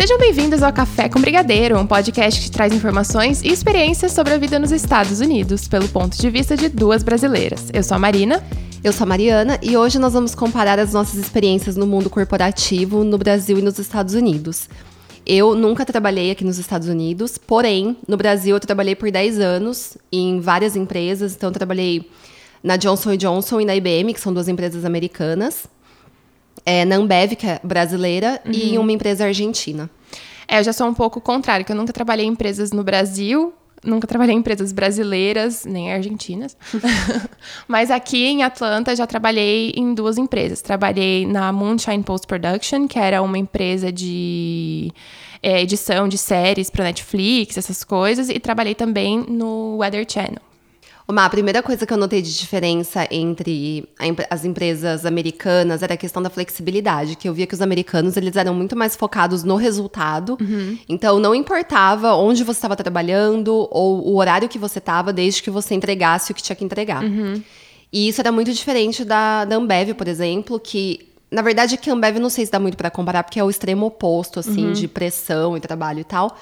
Sejam 0.00 0.16
bem-vindos 0.16 0.62
ao 0.62 0.72
Café 0.72 1.10
com 1.10 1.20
Brigadeiro, 1.20 1.78
um 1.78 1.86
podcast 1.86 2.40
que 2.40 2.50
traz 2.50 2.72
informações 2.72 3.42
e 3.42 3.48
experiências 3.48 4.12
sobre 4.12 4.32
a 4.32 4.38
vida 4.38 4.58
nos 4.58 4.72
Estados 4.72 5.20
Unidos, 5.20 5.68
pelo 5.68 5.86
ponto 5.90 6.16
de 6.16 6.30
vista 6.30 6.56
de 6.56 6.70
duas 6.70 7.02
brasileiras. 7.02 7.68
Eu 7.70 7.82
sou 7.82 7.96
a 7.96 7.98
Marina. 7.98 8.42
Eu 8.82 8.94
sou 8.94 9.04
a 9.04 9.06
Mariana 9.06 9.58
e 9.60 9.76
hoje 9.76 9.98
nós 9.98 10.14
vamos 10.14 10.34
comparar 10.34 10.78
as 10.78 10.94
nossas 10.94 11.16
experiências 11.16 11.76
no 11.76 11.86
mundo 11.86 12.08
corporativo 12.08 13.04
no 13.04 13.18
Brasil 13.18 13.58
e 13.58 13.62
nos 13.62 13.78
Estados 13.78 14.14
Unidos. 14.14 14.70
Eu 15.26 15.54
nunca 15.54 15.84
trabalhei 15.84 16.30
aqui 16.30 16.46
nos 16.46 16.58
Estados 16.58 16.88
Unidos, 16.88 17.36
porém, 17.36 17.94
no 18.08 18.16
Brasil 18.16 18.56
eu 18.56 18.60
trabalhei 18.60 18.96
por 18.96 19.10
10 19.10 19.38
anos 19.38 19.98
em 20.10 20.40
várias 20.40 20.76
empresas. 20.76 21.34
Então, 21.34 21.52
trabalhei 21.52 22.10
na 22.64 22.78
Johnson 22.78 23.16
Johnson 23.16 23.60
e 23.60 23.66
na 23.66 23.76
IBM, 23.76 24.14
que 24.14 24.20
são 24.20 24.32
duas 24.32 24.48
empresas 24.48 24.82
americanas. 24.86 25.68
É, 26.64 26.84
na 26.84 26.96
Ambev, 26.96 27.34
que 27.36 27.46
é 27.46 27.60
brasileira, 27.62 28.40
uhum. 28.44 28.52
e 28.52 28.74
em 28.74 28.78
uma 28.78 28.92
empresa 28.92 29.24
argentina. 29.24 29.88
É, 30.46 30.58
eu 30.58 30.64
já 30.64 30.72
sou 30.72 30.86
um 30.86 30.94
pouco 30.94 31.20
contrário, 31.20 31.64
que 31.64 31.72
eu 31.72 31.76
nunca 31.76 31.92
trabalhei 31.92 32.26
em 32.26 32.30
empresas 32.30 32.72
no 32.72 32.82
Brasil, 32.82 33.54
nunca 33.84 34.06
trabalhei 34.06 34.34
em 34.34 34.38
empresas 34.38 34.72
brasileiras, 34.72 35.64
nem 35.64 35.92
argentinas. 35.92 36.56
Mas 37.66 37.90
aqui 37.90 38.26
em 38.26 38.42
Atlanta 38.42 38.94
já 38.94 39.06
trabalhei 39.06 39.72
em 39.76 39.94
duas 39.94 40.18
empresas. 40.18 40.60
Trabalhei 40.60 41.26
na 41.26 41.52
Moonshine 41.52 42.02
Post 42.02 42.26
Production, 42.26 42.86
que 42.86 42.98
era 42.98 43.22
uma 43.22 43.38
empresa 43.38 43.92
de 43.92 44.92
é, 45.42 45.62
edição 45.62 46.08
de 46.08 46.18
séries 46.18 46.68
para 46.68 46.84
Netflix, 46.84 47.56
essas 47.56 47.82
coisas, 47.84 48.28
e 48.28 48.38
trabalhei 48.38 48.74
também 48.74 49.24
no 49.28 49.76
Weather 49.78 50.04
Channel. 50.08 50.49
Uma, 51.10 51.24
a 51.24 51.30
primeira 51.30 51.60
coisa 51.60 51.84
que 51.84 51.92
eu 51.92 51.96
notei 51.96 52.22
de 52.22 52.38
diferença 52.38 53.04
entre 53.10 53.84
as 54.30 54.44
empresas 54.44 55.04
americanas 55.04 55.82
era 55.82 55.94
a 55.94 55.96
questão 55.96 56.22
da 56.22 56.30
flexibilidade, 56.30 57.16
que 57.16 57.28
eu 57.28 57.34
via 57.34 57.48
que 57.48 57.54
os 57.54 57.60
americanos 57.60 58.16
eles 58.16 58.36
eram 58.36 58.54
muito 58.54 58.76
mais 58.76 58.94
focados 58.94 59.42
no 59.42 59.56
resultado. 59.56 60.38
Uhum. 60.40 60.78
Então 60.88 61.18
não 61.18 61.34
importava 61.34 62.14
onde 62.14 62.44
você 62.44 62.58
estava 62.58 62.76
trabalhando 62.76 63.66
ou 63.72 64.06
o 64.06 64.16
horário 64.18 64.48
que 64.48 64.56
você 64.56 64.78
estava, 64.78 65.12
desde 65.12 65.42
que 65.42 65.50
você 65.50 65.74
entregasse 65.74 66.30
o 66.30 66.34
que 66.34 66.42
tinha 66.42 66.54
que 66.54 66.64
entregar. 66.64 67.02
Uhum. 67.02 67.42
E 67.92 68.08
isso 68.08 68.20
era 68.20 68.30
muito 68.30 68.52
diferente 68.52 69.04
da, 69.04 69.44
da 69.44 69.56
Ambev, 69.56 69.94
por 69.94 70.06
exemplo, 70.06 70.60
que 70.60 71.08
na 71.28 71.42
verdade 71.42 71.76
que 71.76 71.90
a 71.90 71.92
Ambev 71.92 72.18
não 72.18 72.30
sei 72.30 72.46
se 72.46 72.52
dá 72.52 72.60
muito 72.60 72.76
para 72.76 72.88
comparar, 72.88 73.24
porque 73.24 73.40
é 73.40 73.42
o 73.42 73.50
extremo 73.50 73.86
oposto 73.86 74.38
assim 74.38 74.66
uhum. 74.66 74.72
de 74.72 74.86
pressão 74.86 75.56
e 75.56 75.60
trabalho 75.60 75.98
e 75.98 76.04
tal. 76.04 76.36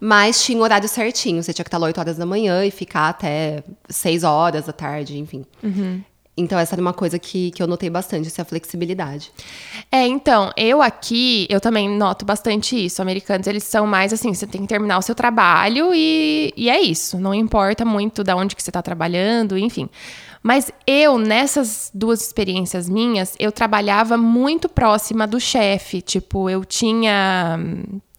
Mas 0.00 0.42
tinha 0.42 0.58
um 0.58 0.62
horário 0.62 0.88
certinho. 0.88 1.42
Você 1.42 1.52
tinha 1.52 1.64
que 1.64 1.68
estar 1.68 1.78
lá 1.78 1.86
8 1.86 1.98
horas 1.98 2.16
da 2.16 2.26
manhã 2.26 2.64
e 2.64 2.70
ficar 2.70 3.08
até 3.08 3.62
6 3.88 4.24
horas 4.24 4.66
da 4.66 4.72
tarde, 4.72 5.18
enfim. 5.18 5.44
Uhum. 5.62 6.02
Então, 6.38 6.56
essa 6.56 6.76
era 6.76 6.80
uma 6.80 6.92
coisa 6.92 7.18
que, 7.18 7.50
que 7.50 7.60
eu 7.60 7.66
notei 7.66 7.90
bastante, 7.90 8.28
essa 8.28 8.44
flexibilidade. 8.44 9.32
É, 9.90 10.06
então, 10.06 10.52
eu 10.56 10.80
aqui, 10.80 11.48
eu 11.50 11.60
também 11.60 11.88
noto 11.88 12.24
bastante 12.24 12.84
isso. 12.86 13.02
Americanos, 13.02 13.48
eles 13.48 13.64
são 13.64 13.88
mais 13.88 14.12
assim, 14.12 14.32
você 14.32 14.46
tem 14.46 14.60
que 14.60 14.68
terminar 14.68 14.98
o 14.98 15.02
seu 15.02 15.16
trabalho 15.16 15.92
e, 15.92 16.52
e 16.56 16.70
é 16.70 16.80
isso. 16.80 17.18
Não 17.18 17.34
importa 17.34 17.84
muito 17.84 18.22
da 18.22 18.36
onde 18.36 18.54
que 18.54 18.62
você 18.62 18.70
está 18.70 18.80
trabalhando, 18.80 19.58
enfim. 19.58 19.88
Mas 20.40 20.70
eu, 20.86 21.18
nessas 21.18 21.90
duas 21.92 22.22
experiências 22.22 22.88
minhas, 22.88 23.34
eu 23.40 23.50
trabalhava 23.50 24.16
muito 24.16 24.68
próxima 24.68 25.26
do 25.26 25.40
chefe. 25.40 26.00
Tipo, 26.00 26.48
eu 26.48 26.64
tinha 26.64 27.58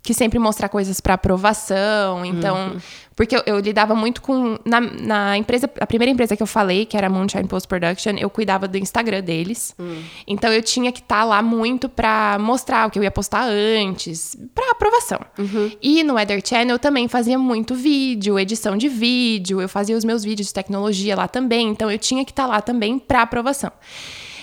que 0.09 0.13
sempre 0.15 0.39
mostrar 0.39 0.69
coisas 0.69 0.99
para 0.99 1.13
aprovação. 1.13 2.25
Então, 2.25 2.71
uhum. 2.71 2.77
porque 3.15 3.35
eu, 3.35 3.43
eu, 3.45 3.59
lidava 3.59 3.93
muito 3.93 4.23
com 4.23 4.57
na, 4.65 4.81
na, 4.81 5.37
empresa, 5.37 5.69
a 5.79 5.85
primeira 5.85 6.11
empresa 6.11 6.35
que 6.35 6.41
eu 6.41 6.47
falei, 6.47 6.83
que 6.83 6.97
era 6.97 7.05
a 7.05 7.09
Moonshine 7.11 7.47
Post 7.47 7.67
Production, 7.67 8.13
eu 8.17 8.27
cuidava 8.27 8.67
do 8.67 8.75
Instagram 8.75 9.21
deles. 9.21 9.75
Uhum. 9.77 10.01
Então 10.25 10.51
eu 10.51 10.63
tinha 10.63 10.91
que 10.91 10.99
estar 10.99 11.19
tá 11.19 11.23
lá 11.23 11.43
muito 11.43 11.87
para 11.87 12.39
mostrar 12.39 12.87
o 12.87 12.89
que 12.89 12.97
eu 12.97 13.03
ia 13.03 13.11
postar 13.11 13.43
antes, 13.47 14.35
para 14.55 14.71
aprovação. 14.71 15.19
Uhum. 15.37 15.71
E 15.79 16.03
no 16.03 16.15
Weather 16.15 16.41
Channel 16.43 16.73
eu 16.73 16.79
também 16.79 17.07
fazia 17.07 17.37
muito 17.37 17.75
vídeo, 17.75 18.39
edição 18.39 18.75
de 18.75 18.89
vídeo, 18.89 19.61
eu 19.61 19.69
fazia 19.69 19.95
os 19.95 20.03
meus 20.03 20.23
vídeos 20.23 20.47
de 20.47 20.55
tecnologia 20.55 21.15
lá 21.15 21.27
também, 21.27 21.69
então 21.69 21.91
eu 21.91 21.99
tinha 21.99 22.25
que 22.25 22.31
estar 22.31 22.45
tá 22.45 22.49
lá 22.49 22.61
também 22.61 22.97
para 22.97 23.21
aprovação. 23.21 23.71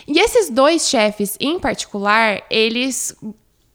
E 0.06 0.20
esses 0.20 0.48
dois 0.48 0.88
chefes 0.88 1.36
em 1.40 1.58
particular, 1.58 2.40
eles 2.48 3.16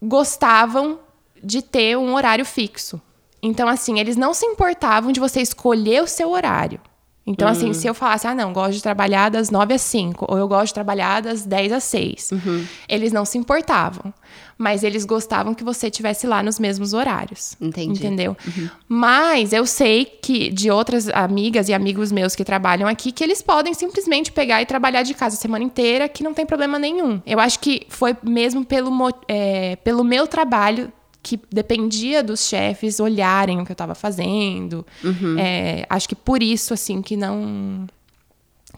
gostavam 0.02 1.11
de 1.44 1.62
ter 1.62 1.98
um 1.98 2.14
horário 2.14 2.46
fixo. 2.46 3.02
Então, 3.42 3.68
assim, 3.68 4.00
eles 4.00 4.16
não 4.16 4.34
se 4.34 4.46
importavam 4.46 5.12
de 5.12 5.20
você 5.20 5.42
escolher 5.42 6.04
o 6.04 6.08
seu 6.08 6.30
horário. 6.30 6.80
Então, 7.26 7.48
uhum. 7.48 7.52
assim, 7.52 7.70
hum. 7.70 7.74
se 7.74 7.88
eu 7.88 7.94
falasse, 7.94 8.26
ah, 8.26 8.34
não, 8.34 8.52
gosto 8.52 8.74
de 8.74 8.84
trabalhar 8.84 9.30
das 9.30 9.52
9 9.52 9.76
às 9.76 9.82
5, 9.82 10.26
ou 10.28 10.38
eu 10.38 10.48
gosto 10.48 10.68
de 10.68 10.74
trabalhar 10.74 11.22
das 11.22 11.46
10 11.46 11.72
às 11.72 11.84
6, 11.84 12.32
uhum. 12.32 12.66
eles 12.90 13.12
não 13.12 13.26
se 13.26 13.38
importavam. 13.38 14.12
Mas 14.58 14.84
eles 14.84 15.06
gostavam 15.06 15.54
que 15.54 15.64
você 15.64 15.88
estivesse 15.88 16.28
lá 16.28 16.44
nos 16.44 16.60
mesmos 16.60 16.94
horários. 16.94 17.56
Entendi. 17.60 18.00
Entendeu? 18.00 18.36
Uhum. 18.46 18.70
Mas 18.88 19.54
eu 19.54 19.66
sei 19.66 20.06
que 20.06 20.50
de 20.50 20.70
outras 20.70 21.10
amigas 21.10 21.68
e 21.68 21.74
amigos 21.74 22.12
meus 22.12 22.36
que 22.36 22.44
trabalham 22.44 22.88
aqui, 22.88 23.12
que 23.12 23.24
eles 23.24 23.42
podem 23.42 23.74
simplesmente 23.74 24.32
pegar 24.32 24.62
e 24.62 24.66
trabalhar 24.66 25.04
de 25.04 25.14
casa 25.14 25.36
a 25.36 25.40
semana 25.40 25.64
inteira, 25.64 26.08
que 26.08 26.24
não 26.24 26.34
tem 26.34 26.46
problema 26.46 26.78
nenhum. 26.78 27.22
Eu 27.26 27.40
acho 27.40 27.60
que 27.60 27.88
foi 27.90 28.16
mesmo 28.24 28.64
pelo, 28.66 28.92
é, 29.28 29.78
pelo 29.78 30.04
meu 30.04 30.28
trabalho 30.28 30.92
que 31.24 31.40
dependia 31.52 32.24
dos 32.24 32.48
chefes 32.48 33.00
olharem 33.00 33.60
o 33.62 33.66
que 33.66 33.72
eu 33.72 33.76
estava 33.76 33.94
fazendo. 33.94 34.86
Uhum. 35.04 35.38
É, 35.38 35.86
acho 35.90 36.10
que 36.10 36.16
por 36.16 36.42
isso, 36.42 36.74
assim, 36.74 37.02
que 37.02 37.16
não 37.16 37.88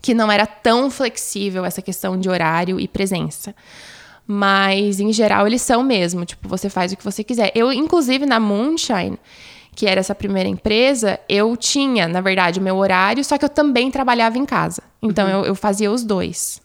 que 0.02 0.14
não 0.14 0.30
era 0.30 0.46
tão 0.46 0.92
flexível 0.92 1.64
essa 1.64 1.81
questão 1.81 2.20
de 2.20 2.28
horário 2.28 2.78
e 2.80 2.88
presença. 2.88 3.56
Mas, 4.28 5.00
em 5.00 5.14
geral, 5.14 5.48
eles 5.48 5.62
são 5.62 5.81
mesmo. 5.81 6.26
Tipo, 6.26 6.48
você 6.48 6.70
faz 6.70 6.92
o 6.92 6.98
que 6.98 7.04
você 7.04 7.24
quiser. 7.24 7.52
Eu, 7.56 7.72
inclusive, 7.72 8.26
na 8.26 8.40
Moonshine, 8.40 9.18
que 9.74 9.88
era 9.88 10.02
essa 10.02 10.14
primeira 10.14 10.50
empresa, 10.50 11.20
eu 11.30 11.56
tinha, 11.56 12.08
na 12.08 12.20
verdade, 12.20 12.60
o 12.60 12.62
meu 12.62 12.75
horário, 12.78 13.24
só 13.24 13.38
que 13.38 13.46
eu 13.46 13.50
também 13.50 13.90
trabalhava 13.90 14.38
em 14.38 14.46
casa. 14.46 14.81
Então, 15.02 15.25
uhum. 15.25 15.34
eu, 15.40 15.46
eu, 15.46 15.56
fazia 15.56 15.90
os 15.90 16.04
dois. 16.04 16.62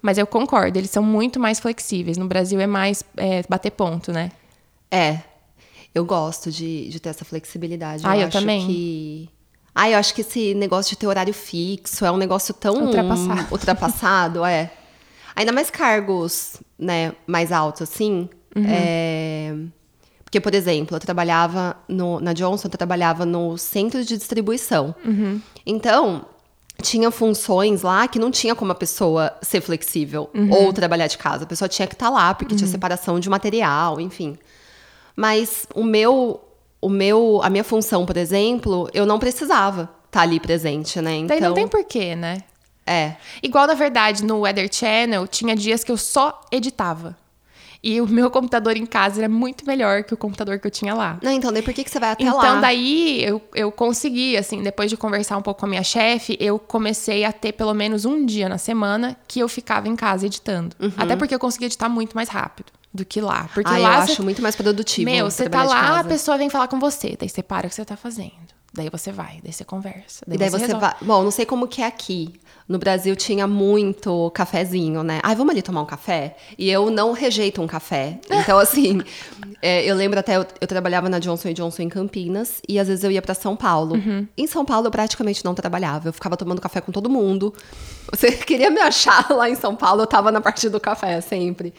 Mas 0.00 0.18
eu 0.18 0.26
concordo, 0.26 0.78
eles 0.78 0.90
são 0.90 1.02
muito 1.02 1.38
mais 1.38 1.60
flexíveis. 1.60 2.18
No 2.18 2.26
Brasil 2.26 2.58
é 2.58 2.66
mais 2.66 3.04
é, 3.16 3.44
bater 3.48 3.70
ponto, 3.70 4.10
né? 4.10 4.30
É. 4.92 5.20
Eu 5.94 6.04
gosto 6.04 6.50
de, 6.50 6.88
de 6.88 7.00
ter 7.00 7.08
essa 7.08 7.24
flexibilidade. 7.24 8.02
Ah, 8.06 8.16
eu, 8.16 8.22
eu 8.22 8.30
também. 8.30 8.66
Que... 8.66 9.28
Ah, 9.74 9.90
eu 9.90 9.98
acho 9.98 10.14
que 10.14 10.20
esse 10.20 10.54
negócio 10.54 10.90
de 10.90 10.96
ter 10.96 11.06
horário 11.06 11.32
fixo 11.32 12.04
é 12.04 12.10
um 12.10 12.16
negócio 12.16 12.52
tão 12.52 12.84
ultrapassado, 12.84 13.46
ultrapassado 13.50 14.44
é. 14.44 14.70
Ainda 15.34 15.50
mais 15.50 15.70
cargos, 15.70 16.58
né, 16.78 17.14
mais 17.26 17.50
altos 17.50 17.82
assim. 17.82 18.28
Uhum. 18.54 18.64
É... 18.66 19.54
Porque, 20.24 20.40
por 20.40 20.54
exemplo, 20.54 20.96
eu 20.96 21.00
trabalhava 21.00 21.76
no, 21.88 22.20
na 22.20 22.32
Johnson, 22.32 22.68
eu 22.68 22.70
trabalhava 22.70 23.24
no 23.26 23.56
centro 23.56 24.04
de 24.04 24.16
distribuição. 24.16 24.94
Uhum. 25.04 25.40
Então, 25.64 26.26
tinha 26.82 27.10
funções 27.10 27.82
lá 27.82 28.08
que 28.08 28.18
não 28.18 28.30
tinha 28.30 28.54
como 28.54 28.72
a 28.72 28.74
pessoa 28.74 29.32
ser 29.42 29.60
flexível 29.60 30.30
uhum. 30.34 30.50
ou 30.50 30.72
trabalhar 30.72 31.06
de 31.06 31.18
casa. 31.18 31.44
A 31.44 31.46
pessoa 31.46 31.68
tinha 31.68 31.86
que 31.86 31.94
estar 31.94 32.06
tá 32.06 32.12
lá, 32.12 32.34
porque 32.34 32.54
tinha 32.54 32.66
uhum. 32.66 32.72
separação 32.72 33.20
de 33.20 33.28
material, 33.28 34.00
enfim. 34.00 34.38
Mas 35.16 35.66
o 35.74 35.84
meu, 35.84 36.40
o 36.80 36.88
meu, 36.88 37.40
a 37.42 37.50
minha 37.50 37.64
função, 37.64 38.04
por 38.04 38.16
exemplo, 38.16 38.88
eu 38.92 39.06
não 39.06 39.18
precisava 39.18 39.82
estar 39.82 40.10
tá 40.10 40.20
ali 40.22 40.40
presente, 40.40 41.00
né? 41.00 41.14
Então, 41.16 41.28
Daí 41.38 41.40
não 41.40 41.54
tem 41.54 41.68
porquê, 41.68 42.14
né? 42.14 42.38
É. 42.86 43.14
Igual, 43.42 43.66
na 43.66 43.74
verdade, 43.74 44.24
no 44.24 44.40
Weather 44.40 44.68
Channel, 44.72 45.26
tinha 45.26 45.54
dias 45.54 45.84
que 45.84 45.92
eu 45.92 45.96
só 45.96 46.40
editava. 46.50 47.16
E 47.82 48.00
o 48.00 48.06
meu 48.06 48.30
computador 48.30 48.76
em 48.76 48.86
casa 48.86 49.20
era 49.20 49.28
muito 49.28 49.66
melhor 49.66 50.04
que 50.04 50.14
o 50.14 50.16
computador 50.16 50.58
que 50.60 50.66
eu 50.66 50.70
tinha 50.70 50.94
lá. 50.94 51.18
Não, 51.20 51.32
então, 51.32 51.52
daí 51.52 51.62
por 51.62 51.74
que, 51.74 51.82
que 51.82 51.90
você 51.90 51.98
vai 51.98 52.12
até 52.12 52.22
então, 52.22 52.36
lá? 52.36 52.48
Então, 52.48 52.60
daí 52.60 53.24
eu, 53.24 53.42
eu 53.54 53.72
consegui, 53.72 54.36
assim, 54.36 54.62
depois 54.62 54.88
de 54.88 54.96
conversar 54.96 55.36
um 55.36 55.42
pouco 55.42 55.60
com 55.60 55.66
a 55.66 55.68
minha 55.68 55.82
chefe, 55.82 56.36
eu 56.38 56.60
comecei 56.60 57.24
a 57.24 57.32
ter 57.32 57.52
pelo 57.52 57.74
menos 57.74 58.04
um 58.04 58.24
dia 58.24 58.48
na 58.48 58.56
semana 58.56 59.16
que 59.26 59.40
eu 59.40 59.48
ficava 59.48 59.88
em 59.88 59.96
casa 59.96 60.26
editando. 60.26 60.76
Uhum. 60.78 60.92
Até 60.96 61.16
porque 61.16 61.34
eu 61.34 61.40
conseguia 61.40 61.66
editar 61.66 61.88
muito 61.88 62.14
mais 62.14 62.28
rápido 62.28 62.72
do 62.94 63.04
que 63.04 63.20
lá. 63.20 63.48
Porque 63.52 63.72
ah, 63.72 63.78
lá 63.78 64.00
eu 64.00 64.06
cê... 64.06 64.12
acho 64.12 64.22
muito 64.22 64.40
mais 64.40 64.54
produtivo. 64.54 65.10
Meu, 65.10 65.28
você 65.30 65.48
tá 65.48 65.64
lá, 65.64 65.98
a 65.98 66.04
pessoa 66.04 66.38
vem 66.38 66.48
falar 66.48 66.68
com 66.68 66.78
você, 66.78 67.16
daí 67.18 67.28
você 67.28 67.42
para 67.42 67.66
o 67.66 67.68
que 67.68 67.74
você 67.74 67.84
tá 67.84 67.96
fazendo. 67.96 68.61
Daí 68.74 68.88
você 68.88 69.12
vai, 69.12 69.38
daí 69.42 69.52
você 69.52 69.64
conversa. 69.64 70.24
Daí 70.26 70.36
e 70.36 70.38
daí 70.38 70.48
você, 70.48 70.66
você 70.66 70.74
vai. 70.74 70.94
Bom, 71.02 71.22
não 71.22 71.30
sei 71.30 71.44
como 71.44 71.68
que 71.68 71.82
é 71.82 71.86
aqui. 71.86 72.32
No 72.66 72.78
Brasil 72.78 73.14
tinha 73.14 73.46
muito 73.46 74.30
cafezinho, 74.30 75.02
né? 75.02 75.20
Ai, 75.22 75.34
vamos 75.34 75.52
ali 75.52 75.60
tomar 75.60 75.82
um 75.82 75.86
café? 75.86 76.36
E 76.56 76.70
eu 76.70 76.90
não 76.90 77.12
rejeito 77.12 77.60
um 77.60 77.66
café. 77.66 78.18
Então, 78.30 78.56
assim, 78.58 79.02
é, 79.60 79.84
eu 79.84 79.94
lembro 79.94 80.18
até, 80.18 80.36
eu, 80.36 80.46
eu, 80.58 80.66
trabalhava 80.66 81.08
na 81.08 81.18
Johnson 81.18 81.52
Johnson 81.52 81.82
em 81.82 81.88
Campinas 81.90 82.62
e 82.66 82.78
às 82.78 82.88
vezes 82.88 83.04
eu 83.04 83.10
ia 83.10 83.20
para 83.20 83.34
São 83.34 83.54
Paulo. 83.54 83.96
Uhum. 83.96 84.26
Em 84.38 84.46
São 84.46 84.64
Paulo 84.64 84.86
eu 84.86 84.90
praticamente 84.90 85.44
não 85.44 85.54
trabalhava. 85.54 86.08
Eu 86.08 86.12
ficava 86.14 86.34
tomando 86.34 86.60
café 86.60 86.80
com 86.80 86.92
todo 86.92 87.10
mundo. 87.10 87.52
Você 88.10 88.32
queria 88.46 88.70
me 88.70 88.80
achar 88.80 89.30
lá 89.30 89.50
em 89.50 89.54
São 89.54 89.76
Paulo, 89.76 90.02
eu 90.02 90.06
tava 90.06 90.32
na 90.32 90.40
parte 90.40 90.70
do 90.70 90.80
café 90.80 91.20
sempre. 91.20 91.74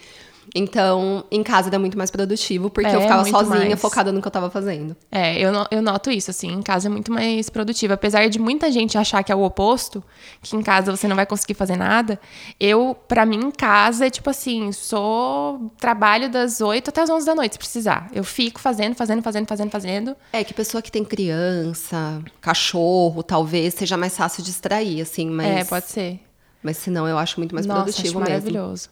Então, 0.56 1.24
em 1.31 1.42
casa 1.44 1.69
era 1.69 1.80
muito 1.80 1.98
mais 1.98 2.12
produtivo, 2.12 2.69
porque 2.69 2.90
É, 2.90 2.95
eu 2.95 3.01
ficava 3.01 3.25
sozinha, 3.25 3.68
mais. 3.69 3.81
focada 3.81 4.12
no 4.12 4.22
que 4.22 4.28
eu 4.28 4.31
tava 4.31 4.50
fazendo. 4.50 4.95
É, 5.12 5.38
eu, 5.40 5.51
eu 5.72 5.81
noto 5.81 6.12
isso, 6.12 6.30
assim, 6.31 6.51
em 6.51 6.62
casa 6.62 6.88
é 6.88 6.92
muito 6.92 7.12
mais 7.12 7.50
produtiva. 7.50 7.94
Apesar 7.95 8.28
de 8.30 8.40
muita 8.40 8.72
gente 8.72 8.98
achar 8.98 9.24
que 9.24 9.31
é 9.31 9.36
o 9.36 9.44
oposto, 9.44 10.04
que 10.42 10.56
em 10.56 10.62
casa 10.62 10.95
você 10.95 11.07
não 11.07 11.16
vai 11.16 11.25
conseguir 11.25 11.54
fazer 11.54 11.75
nada, 11.75 12.19
eu, 12.60 12.95
pra 13.07 13.25
mim, 13.25 13.38
em 13.45 13.51
casa, 13.51 14.07
é 14.07 14.10
tipo 14.10 14.30
assim, 14.30 14.72
sou. 14.72 15.72
Trabalho 15.80 16.30
das 16.30 16.62
8 16.62 16.90
até 16.90 17.01
as 17.01 17.10
11 17.10 17.25
da 17.25 17.36
noite, 17.36 17.54
se 17.54 17.60
precisar. 17.60 18.07
Eu 18.13 18.24
fico 18.24 18.60
fazendo, 18.60 18.95
fazendo, 18.95 19.22
fazendo, 19.22 19.48
fazendo, 19.48 19.69
fazendo. 19.72 20.16
É 20.31 20.44
que 20.44 20.54
pessoa 20.54 20.81
que 20.81 20.92
tem 20.92 21.04
criança, 21.04 22.22
cachorro, 22.42 23.24
talvez 23.24 23.74
seja 23.74 23.98
mais 23.98 24.16
fácil 24.16 24.44
distrair, 24.44 25.01
assim, 25.01 25.30
mas. 25.30 25.48
É, 25.48 25.63
pode 25.63 25.86
ser. 25.88 26.19
Mas 26.62 26.78
se 26.78 26.90
não, 26.90 27.07
eu 27.07 27.18
acho 27.18 27.40
muito 27.40 27.54
mais 27.54 27.66
Nossa, 27.66 27.81
produtivo 27.84 28.07
acho 28.07 28.19
mesmo. 28.19 28.30
maravilhoso. 28.51 28.90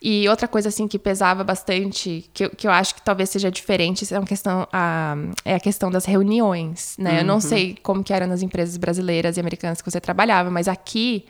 E 0.00 0.28
outra 0.28 0.46
coisa, 0.48 0.68
assim, 0.68 0.86
que 0.88 0.98
pesava 0.98 1.42
bastante, 1.44 2.28
que, 2.32 2.44
eu- 2.44 2.50
que 2.50 2.66
eu 2.66 2.70
acho 2.70 2.94
que 2.94 3.02
talvez 3.02 3.30
seja 3.30 3.50
diferente, 3.50 4.12
é, 4.12 4.18
uma 4.18 4.26
questão, 4.26 4.66
a, 4.72 5.16
é 5.44 5.54
a 5.54 5.60
questão 5.60 5.90
das 5.90 6.04
reuniões, 6.04 6.94
né? 6.98 7.20
Eu 7.20 7.24
não 7.24 7.40
sei 7.40 7.76
como 7.82 8.02
que 8.04 8.12
era 8.12 8.26
nas 8.26 8.42
empresas 8.42 8.76
brasileiras 8.76 9.36
e 9.36 9.40
americanas 9.40 9.80
que 9.82 9.90
você 9.90 10.00
trabalhava, 10.00 10.50
mas 10.50 10.68
aqui, 10.68 11.24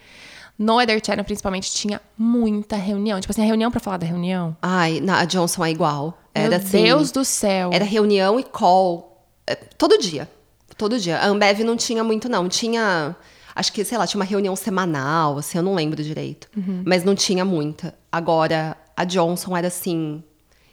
no 0.59 0.77
Weather 0.77 1.01
Channel, 1.05 1.25
principalmente, 1.25 1.71
tinha 1.73 2.01
muita 2.17 2.77
reunião. 2.77 3.21
Tipo 3.21 3.33
assim, 3.33 3.43
a 3.43 3.47
reunião 3.47 3.71
pra 3.71 3.81
falar 3.81 3.97
da 3.97 4.07
reunião. 4.07 4.57
Ai, 4.61 5.01
na 5.01 5.21
a 5.21 5.25
Johnson 5.25 5.65
é 5.65 5.71
igual. 5.71 6.19
Era 6.35 6.49
Meu 6.51 6.59
assim. 6.59 6.83
Deus 6.85 7.11
do 7.13 7.25
céu. 7.25 7.71
Era 7.73 7.85
reunião 7.85 8.39
e 8.41 8.43
call. 8.45 9.25
é, 9.47 9.55
todo 9.55 9.97
dia. 9.99 10.29
Todo 10.77 10.99
dia. 10.99 11.19
A 11.19 11.27
Ambev 11.27 11.61
não 11.61 11.77
tinha 11.77 12.03
muito, 12.05 12.29
não. 12.29 12.49
Tinha. 12.49 13.15
Acho 13.59 13.73
que, 13.73 13.85
sei 13.85 13.99
lá, 13.99 14.07
tinha 14.07 14.21
uma 14.21 14.25
reunião 14.25 14.55
semanal, 14.55 15.39
assim, 15.39 15.59
eu 15.59 15.65
não 15.65 15.75
lembro 15.75 16.01
direito. 16.01 16.49
Uhum. 16.57 16.85
Mas 16.87 17.03
não 17.03 17.17
tinha 17.17 17.45
muita. 17.45 17.93
Agora, 18.11 18.77
a 18.97 19.03
Johnson 19.03 19.57
era 19.57 19.67
assim. 19.67 20.23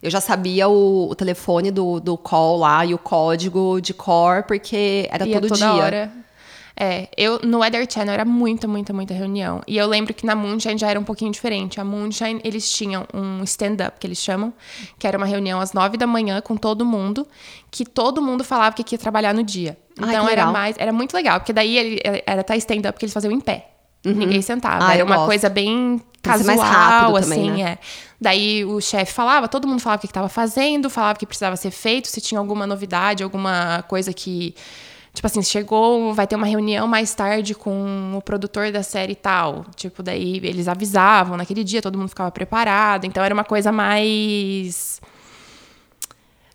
Eu 0.03 0.11
já 0.11 0.21
sabia 0.21 0.69
o, 0.69 1.09
o 1.09 1.15
telefone 1.15 1.71
do, 1.71 1.99
do 1.99 2.15
call 2.15 2.57
lá 2.59 2.85
e 2.85 2.93
o 2.93 2.99
código 2.99 3.81
de 3.81 3.91
core, 3.91 4.43
porque 4.43 5.09
era 5.11 5.25
todo 5.25 5.47
toda 5.47 5.55
dia. 5.55 5.73
hora. 5.73 6.11
É, 6.77 7.07
eu 7.15 7.39
no 7.41 7.59
Weather 7.59 7.87
Channel 7.89 8.13
era 8.13 8.25
muita, 8.25 8.67
muita, 8.67 8.91
muita 8.91 9.13
reunião. 9.13 9.61
E 9.65 9.77
eu 9.77 9.87
lembro 9.87 10.13
que 10.13 10.25
na 10.25 10.35
Moonshine 10.35 10.77
já 10.77 10.89
era 10.89 10.99
um 10.99 11.03
pouquinho 11.03 11.31
diferente. 11.31 11.79
A 11.79 11.85
Moonshine, 11.85 12.41
eles 12.43 12.69
tinham 12.69 13.05
um 13.13 13.43
stand-up, 13.43 13.97
que 13.99 14.05
eles 14.05 14.17
chamam, 14.17 14.53
que 14.99 15.07
era 15.07 15.17
uma 15.17 15.25
reunião 15.25 15.61
às 15.61 15.71
nove 15.71 15.95
da 15.95 16.05
manhã 16.05 16.41
com 16.41 16.57
todo 16.57 16.85
mundo, 16.85 17.25
que 17.71 17.85
todo 17.85 18.21
mundo 18.21 18.43
falava 18.43 18.75
que 18.75 18.93
ia 18.93 18.99
trabalhar 18.99 19.33
no 19.33 19.43
dia. 19.43 19.77
Ai, 20.01 20.09
Então 20.09 20.25
que 20.25 20.31
era 20.31 20.45
mais, 20.47 20.75
era 20.77 20.91
muito 20.91 21.13
legal, 21.13 21.39
porque 21.39 21.53
daí 21.53 21.77
ele, 21.77 22.01
era 22.25 22.41
até 22.41 22.57
stand-up 22.57 22.99
que 22.99 23.05
eles 23.05 23.13
faziam 23.13 23.31
em 23.31 23.39
pé. 23.39 23.69
Ninguém 24.03 24.41
sentava. 24.41 24.85
Ah, 24.87 24.93
era 24.93 25.03
uma 25.03 25.15
gosto. 25.15 25.27
coisa 25.27 25.49
bem 25.49 25.99
casual, 26.21 26.57
mais 26.57 26.69
rápido 26.69 27.17
assim, 27.17 27.29
também, 27.29 27.51
né? 27.63 27.71
é. 27.71 27.77
Daí 28.19 28.65
o 28.65 28.79
chefe 28.79 29.11
falava, 29.11 29.47
todo 29.47 29.67
mundo 29.67 29.79
falava 29.79 29.97
o 29.97 30.01
que 30.01 30.07
estava 30.07 30.29
fazendo, 30.29 30.89
falava 30.89 31.15
o 31.15 31.19
que 31.19 31.25
precisava 31.25 31.55
ser 31.55 31.71
feito, 31.71 32.07
se 32.07 32.21
tinha 32.21 32.39
alguma 32.39 32.67
novidade, 32.67 33.23
alguma 33.23 33.83
coisa 33.87 34.13
que. 34.13 34.53
Tipo 35.15 35.27
assim, 35.27 35.41
chegou, 35.41 36.13
vai 36.13 36.27
ter 36.27 36.35
uma 36.35 36.45
reunião 36.45 36.85
mais 36.87 37.15
tarde 37.15 37.55
com 37.55 38.13
o 38.17 38.21
produtor 38.21 38.71
da 38.71 38.83
série 38.83 39.13
e 39.13 39.15
tal. 39.15 39.65
Tipo, 39.75 40.03
daí 40.03 40.41
eles 40.43 40.67
avisavam 40.67 41.37
naquele 41.37 41.63
dia, 41.63 41.81
todo 41.81 41.97
mundo 41.97 42.09
ficava 42.09 42.29
preparado. 42.29 43.05
Então 43.05 43.23
era 43.23 43.33
uma 43.33 43.45
coisa 43.45 43.71
mais. 43.71 45.01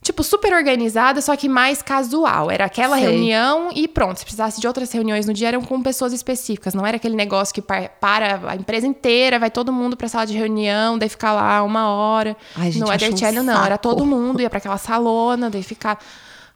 Tipo, 0.03 0.23
super 0.23 0.53
organizada, 0.55 1.21
só 1.21 1.37
que 1.37 1.47
mais 1.49 1.83
casual. 1.83 2.51
Era 2.51 2.65
aquela 2.65 2.97
Sei. 2.97 3.05
reunião 3.07 3.69
e 3.75 3.87
pronto. 3.87 4.19
Se 4.19 4.25
precisasse 4.25 4.59
de 4.61 4.67
outras 4.67 4.91
reuniões 4.93 5.27
no 5.27 5.33
dia, 5.35 5.49
eram 5.49 5.61
com 5.63 5.83
pessoas 5.83 6.13
específicas. 6.15 6.73
Não 6.75 6.87
era 6.87 6.97
aquele 6.97 7.15
negócio 7.15 7.55
que 7.55 7.61
par- 7.61 7.91
para 8.01 8.41
a 8.51 8.57
empresa 8.57 8.87
inteira, 8.87 9.39
vai 9.39 9.51
todo 9.51 9.71
mundo 9.73 9.97
pra 9.99 10.09
sala 10.09 10.27
de 10.27 10.37
reunião, 10.37 10.99
daí 10.99 11.09
ficar 11.09 11.33
lá 11.35 11.63
uma 11.63 11.91
hora. 11.91 12.35
Ai, 12.57 12.73
gente, 12.73 12.81
no 12.81 12.91
acho 12.91 12.93
Weather 13.05 13.15
um 13.15 13.17
Channel, 13.17 13.43
não. 13.43 13.65
Era 13.65 13.77
todo 13.77 14.05
mundo, 14.07 14.41
ia 14.41 14.49
pra 14.49 14.57
aquela 14.59 14.79
salona, 14.79 15.51
daí 15.51 15.63
ficar. 15.63 15.99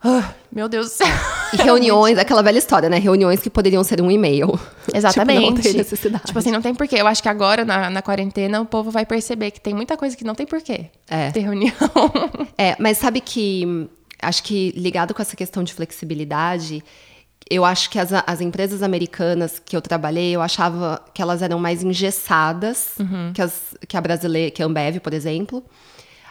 Ah, 0.04 0.34
meu 0.52 0.68
Deus 0.68 0.90
do 0.90 0.92
céu. 0.92 1.06
E 1.54 1.56
reuniões, 1.56 2.18
aquela 2.18 2.42
velha 2.42 2.58
história, 2.58 2.88
né? 2.88 2.98
Reuniões 2.98 3.40
que 3.40 3.48
poderiam 3.48 3.84
ser 3.84 4.02
um 4.02 4.10
e-mail. 4.10 4.58
Exatamente. 4.92 5.38
Tipo, 5.46 5.54
não 5.54 5.62
tem 5.62 5.72
necessidade. 5.74 6.24
Tipo 6.24 6.38
assim, 6.40 6.50
não 6.50 6.60
tem 6.60 6.74
porquê. 6.74 6.96
Eu 6.96 7.06
acho 7.06 7.22
que 7.22 7.28
agora, 7.28 7.64
na, 7.64 7.88
na 7.88 8.02
quarentena, 8.02 8.60
o 8.60 8.66
povo 8.66 8.90
vai 8.90 9.06
perceber 9.06 9.52
que 9.52 9.60
tem 9.60 9.72
muita 9.72 9.96
coisa 9.96 10.16
que 10.16 10.24
não 10.24 10.34
tem 10.34 10.46
porquê. 10.46 10.86
É. 11.08 11.30
Ter 11.30 11.40
reunião. 11.40 11.72
É, 12.58 12.76
mas 12.78 12.98
sabe 12.98 13.20
que 13.20 13.88
acho 14.20 14.42
que 14.42 14.72
ligado 14.76 15.12
com 15.12 15.20
essa 15.20 15.36
questão 15.36 15.62
de 15.62 15.72
flexibilidade, 15.72 16.82
eu 17.50 17.64
acho 17.64 17.90
que 17.90 17.98
as, 17.98 18.10
as 18.12 18.40
empresas 18.40 18.82
americanas 18.82 19.60
que 19.64 19.76
eu 19.76 19.82
trabalhei, 19.82 20.34
eu 20.34 20.40
achava 20.40 21.00
que 21.12 21.20
elas 21.20 21.42
eram 21.42 21.58
mais 21.58 21.82
engessadas 21.82 22.92
que, 23.34 23.42
as, 23.42 23.76
que 23.86 23.96
a 23.96 24.00
brasileira, 24.00 24.50
que 24.50 24.62
a 24.62 24.66
Ambev, 24.66 24.98
por 25.00 25.12
exemplo. 25.12 25.64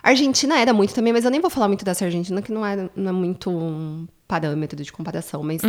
A 0.03 0.09
Argentina 0.09 0.59
era 0.59 0.73
muito 0.73 0.93
também, 0.93 1.13
mas 1.13 1.23
eu 1.23 1.31
nem 1.31 1.39
vou 1.39 1.49
falar 1.49 1.69
muito 1.69 1.85
dessa 1.85 2.03
Argentina, 2.03 2.41
que 2.41 2.51
não 2.51 2.65
é, 2.65 2.89
não 2.93 3.09
é 3.09 3.13
muito 3.13 3.49
um 3.49 4.05
parâmetro 4.27 4.83
de 4.83 4.91
comparação, 4.91 5.41
mas 5.41 5.61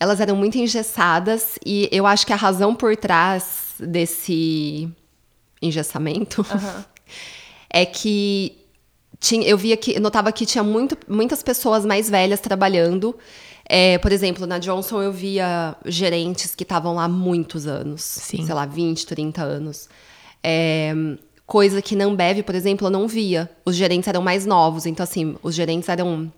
elas 0.00 0.18
eram 0.18 0.34
muito 0.34 0.56
engessadas 0.56 1.58
e 1.64 1.86
eu 1.92 2.06
acho 2.06 2.26
que 2.26 2.32
a 2.32 2.36
razão 2.36 2.74
por 2.74 2.96
trás 2.96 3.74
desse 3.78 4.88
engessamento 5.60 6.44
é 7.68 7.84
que 7.84 8.56
tinha, 9.20 9.46
eu 9.46 9.58
via 9.58 9.76
que, 9.76 9.96
eu 9.96 10.00
notava 10.00 10.32
que 10.32 10.46
tinha 10.46 10.64
muito, 10.64 10.96
muitas 11.08 11.42
pessoas 11.42 11.84
mais 11.84 12.08
velhas 12.08 12.40
trabalhando. 12.40 13.16
É, 13.66 13.96
por 13.98 14.12
exemplo, 14.12 14.46
na 14.46 14.58
Johnson 14.58 15.02
eu 15.02 15.12
via 15.12 15.74
gerentes 15.86 16.54
que 16.54 16.62
estavam 16.62 16.94
lá 16.94 17.04
há 17.04 17.08
muitos 17.08 17.66
anos. 17.66 18.02
Sim. 18.02 18.44
Sei 18.44 18.54
lá, 18.54 18.66
20, 18.66 19.06
30 19.06 19.42
anos. 19.42 19.88
É, 20.42 20.94
coisa 21.46 21.82
que 21.82 21.94
na 21.94 22.04
Ambev, 22.04 22.42
por 22.42 22.54
exemplo, 22.54 22.86
eu 22.86 22.90
não 22.90 23.06
via. 23.06 23.50
Os 23.64 23.76
gerentes 23.76 24.08
eram 24.08 24.22
mais 24.22 24.46
novos. 24.46 24.86
Então, 24.86 25.04
assim, 25.04 25.36
os 25.42 25.54
gerentes 25.54 25.88
eram, 25.88 26.32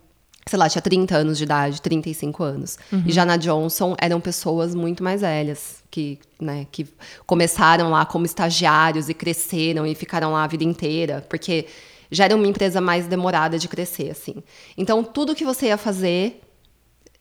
sei 0.45 0.59
lá, 0.59 0.69
tinha 0.69 0.81
30 0.81 1.15
anos 1.15 1.37
de 1.37 1.43
idade, 1.43 1.81
35 1.81 2.43
anos. 2.43 2.77
E 3.05 3.11
já 3.11 3.25
na 3.25 3.37
Johnson 3.37 3.95
eram 3.99 4.19
pessoas 4.19 4.75
muito 4.75 5.03
mais 5.03 5.21
velhas. 5.21 5.77
Que, 5.89 6.19
né, 6.39 6.67
que 6.71 6.85
começaram 7.25 7.89
lá 7.89 8.05
como 8.05 8.25
estagiários 8.25 9.09
e 9.09 9.13
cresceram 9.13 9.85
e 9.85 9.95
ficaram 9.95 10.33
lá 10.33 10.43
a 10.43 10.47
vida 10.47 10.63
inteira. 10.63 11.25
Porque 11.29 11.65
já 12.11 12.25
era 12.25 12.35
uma 12.35 12.47
empresa 12.47 12.81
mais 12.81 13.07
demorada 13.07 13.57
de 13.57 13.67
crescer, 13.67 14.11
assim. 14.11 14.43
Então, 14.77 15.03
tudo 15.03 15.35
que 15.35 15.45
você 15.45 15.67
ia 15.67 15.77
fazer 15.77 16.41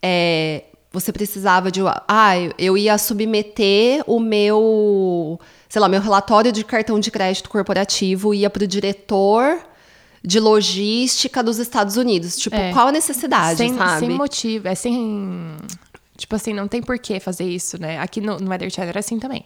é, 0.03 0.65
você 0.93 1.13
precisava 1.13 1.71
de. 1.71 1.81
Ah, 2.09 2.35
eu 2.59 2.77
ia 2.77 2.97
submeter 2.97 4.03
o 4.07 4.19
meu. 4.19 5.39
Sei 5.69 5.81
lá, 5.81 5.89
meu 5.89 6.01
relatório 6.01 6.53
de 6.53 6.65
cartão 6.65 6.99
de 7.01 7.11
crédito 7.11 7.49
corporativo 7.51 8.33
ia 8.35 8.49
para 8.49 8.65
o 8.65 8.67
diretor 8.67 9.59
de 10.23 10.41
logística 10.41 11.43
dos 11.43 11.59
Estados 11.59 11.97
Unidos. 11.97 12.37
Tipo, 12.37 12.57
É. 12.57 12.73
qual 12.73 12.89
a 12.89 12.93
necessidade, 12.93 13.59
sem, 13.59 13.75
sabe? 13.77 14.01
sem 14.01 14.11
motivo. 14.11 14.69
É 14.69 14.75
sem. 14.75 15.57
Tipo 16.17 16.35
assim, 16.37 16.53
não 16.53 16.67
tem 16.67 16.83
por 16.83 16.99
que 16.99 17.21
fazer 17.21 17.45
isso, 17.45 17.81
né? 17.81 17.99
Aqui 17.99 18.21
no, 18.21 18.39
no 18.39 18.49
Weather 18.49 18.71
Channel 18.71 18.89
era 18.91 19.01
assim 19.01 19.19
também. 19.19 19.45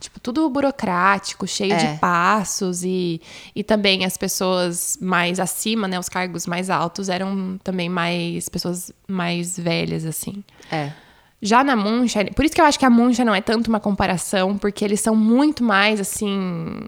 Tipo, 0.00 0.20
tudo 0.20 0.48
burocrático, 0.48 1.46
cheio 1.46 1.72
É. 1.72 1.76
de 1.76 1.98
passos 1.98 2.84
e, 2.84 3.20
e 3.54 3.64
também 3.64 4.04
as 4.04 4.16
pessoas 4.16 4.96
mais 5.00 5.40
acima, 5.40 5.88
né? 5.88 5.98
Os 5.98 6.08
cargos 6.08 6.46
mais 6.46 6.70
altos 6.70 7.08
eram 7.08 7.58
também 7.64 7.88
mais 7.88 8.48
pessoas 8.48 8.92
mais 9.08 9.58
velhas, 9.58 10.04
assim. 10.04 10.42
É. 10.70 10.92
Já 11.40 11.62
na 11.62 11.76
Moonshine, 11.76 12.32
por 12.32 12.44
isso 12.44 12.54
que 12.54 12.60
eu 12.60 12.64
acho 12.64 12.78
que 12.78 12.84
a 12.84 12.90
Moonshine 12.90 13.24
não 13.24 13.34
é 13.34 13.40
tanto 13.40 13.68
uma 13.68 13.78
comparação, 13.78 14.58
porque 14.58 14.84
eles 14.84 15.00
são 15.00 15.14
muito 15.14 15.62
mais, 15.62 16.00
assim, 16.00 16.80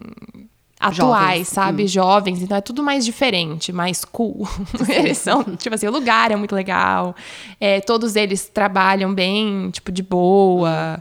atuais, 0.80 0.96
Jovens. 0.96 1.48
sabe? 1.48 1.86
Jovens, 1.86 2.42
então 2.42 2.56
é 2.56 2.60
tudo 2.60 2.82
mais 2.82 3.04
diferente, 3.04 3.72
mais 3.72 4.04
cool. 4.04 4.48
eles 4.88 5.18
são, 5.18 5.44
tipo 5.44 5.74
assim, 5.74 5.86
o 5.86 5.92
lugar 5.92 6.32
é 6.32 6.36
muito 6.36 6.54
legal, 6.54 7.14
é, 7.60 7.80
todos 7.80 8.16
eles 8.16 8.48
trabalham 8.48 9.14
bem, 9.14 9.70
tipo, 9.70 9.92
de 9.92 10.02
boa. 10.02 11.00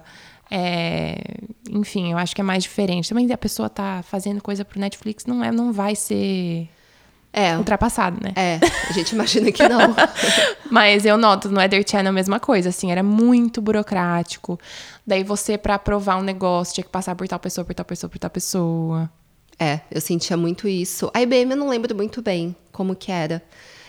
é, 0.51 1.17
enfim, 1.71 2.11
eu 2.11 2.17
acho 2.17 2.35
que 2.35 2.41
é 2.41 2.43
mais 2.43 2.63
diferente. 2.63 3.09
Também 3.09 3.31
a 3.31 3.37
pessoa 3.37 3.69
tá 3.69 4.03
fazendo 4.03 4.41
coisa 4.41 4.63
pro 4.63 4.79
Netflix, 4.79 5.25
não, 5.25 5.43
é, 5.43 5.51
não 5.51 5.73
vai 5.73 5.95
ser 5.95 6.69
É. 7.31 7.55
ultrapassado, 7.57 8.19
né? 8.21 8.33
É, 8.35 8.59
a 8.89 8.93
gente 8.93 9.11
imagina 9.11 9.51
que 9.51 9.67
não. 9.67 9.95
Mas 10.69 11.05
eu 11.05 11.17
noto 11.17 11.49
no 11.49 11.57
Weather 11.57 11.83
Channel 11.87 12.09
a 12.09 12.13
mesma 12.13 12.39
coisa, 12.39 12.69
assim, 12.69 12.91
era 12.91 13.03
muito 13.03 13.61
burocrático. 13.61 14.59
Daí 15.05 15.23
você, 15.23 15.57
pra 15.57 15.75
aprovar 15.75 16.17
um 16.17 16.23
negócio, 16.23 16.73
tinha 16.73 16.83
que 16.83 16.89
passar 16.89 17.15
por 17.15 17.27
tal 17.27 17.39
pessoa, 17.39 17.63
por 17.63 17.73
tal 17.73 17.85
pessoa, 17.85 18.09
por 18.09 18.19
tal 18.19 18.29
pessoa. 18.29 19.09
É, 19.59 19.81
eu 19.91 19.99
sentia 19.99 20.37
muito 20.37 20.67
isso. 20.67 21.11
A 21.13 21.21
IBM 21.21 21.51
eu 21.51 21.57
não 21.57 21.69
lembro 21.69 21.95
muito 21.95 22.21
bem 22.21 22.55
como 22.71 22.95
que 22.95 23.11
era. 23.11 23.43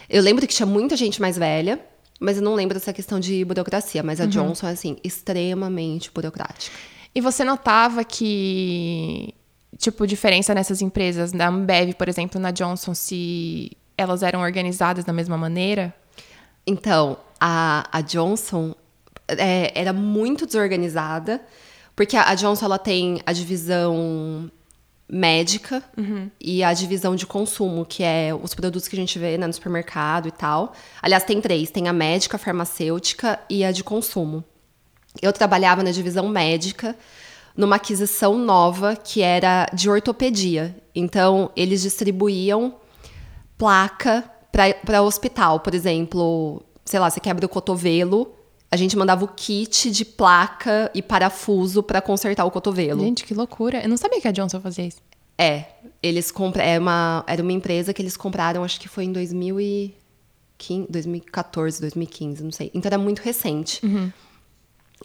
Eu 0.08 0.22
lembro 0.22 0.46
que 0.46 0.54
tinha 0.54 0.66
muita 0.66 0.96
gente 0.96 1.20
mais 1.20 1.38
velha, 1.38 1.80
mas 2.18 2.36
eu 2.36 2.42
não 2.42 2.54
lembro 2.54 2.74
dessa 2.74 2.92
questão 2.92 3.20
de 3.20 3.44
burocracia. 3.44 4.02
Mas 4.02 4.20
a 4.20 4.26
Johnson 4.26 4.66
é, 4.66 4.72
assim, 4.72 4.96
extremamente 5.04 6.10
burocrática. 6.12 6.76
E 7.14 7.20
você 7.20 7.44
notava 7.44 8.04
que, 8.04 9.34
tipo, 9.78 10.06
diferença 10.06 10.54
nessas 10.54 10.82
empresas, 10.82 11.32
na 11.32 11.48
Ambev, 11.48 11.94
por 11.94 12.08
exemplo, 12.08 12.40
na 12.40 12.50
Johnson, 12.50 12.94
se 12.94 13.72
elas 13.96 14.22
eram 14.22 14.40
organizadas 14.40 15.04
da 15.04 15.12
mesma 15.12 15.36
maneira? 15.36 15.94
Então, 16.66 17.18
a, 17.40 17.88
a 17.90 18.00
Johnson 18.00 18.74
é, 19.28 19.72
era 19.74 19.92
muito 19.92 20.46
desorganizada, 20.46 21.40
porque 21.94 22.16
a, 22.16 22.28
a 22.28 22.34
Johnson 22.34 22.64
ela 22.66 22.78
tem 22.78 23.20
a 23.24 23.32
divisão 23.32 24.50
médica 25.10 25.82
e 26.40 26.62
a 26.62 26.72
divisão 26.72 27.16
de 27.16 27.26
consumo, 27.26 27.84
que 27.84 28.02
é 28.02 28.30
os 28.32 28.54
produtos 28.54 28.86
que 28.86 28.94
a 28.94 28.98
gente 28.98 29.18
vê 29.18 29.36
né, 29.36 29.46
no 29.46 29.52
supermercado 29.52 30.28
e 30.28 30.30
tal. 30.30 30.72
Aliás, 31.02 31.24
tem 31.24 31.40
três: 31.40 31.70
tem 31.70 31.88
a 31.88 31.92
médica, 31.92 32.36
a 32.36 32.38
farmacêutica 32.38 33.38
e 33.48 33.64
a 33.64 33.72
de 33.72 33.82
consumo. 33.82 34.44
Eu 35.20 35.32
trabalhava 35.32 35.82
na 35.82 35.90
divisão 35.90 36.28
médica 36.28 36.96
numa 37.60 37.76
aquisição 37.76 38.38
nova 38.38 38.96
que 38.96 39.20
era 39.20 39.66
de 39.72 39.88
ortopedia. 39.88 40.74
Então, 40.94 41.50
eles 41.54 41.82
distribuíam 41.82 42.74
placa 43.58 44.24
para 44.82 45.02
hospital. 45.02 45.60
Por 45.60 45.74
exemplo, 45.74 46.62
sei 46.84 46.98
lá, 46.98 47.10
você 47.10 47.20
quebra 47.20 47.44
o 47.44 47.48
cotovelo, 47.48 48.32
a 48.70 48.76
gente 48.76 48.96
mandava 48.96 49.24
o 49.24 49.28
kit 49.28 49.90
de 49.90 50.04
placa 50.04 50.90
e 50.94 51.02
parafuso 51.02 51.82
para 51.82 52.00
consertar 52.00 52.46
o 52.46 52.50
cotovelo. 52.50 53.02
Gente, 53.02 53.24
que 53.24 53.34
loucura. 53.34 53.82
Eu 53.82 53.88
não 53.88 53.96
sabia 53.98 54.20
que 54.20 54.28
a 54.28 54.32
Johnson 54.32 54.60
fazia 54.60 54.86
isso. 54.86 54.98
É, 55.36 55.66
eles 56.02 56.30
compram, 56.30 56.64
é 56.64 56.78
uma, 56.78 57.24
era 57.26 57.42
uma 57.42 57.52
empresa 57.52 57.92
que 57.92 58.00
eles 58.00 58.16
compraram, 58.16 58.64
acho 58.64 58.80
que 58.80 58.88
foi 58.88 59.04
em 59.04 59.12
2015, 59.12 60.86
2014, 60.90 61.80
2015, 61.80 62.44
não 62.44 62.52
sei. 62.52 62.70
Então 62.74 62.88
era 62.88 62.98
muito 62.98 63.20
recente. 63.20 63.80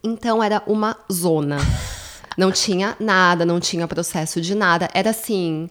Então 0.04 0.42
era 0.42 0.64
uma 0.66 0.98
zona. 1.12 1.58
Não 2.38 2.52
tinha 2.52 2.96
nada, 3.00 3.46
não 3.46 3.60
tinha 3.60 3.88
processo 3.88 4.42
de 4.42 4.56
nada. 4.56 4.90
Era 4.94 5.12
assim. 5.12 5.70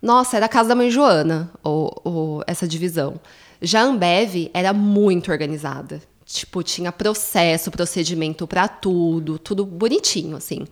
Nossa, 0.00 0.36
era 0.36 0.46
a 0.46 0.48
casa 0.48 0.68
da 0.68 0.74
mãe 0.74 0.90
Joana, 0.90 1.50
ou, 1.62 2.00
ou 2.04 2.44
essa 2.46 2.68
divisão. 2.68 3.18
Já 3.60 3.80
a 3.80 3.84
Ambev 3.84 4.50
era 4.52 4.72
muito 4.72 5.32
organizada. 5.32 6.02
Tipo, 6.26 6.62
tinha 6.62 6.92
processo, 6.92 7.70
procedimento 7.70 8.46
pra 8.46 8.68
tudo, 8.68 9.38
tudo 9.38 9.64
bonitinho, 9.64 10.36
assim. 10.36 10.66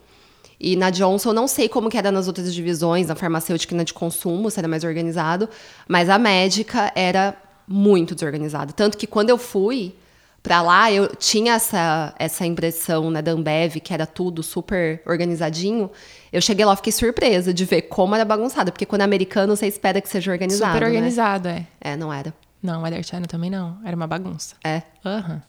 E 0.60 0.76
na 0.76 0.90
Johnson, 0.90 1.32
não 1.32 1.48
sei 1.48 1.68
como 1.68 1.90
que 1.90 1.98
era 1.98 2.12
nas 2.12 2.28
outras 2.28 2.54
divisões, 2.54 3.08
na 3.08 3.16
farmacêutica 3.16 3.74
e 3.74 3.76
na 3.76 3.82
de 3.82 3.92
consumo, 3.92 4.50
se 4.50 4.60
era 4.60 4.68
mais 4.68 4.84
organizado, 4.84 5.48
mas 5.88 6.08
a 6.08 6.18
médica 6.18 6.92
era 6.94 7.36
muito 7.66 8.14
desorganizada. 8.14 8.72
Tanto 8.72 8.96
que 8.96 9.06
quando 9.06 9.30
eu 9.30 9.36
fui 9.36 9.94
pra 10.42 10.60
lá, 10.60 10.90
eu 10.90 11.14
tinha 11.14 11.54
essa, 11.54 12.14
essa 12.18 12.44
impressão 12.44 13.10
né, 13.10 13.22
da 13.22 13.32
Ambev, 13.32 13.76
que 13.76 13.94
era 13.94 14.06
tudo 14.06 14.42
super 14.42 15.02
organizadinho. 15.06 15.90
Eu 16.32 16.40
cheguei 16.40 16.64
lá, 16.64 16.74
fiquei 16.74 16.92
surpresa 16.92 17.54
de 17.54 17.64
ver 17.64 17.82
como 17.82 18.14
era 18.14 18.24
bagunçado, 18.24 18.72
porque 18.72 18.86
quando 18.86 19.02
é 19.02 19.04
americano, 19.04 19.56
você 19.56 19.66
espera 19.66 20.00
que 20.00 20.08
seja 20.08 20.32
organizado. 20.32 20.72
Super 20.72 20.80
né? 20.82 20.86
organizado, 20.88 21.48
é. 21.48 21.66
É, 21.80 21.96
não 21.96 22.12
era. 22.12 22.34
Não, 22.62 22.80
o 22.80 22.82
Weather 22.82 23.04
Channel 23.04 23.28
também 23.28 23.50
não. 23.50 23.78
Era 23.84 23.96
uma 23.96 24.06
bagunça. 24.06 24.54
É. 24.64 24.82
Aham. 25.04 25.42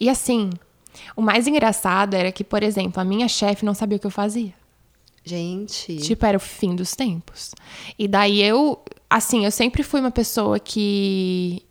E 0.00 0.08
assim, 0.08 0.50
o 1.16 1.22
mais 1.22 1.46
engraçado 1.46 2.14
era 2.14 2.32
que, 2.32 2.42
por 2.42 2.62
exemplo, 2.62 3.00
a 3.00 3.04
minha 3.04 3.28
chefe 3.28 3.64
não 3.64 3.74
sabia 3.74 3.96
o 3.96 4.00
que 4.00 4.06
eu 4.06 4.10
fazia. 4.10 4.54
Gente. 5.24 5.96
Tipo, 5.98 6.26
era 6.26 6.36
o 6.36 6.40
fim 6.40 6.74
dos 6.74 6.94
tempos. 6.94 7.54
E 7.98 8.06
daí 8.06 8.42
eu, 8.42 8.82
assim, 9.08 9.44
eu 9.44 9.50
sempre 9.50 9.82
fui 9.82 10.00
uma 10.00 10.10
pessoa 10.10 10.58
que. 10.58 11.62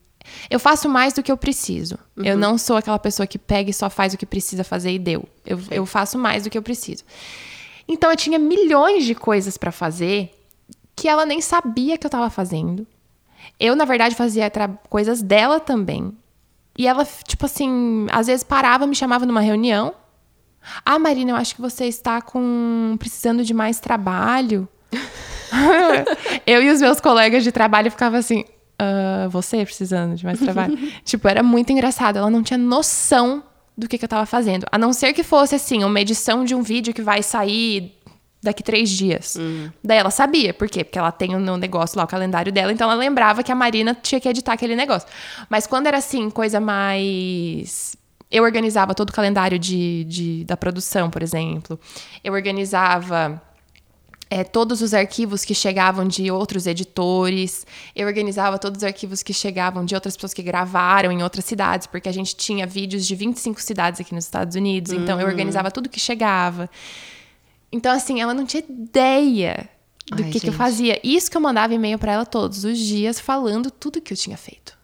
Eu 0.50 0.60
faço 0.60 0.90
mais 0.90 1.14
do 1.14 1.24
que 1.24 1.32
eu 1.32 1.38
preciso. 1.38 1.98
Eu 2.18 2.38
não 2.38 2.58
sou 2.58 2.78
aquela 2.78 3.00
pessoa 3.00 3.26
que 3.26 3.38
pega 3.38 3.70
e 3.70 3.74
só 3.74 3.90
faz 3.90 4.14
o 4.14 4.18
que 4.18 4.26
precisa 4.26 4.64
fazer 4.64 4.92
e 4.92 5.00
deu. 5.00 5.28
Eu, 5.46 5.60
eu 5.72 5.86
faço 5.86 6.18
mais 6.18 6.44
do 6.44 6.50
que 6.50 6.58
eu 6.58 6.62
preciso. 6.62 7.04
Então 7.88 8.10
eu 8.10 8.18
tinha 8.18 8.40
milhões 8.40 9.06
de 9.06 9.16
coisas 9.16 9.58
pra 9.58 9.72
fazer 9.72 10.34
que 10.96 11.08
ela 11.08 11.26
nem 11.26 11.42
sabia 11.42 11.98
que 11.98 12.06
eu 12.06 12.10
tava 12.12 12.30
fazendo. 12.30 12.86
Eu, 13.60 13.76
na 13.76 13.86
verdade, 13.86 14.16
fazia 14.16 14.52
coisas 14.90 15.22
dela 15.22 15.60
também. 15.60 16.16
E 16.78 16.88
ela, 16.88 17.06
tipo 17.28 17.46
assim, 17.46 18.08
às 18.12 18.28
vezes 18.28 18.44
parava, 18.44 18.88
me 18.88 18.96
chamava 18.96 19.26
numa 19.26 19.42
reunião. 19.42 19.94
Ah, 20.86 20.98
Marina, 20.98 21.32
eu 21.32 21.36
acho 21.36 21.56
que 21.56 21.62
você 21.62 21.86
está 21.86 22.22
com 22.22 22.96
precisando 22.98 23.44
de 23.44 23.54
mais 23.54 23.80
trabalho. 23.80 24.68
eu 26.46 26.64
e 26.64 26.70
os 26.70 26.82
meus 26.82 27.00
colegas 27.00 27.44
de 27.44 27.52
trabalho 27.52 27.92
ficavam 27.92 28.20
assim, 28.20 28.46
"Ah, 28.80 29.28
você 29.30 29.64
precisando 29.66 30.16
de 30.16 30.26
mais 30.26 30.40
trabalho? 30.40 30.78
tipo, 31.04 31.28
era 31.28 31.42
muito 31.44 31.72
engraçado. 31.72 32.18
Ela 32.18 32.30
não 32.30 32.44
tinha 32.44 32.58
noção 32.58 33.44
do 33.78 33.88
que, 33.88 33.98
que 33.98 34.06
eu 34.06 34.10
tava 34.10 34.26
fazendo. 34.26 34.66
A 34.72 34.78
não 34.78 34.94
ser 34.94 35.14
que 35.14 35.24
fosse, 35.24 35.56
assim, 35.56 35.84
uma 35.84 36.00
edição 36.00 36.44
de 36.46 36.54
um 36.54 36.62
vídeo 36.62 36.94
que 36.94 37.02
vai 37.02 37.24
sair 37.24 37.98
daqui 38.42 38.62
três 38.62 38.90
dias. 38.90 39.36
Daí 39.84 39.98
ela 39.98 40.12
sabia. 40.12 40.54
Por 40.54 40.68
quê? 40.68 40.84
Porque 40.84 41.00
ela 41.00 41.12
tem 41.12 41.30
no 41.30 41.56
negócio 41.58 41.98
lá, 41.98 42.04
o 42.04 42.08
calendário 42.08 42.52
dela. 42.52 42.72
Então 42.74 42.90
ela 42.92 43.00
lembrava 43.00 43.42
que 43.42 43.52
a 43.52 43.56
Marina 43.56 43.96
tinha 44.00 44.20
que 44.20 44.28
editar 44.28 44.54
aquele 44.54 44.76
negócio. 44.76 45.08
Mas 45.50 45.66
quando 45.66 45.88
era, 45.88 45.98
assim, 45.98 46.30
coisa 46.30 46.60
mais... 46.60 47.96
Eu 48.30 48.44
organizava 48.44 48.94
todo 48.96 49.12
o 49.12 49.14
calendário 49.14 49.58
de, 49.60 50.04
de- 50.06 50.44
da 50.46 50.58
produção, 50.58 51.10
por 51.10 51.22
exemplo. 51.24 51.80
Eu 52.24 52.34
organizava 52.34 53.42
é, 54.34 54.44
todos 54.44 54.82
os 54.82 54.96
arquivos 54.96 55.46
que 55.46 55.54
chegavam 55.54 56.08
de 56.08 56.32
outros 56.32 56.66
editores. 56.66 57.68
Eu 57.96 58.08
organizava 58.08 58.58
todos 58.58 58.78
os 58.80 58.84
arquivos 58.84 59.22
que 59.22 59.32
chegavam 59.32 59.86
de 59.86 59.94
outras 59.94 60.16
pessoas 60.16 60.34
que 60.34 60.42
gravaram 60.42 61.12
em 61.12 61.22
outras 61.22 61.46
cidades, 61.46 61.86
porque 61.86 62.10
a 62.10 62.12
gente 62.12 62.36
tinha 62.36 62.66
vídeos 62.66 63.06
de 63.06 63.14
25 63.14 63.62
cidades 63.62 64.02
aqui 64.02 64.16
nos 64.16 64.26
Estados 64.26 64.56
Unidos. 64.56 64.92
Então 64.92 65.22
eu 65.22 65.28
organizava 65.28 65.70
tudo 65.70 65.88
que 65.88 66.00
chegava. 66.00 66.68
Então, 67.72 67.92
assim, 67.92 68.22
ela 68.22 68.34
não 68.34 68.44
tinha 68.44 68.64
ideia 68.68 69.70
do 70.12 70.24
Ai, 70.24 70.32
que, 70.32 70.40
que 70.40 70.50
eu 70.50 70.54
fazia. 70.54 71.00
Isso 71.04 71.30
que 71.30 71.38
eu 71.38 71.42
mandava 71.42 71.72
e-mail 71.76 72.00
pra 72.00 72.14
ela 72.14 72.26
todos 72.26 72.64
os 72.64 72.80
dias, 72.80 73.20
falando 73.20 73.70
tudo 73.70 74.02
que 74.02 74.14
eu 74.14 74.18
tinha 74.18 74.38
feito. 74.38 74.76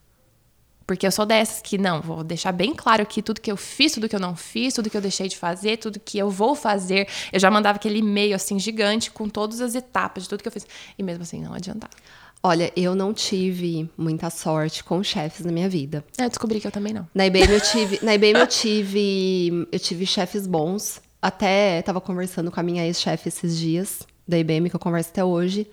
Porque 0.89 1.05
eu 1.05 1.11
sou 1.11 1.23
dessas 1.23 1.61
que, 1.61 1.77
não, 1.77 2.01
vou 2.01 2.23
deixar 2.23 2.51
bem 2.51 2.73
claro 2.73 3.03
aqui 3.03 3.21
tudo 3.21 3.39
que 3.39 3.51
eu 3.51 3.55
fiz, 3.55 3.91
tudo 3.91 4.09
que 4.09 4.15
eu 4.15 4.19
não 4.19 4.35
fiz, 4.35 4.73
tudo 4.73 4.89
que 4.89 4.97
eu 4.97 5.01
deixei 5.01 5.27
de 5.27 5.37
fazer, 5.37 5.77
tudo 5.77 5.99
que 5.99 6.17
eu 6.17 6.31
vou 6.31 6.55
fazer. 6.55 7.07
Eu 7.31 7.39
já 7.39 7.51
mandava 7.51 7.75
aquele 7.75 7.99
e-mail, 7.99 8.35
assim, 8.35 8.57
gigante, 8.57 9.11
com 9.11 9.29
todas 9.29 9.61
as 9.61 9.75
etapas 9.75 10.23
de 10.23 10.29
tudo 10.29 10.41
que 10.41 10.47
eu 10.47 10.51
fiz. 10.51 10.65
E 10.97 11.03
mesmo 11.03 11.21
assim, 11.21 11.43
não 11.43 11.53
adiantava. 11.53 11.93
Olha, 12.41 12.73
eu 12.75 12.95
não 12.95 13.13
tive 13.13 13.87
muita 13.95 14.31
sorte 14.31 14.83
com 14.83 15.03
chefes 15.03 15.45
na 15.45 15.51
minha 15.51 15.69
vida. 15.69 16.03
Eu 16.17 16.27
descobri 16.27 16.59
que 16.59 16.65
eu 16.65 16.71
também 16.71 16.91
não. 16.91 17.07
Na 17.13 17.27
IBM 17.27 17.53
eu 17.53 17.61
tive, 17.61 17.99
na 18.01 18.15
IBM 18.15 18.39
eu 18.39 18.47
tive, 18.47 19.67
eu 19.71 19.79
tive 19.79 20.07
chefes 20.07 20.47
bons. 20.47 20.99
Até 21.21 21.83
tava 21.83 22.01
conversando 22.01 22.49
com 22.49 22.59
a 22.59 22.63
minha 22.63 22.83
ex-chefe 22.83 23.29
esses 23.29 23.59
dias 23.59 23.99
da 24.27 24.39
IBM 24.39 24.71
que 24.71 24.75
eu 24.75 24.79
converso 24.79 25.11
até 25.11 25.23
hoje. 25.23 25.67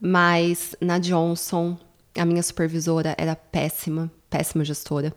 Mas 0.00 0.76
na 0.80 1.00
Johnson, 1.00 1.76
a 2.16 2.24
minha 2.24 2.42
supervisora 2.42 3.16
era 3.18 3.34
péssima, 3.34 4.08
péssima 4.34 4.64
gestora. 4.64 5.14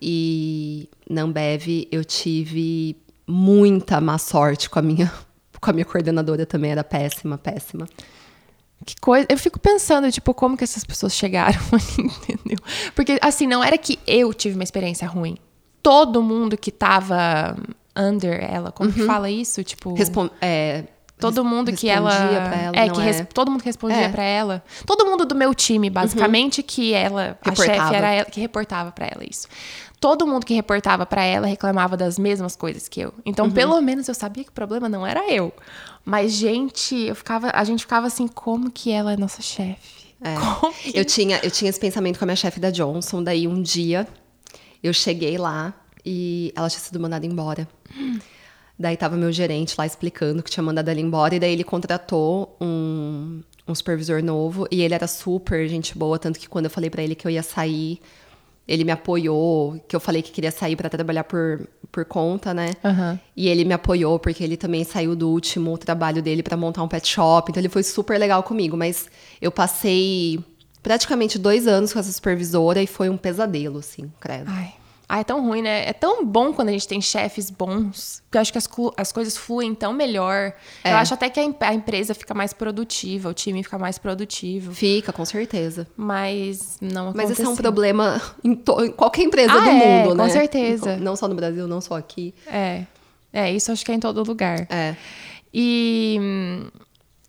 E 0.00 0.88
na 1.08 1.22
Ambev 1.22 1.88
eu 1.90 2.04
tive 2.04 2.96
muita 3.26 4.00
má 4.00 4.18
sorte 4.18 4.68
com 4.68 4.78
a 4.78 4.82
minha 4.82 5.10
com 5.60 5.70
a 5.70 5.72
minha 5.72 5.84
coordenadora 5.84 6.44
também 6.44 6.70
era 6.70 6.84
péssima, 6.84 7.38
péssima. 7.38 7.86
Que 8.84 8.94
coisa. 8.98 9.26
Eu 9.28 9.36
fico 9.36 9.58
pensando, 9.58 10.10
tipo, 10.10 10.32
como 10.32 10.56
que 10.56 10.64
essas 10.64 10.84
pessoas 10.84 11.12
chegaram 11.12 11.60
ali, 11.70 12.06
entendeu? 12.06 12.58
Porque, 12.94 13.18
assim, 13.20 13.46
não 13.46 13.62
era 13.62 13.76
que 13.76 13.98
eu 14.06 14.32
tive 14.32 14.54
uma 14.54 14.64
experiência 14.64 15.06
ruim. 15.06 15.36
Todo 15.82 16.22
mundo 16.22 16.56
que 16.56 16.70
tava 16.70 17.56
under 17.94 18.42
ela, 18.42 18.72
como 18.72 18.90
que 18.90 19.04
fala 19.04 19.30
isso? 19.30 19.62
Tipo. 19.62 19.92
Respon 19.92 20.30
é, 20.40 20.84
Todo 21.20 21.44
mundo 21.44 21.72
que 21.72 21.88
ela. 21.88 22.14
ela, 22.14 22.70
é, 22.76 22.88
que 22.88 23.00
res- 23.00 23.26
todo 23.32 23.50
mundo 23.50 23.60
que 23.60 23.66
respondia 23.66 23.96
É. 24.02 24.08
pra 24.08 24.22
ela. 24.22 24.62
Todo 24.86 25.04
mundo 25.06 25.24
do 25.24 25.34
meu 25.34 25.54
time, 25.54 25.88
basicamente, 25.90 26.62
que 26.62 26.92
ela. 26.92 27.38
A 27.44 27.50
chefe 27.54 27.62
Reportava. 27.68 27.96
era 27.96 28.10
ela 28.12 28.24
que 28.24 28.40
reportava 28.40 28.90
pra 28.92 29.06
ela 29.06 29.22
isso. 29.28 29.46
Todo 30.00 30.26
mundo 30.26 30.46
que 30.46 30.54
reportava 30.54 31.04
pra 31.04 31.22
ela 31.22 31.46
reclamava 31.46 31.94
das 31.96 32.18
mesmas 32.18 32.56
coisas 32.56 32.88
que 32.88 33.00
eu. 33.02 33.12
Então, 33.26 33.46
Uhum. 33.46 33.52
pelo 33.52 33.80
menos 33.82 34.08
eu 34.08 34.14
sabia 34.14 34.42
que 34.42 34.48
o 34.50 34.52
problema 34.54 34.88
não 34.88 35.06
era 35.06 35.30
eu. 35.30 35.52
Mas, 36.04 36.32
gente, 36.32 36.94
eu 36.96 37.14
ficava, 37.14 37.50
a 37.54 37.62
gente 37.64 37.80
ficava 37.80 38.06
assim, 38.06 38.26
como 38.26 38.70
que 38.70 38.90
ela 38.90 39.12
é 39.12 39.16
nossa 39.18 39.42
chefe? 39.42 40.00
É. 40.22 40.34
Como 40.34 40.72
que- 40.72 40.98
Eu 40.98 41.04
tinha, 41.04 41.38
eu 41.42 41.50
tinha 41.50 41.68
esse 41.68 41.78
pensamento 41.78 42.18
com 42.18 42.24
a 42.24 42.26
minha 42.26 42.36
chefe 42.36 42.58
da 42.58 42.70
Johnson, 42.70 43.22
daí 43.22 43.46
um 43.46 43.60
dia 43.60 44.08
eu 44.82 44.94
cheguei 44.94 45.36
lá 45.36 45.74
e 46.04 46.50
ela 46.56 46.70
tinha 46.70 46.80
sido 46.80 46.98
mandada 46.98 47.26
embora. 47.26 47.68
Daí 48.80 48.96
tava 48.96 49.14
meu 49.14 49.30
gerente 49.30 49.74
lá 49.76 49.84
explicando 49.84 50.42
que 50.42 50.50
tinha 50.50 50.64
mandado 50.64 50.88
ela 50.88 50.98
embora, 50.98 51.34
e 51.34 51.38
daí 51.38 51.52
ele 51.52 51.62
contratou 51.62 52.56
um, 52.58 53.42
um 53.68 53.74
supervisor 53.74 54.22
novo, 54.22 54.66
e 54.70 54.80
ele 54.80 54.94
era 54.94 55.06
super 55.06 55.68
gente 55.68 55.98
boa, 55.98 56.18
tanto 56.18 56.40
que 56.40 56.48
quando 56.48 56.64
eu 56.64 56.70
falei 56.70 56.88
pra 56.88 57.02
ele 57.02 57.14
que 57.14 57.26
eu 57.26 57.30
ia 57.30 57.42
sair, 57.42 58.00
ele 58.66 58.82
me 58.82 58.90
apoiou, 58.90 59.78
que 59.86 59.94
eu 59.94 60.00
falei 60.00 60.22
que 60.22 60.32
queria 60.32 60.50
sair 60.50 60.76
pra 60.76 60.88
trabalhar 60.88 61.24
por, 61.24 61.68
por 61.92 62.06
conta, 62.06 62.54
né? 62.54 62.70
Aham. 62.82 63.20
E 63.36 63.48
ele 63.48 63.66
me 63.66 63.74
apoiou 63.74 64.18
porque 64.18 64.42
ele 64.42 64.56
também 64.56 64.82
saiu 64.82 65.14
do 65.14 65.28
último 65.28 65.76
trabalho 65.76 66.22
dele 66.22 66.42
pra 66.42 66.56
montar 66.56 66.82
um 66.82 66.88
pet 66.88 67.06
shop. 67.06 67.50
Então 67.50 67.60
ele 67.60 67.68
foi 67.68 67.82
super 67.82 68.18
legal 68.18 68.42
comigo. 68.42 68.76
Mas 68.76 69.08
eu 69.42 69.50
passei 69.50 70.38
praticamente 70.82 71.38
dois 71.38 71.66
anos 71.66 71.92
com 71.92 71.98
essa 71.98 72.12
supervisora 72.12 72.80
e 72.80 72.86
foi 72.86 73.10
um 73.10 73.16
pesadelo, 73.16 73.80
assim, 73.80 74.10
credo. 74.20 74.46
Ai. 74.48 74.72
Ai, 75.12 75.22
é 75.22 75.24
tão 75.24 75.44
ruim, 75.44 75.60
né? 75.60 75.88
É 75.88 75.92
tão 75.92 76.24
bom 76.24 76.52
quando 76.52 76.68
a 76.68 76.72
gente 76.72 76.86
tem 76.86 77.00
chefes 77.00 77.50
bons. 77.50 78.22
Porque 78.26 78.38
eu 78.38 78.40
acho 78.42 78.52
que 78.52 78.58
as, 78.58 78.68
as 78.96 79.10
coisas 79.10 79.36
fluem 79.36 79.74
tão 79.74 79.92
melhor. 79.92 80.52
É. 80.84 80.92
Eu 80.92 80.96
acho 80.98 81.12
até 81.12 81.28
que 81.28 81.40
a, 81.40 81.42
a 81.66 81.74
empresa 81.74 82.14
fica 82.14 82.32
mais 82.32 82.52
produtiva, 82.52 83.28
o 83.28 83.34
time 83.34 83.60
fica 83.64 83.76
mais 83.76 83.98
produtivo. 83.98 84.72
Fica, 84.72 85.12
com 85.12 85.24
certeza. 85.24 85.88
Mas 85.96 86.78
não 86.80 87.08
aconteceu. 87.08 87.28
Mas 87.28 87.30
esse 87.32 87.42
é 87.42 87.48
um 87.48 87.56
problema 87.56 88.22
em, 88.44 88.52
em 88.52 88.92
qualquer 88.92 89.22
empresa 89.22 89.52
Ah, 89.52 89.58
do 89.58 89.68
é, 89.68 89.72
mundo, 89.72 90.08
com 90.10 90.22
né? 90.22 90.28
certeza. 90.28 90.96
Não 90.98 91.16
só 91.16 91.26
no 91.26 91.34
Brasil, 91.34 91.66
não 91.66 91.80
só 91.80 91.96
aqui. 91.96 92.32
É. 92.46 92.84
É, 93.32 93.50
isso 93.52 93.72
acho 93.72 93.84
que 93.84 93.90
é 93.90 93.94
em 93.96 94.00
todo 94.00 94.22
lugar. 94.22 94.64
É. 94.70 94.94
E. 95.52 96.20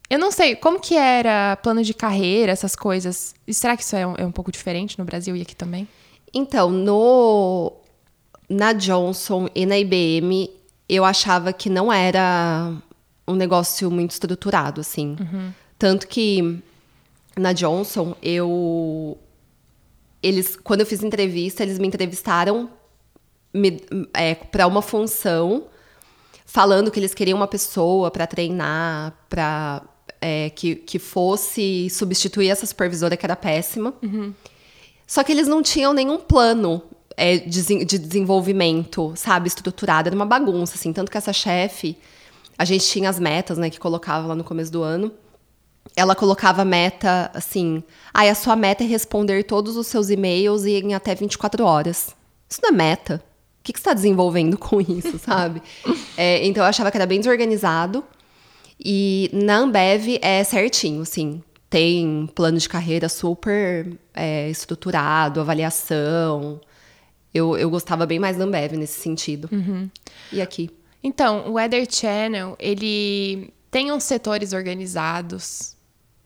Eu 0.08 0.20
não 0.20 0.30
sei, 0.30 0.56
como 0.56 0.80
que 0.80 0.96
era 0.96 1.56
plano 1.64 1.82
de 1.84 1.96
carreira, 1.96 2.52
essas 2.52 2.76
coisas? 2.76 3.34
E 3.48 3.54
será 3.56 3.76
que 3.76 3.82
isso 3.82 3.96
é 3.96 4.06
um, 4.06 4.14
é 4.18 4.26
um 4.26 4.32
pouco 4.32 4.52
diferente 4.52 5.00
no 5.00 5.06
Brasil 5.06 5.36
e 5.36 5.42
aqui 5.42 5.56
também? 5.56 5.88
Então, 6.34 6.70
no 6.70 7.74
na 8.50 8.74
Johnson 8.74 9.48
e 9.56 9.66
na 9.66 9.78
IBM, 9.80 10.50
eu 10.88 11.06
achava 11.06 11.54
que 11.54 11.70
não 11.70 11.92
era 11.92 12.74
um 13.28 13.36
negócio 13.36 13.90
muito 13.90 14.12
estruturado, 14.12 14.82
assim. 14.82 15.16
Uhum. 15.20 15.54
Tanto 15.80 16.08
que 16.08 16.62
na 17.38 17.54
Johnson, 17.54 18.16
eu. 18.22 19.18
Eles, 20.22 20.56
quando 20.56 20.82
eu 20.82 20.86
fiz 20.86 21.02
entrevista, 21.02 21.64
eles 21.64 21.80
me 21.80 21.88
entrevistaram 21.88 22.70
é, 24.14 24.36
para 24.36 24.68
uma 24.68 24.82
função, 24.82 25.66
falando 26.46 26.92
que 26.92 27.00
eles 27.00 27.14
queriam 27.14 27.38
uma 27.38 27.48
pessoa 27.48 28.12
para 28.12 28.28
treinar, 28.28 29.18
para 29.28 29.82
é, 30.20 30.50
que, 30.52 30.76
que 30.76 31.00
fosse 31.00 31.90
substituir 31.90 32.50
essa 32.50 32.66
supervisora 32.66 33.18
que 33.18 33.26
era 33.26 33.36
péssima. 33.36 33.94
Uhum. 34.04 34.34
Só 35.12 35.26
que 35.26 35.32
eles 35.34 35.46
não 35.46 35.62
tinham 35.62 35.92
nenhum 35.92 36.18
plano 36.18 36.82
é, 37.18 37.36
de, 37.36 37.84
de 37.84 38.00
desenvolvimento, 38.00 39.12
sabe, 39.18 39.50
estruturado. 39.50 40.08
Era 40.08 40.16
uma 40.16 40.26
bagunça, 40.26 40.76
assim. 40.76 40.94
Tanto 40.94 41.12
que 41.12 41.18
essa 41.18 41.34
chefe, 41.34 41.98
a 42.58 42.64
gente 42.64 42.88
tinha 42.88 43.10
as 43.10 43.20
metas, 43.20 43.58
né, 43.58 43.70
que 43.70 43.78
colocava 43.78 44.28
lá 44.28 44.36
no 44.36 44.44
começo 44.46 44.72
do 44.72 44.82
ano. 44.82 45.12
Ela 45.98 46.16
colocava 46.16 46.64
meta 46.64 47.30
assim: 47.34 47.84
ah, 48.14 48.22
a 48.22 48.34
sua 48.34 48.56
meta 48.56 48.86
é 48.86 48.88
responder 48.88 49.44
todos 49.44 49.76
os 49.76 49.86
seus 49.88 50.10
e-mails 50.10 50.64
em 50.64 50.94
até 50.94 51.14
24 51.14 51.66
horas. 51.66 52.16
Isso 52.50 52.62
não 52.64 52.70
é 52.70 52.72
meta. 52.72 53.22
O 53.60 53.64
que, 53.64 53.74
que 53.74 53.80
você 53.80 53.90
está 53.90 53.94
desenvolvendo 53.94 54.58
com 54.58 54.80
isso, 54.80 55.20
sabe? 55.20 55.62
é, 56.16 56.48
então 56.48 56.64
eu 56.64 56.70
achava 56.70 56.90
que 56.90 56.96
era 56.96 57.06
bem 57.06 57.20
desorganizado. 57.20 58.02
E 58.80 59.30
na 59.34 59.58
Ambev 59.58 60.20
é 60.22 60.42
certinho, 60.46 61.02
assim 61.02 61.44
tem 61.72 62.30
plano 62.36 62.58
de 62.58 62.68
carreira 62.68 63.08
super 63.08 63.98
é, 64.14 64.50
estruturado, 64.50 65.40
avaliação. 65.40 66.60
Eu, 67.34 67.58
eu 67.58 67.70
gostava 67.70 68.06
bem 68.06 68.20
mais 68.20 68.36
da 68.36 68.44
Ambev 68.44 68.74
nesse 68.74 69.00
sentido. 69.00 69.48
Uhum. 69.50 69.90
E 70.34 70.42
aqui? 70.42 70.70
Então, 71.02 71.48
o 71.48 71.54
Weather 71.54 71.88
Channel, 71.90 72.58
ele 72.60 73.54
tem 73.72 73.90
uns 73.90 74.04
setores 74.04 74.52
organizados. 74.52 75.78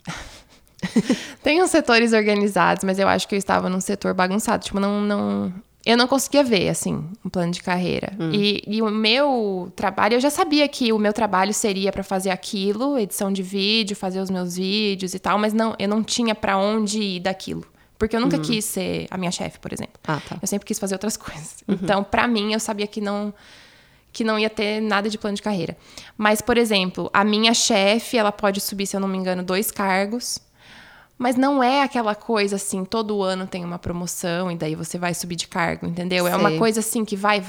tem 1.44 1.62
uns 1.62 1.70
setores 1.70 2.12
organizados, 2.12 2.84
mas 2.84 2.98
eu 2.98 3.08
acho 3.08 3.28
que 3.28 3.36
eu 3.36 3.40
estava 3.40 3.70
num 3.70 3.80
setor 3.80 4.16
bagunçado. 4.16 4.66
Tipo, 4.66 4.80
não, 4.80 5.00
não, 5.00 5.54
eu 5.86 5.96
não 5.96 6.08
conseguia 6.08 6.44
ver, 6.44 6.68
assim, 6.68 7.08
um 7.24 7.30
plano 7.30 7.52
de 7.52 7.62
carreira. 7.62 8.12
Hum. 8.20 8.32
E, 8.34 8.64
e, 8.66 8.82
o 8.82 8.90
meu 8.90 9.72
trabalho, 9.76 10.16
eu 10.16 10.20
já 10.20 10.32
sabia 10.32 10.68
que 10.68 10.92
o 10.92 10.98
meu 10.98 11.14
trabalho 11.14 11.54
seria 11.54 11.92
para 11.92 12.04
fazer 12.04 12.32
aquilo, 12.32 12.98
edição 12.98 13.32
de 13.32 13.44
vídeo, 13.44 13.96
fazer 13.96 14.20
os 14.20 14.32
meus 14.32 14.56
vídeos 14.56 15.14
e 15.14 15.20
tal, 15.20 15.38
mas 15.38 15.54
não, 15.54 15.76
eu 15.78 15.88
não 15.88 16.04
tinha 16.04 16.34
para 16.34 16.58
onde 16.58 17.00
ir 17.00 17.20
daquilo. 17.20 17.64
Porque 18.00 18.16
eu 18.16 18.20
nunca 18.20 18.38
uhum. 18.38 18.44
quis 18.44 18.66
ser 18.66 19.08
a 19.12 19.18
minha 19.18 19.32
chefe, 19.32 19.60
por 19.60 19.72
exemplo. 19.72 19.94
Ah, 20.08 20.20
tá. 20.28 20.38
Eu 20.42 20.48
sempre 20.48 20.66
quis 20.66 20.80
fazer 20.80 20.96
outras 20.96 21.16
coisas. 21.18 21.64
Uhum. 21.68 21.78
Então, 21.82 22.04
para 22.04 22.28
mim, 22.28 22.52
eu 22.52 22.60
sabia 22.60 22.88
que 22.88 23.00
não 23.00 23.34
que 24.12 24.24
não 24.24 24.40
ia 24.40 24.50
ter 24.50 24.80
nada 24.80 25.10
de 25.10 25.18
plano 25.18 25.36
de 25.36 25.42
carreira. 25.42 25.78
Mas, 26.18 26.42
por 26.42 26.58
exemplo, 26.58 27.10
a 27.14 27.22
minha 27.26 27.54
chefe, 27.54 28.18
ela 28.18 28.32
pode 28.32 28.62
subir, 28.62 28.88
se 28.88 28.96
eu 28.96 29.02
não 29.02 29.10
me 29.10 29.18
engano, 29.18 29.44
dois 29.44 29.72
cargos 29.72 30.40
mas 31.18 31.36
não 31.38 31.64
é 31.64 31.82
aquela 31.82 32.14
coisa 32.14 32.58
assim, 32.58 32.84
todo 32.84 33.24
ano 33.24 33.48
tem 33.48 33.64
uma 33.64 33.80
promoção 33.80 34.52
e 34.52 34.56
daí 34.56 34.76
você 34.76 34.98
vai 34.98 35.14
subir 35.14 35.36
de 35.36 35.48
cargo, 35.48 35.86
entendeu? 35.86 36.26
Sei. 36.26 36.34
É 36.34 36.36
uma 36.36 36.58
coisa 36.58 36.82
assim 36.82 37.06
que 37.06 37.16
vai 37.16 37.42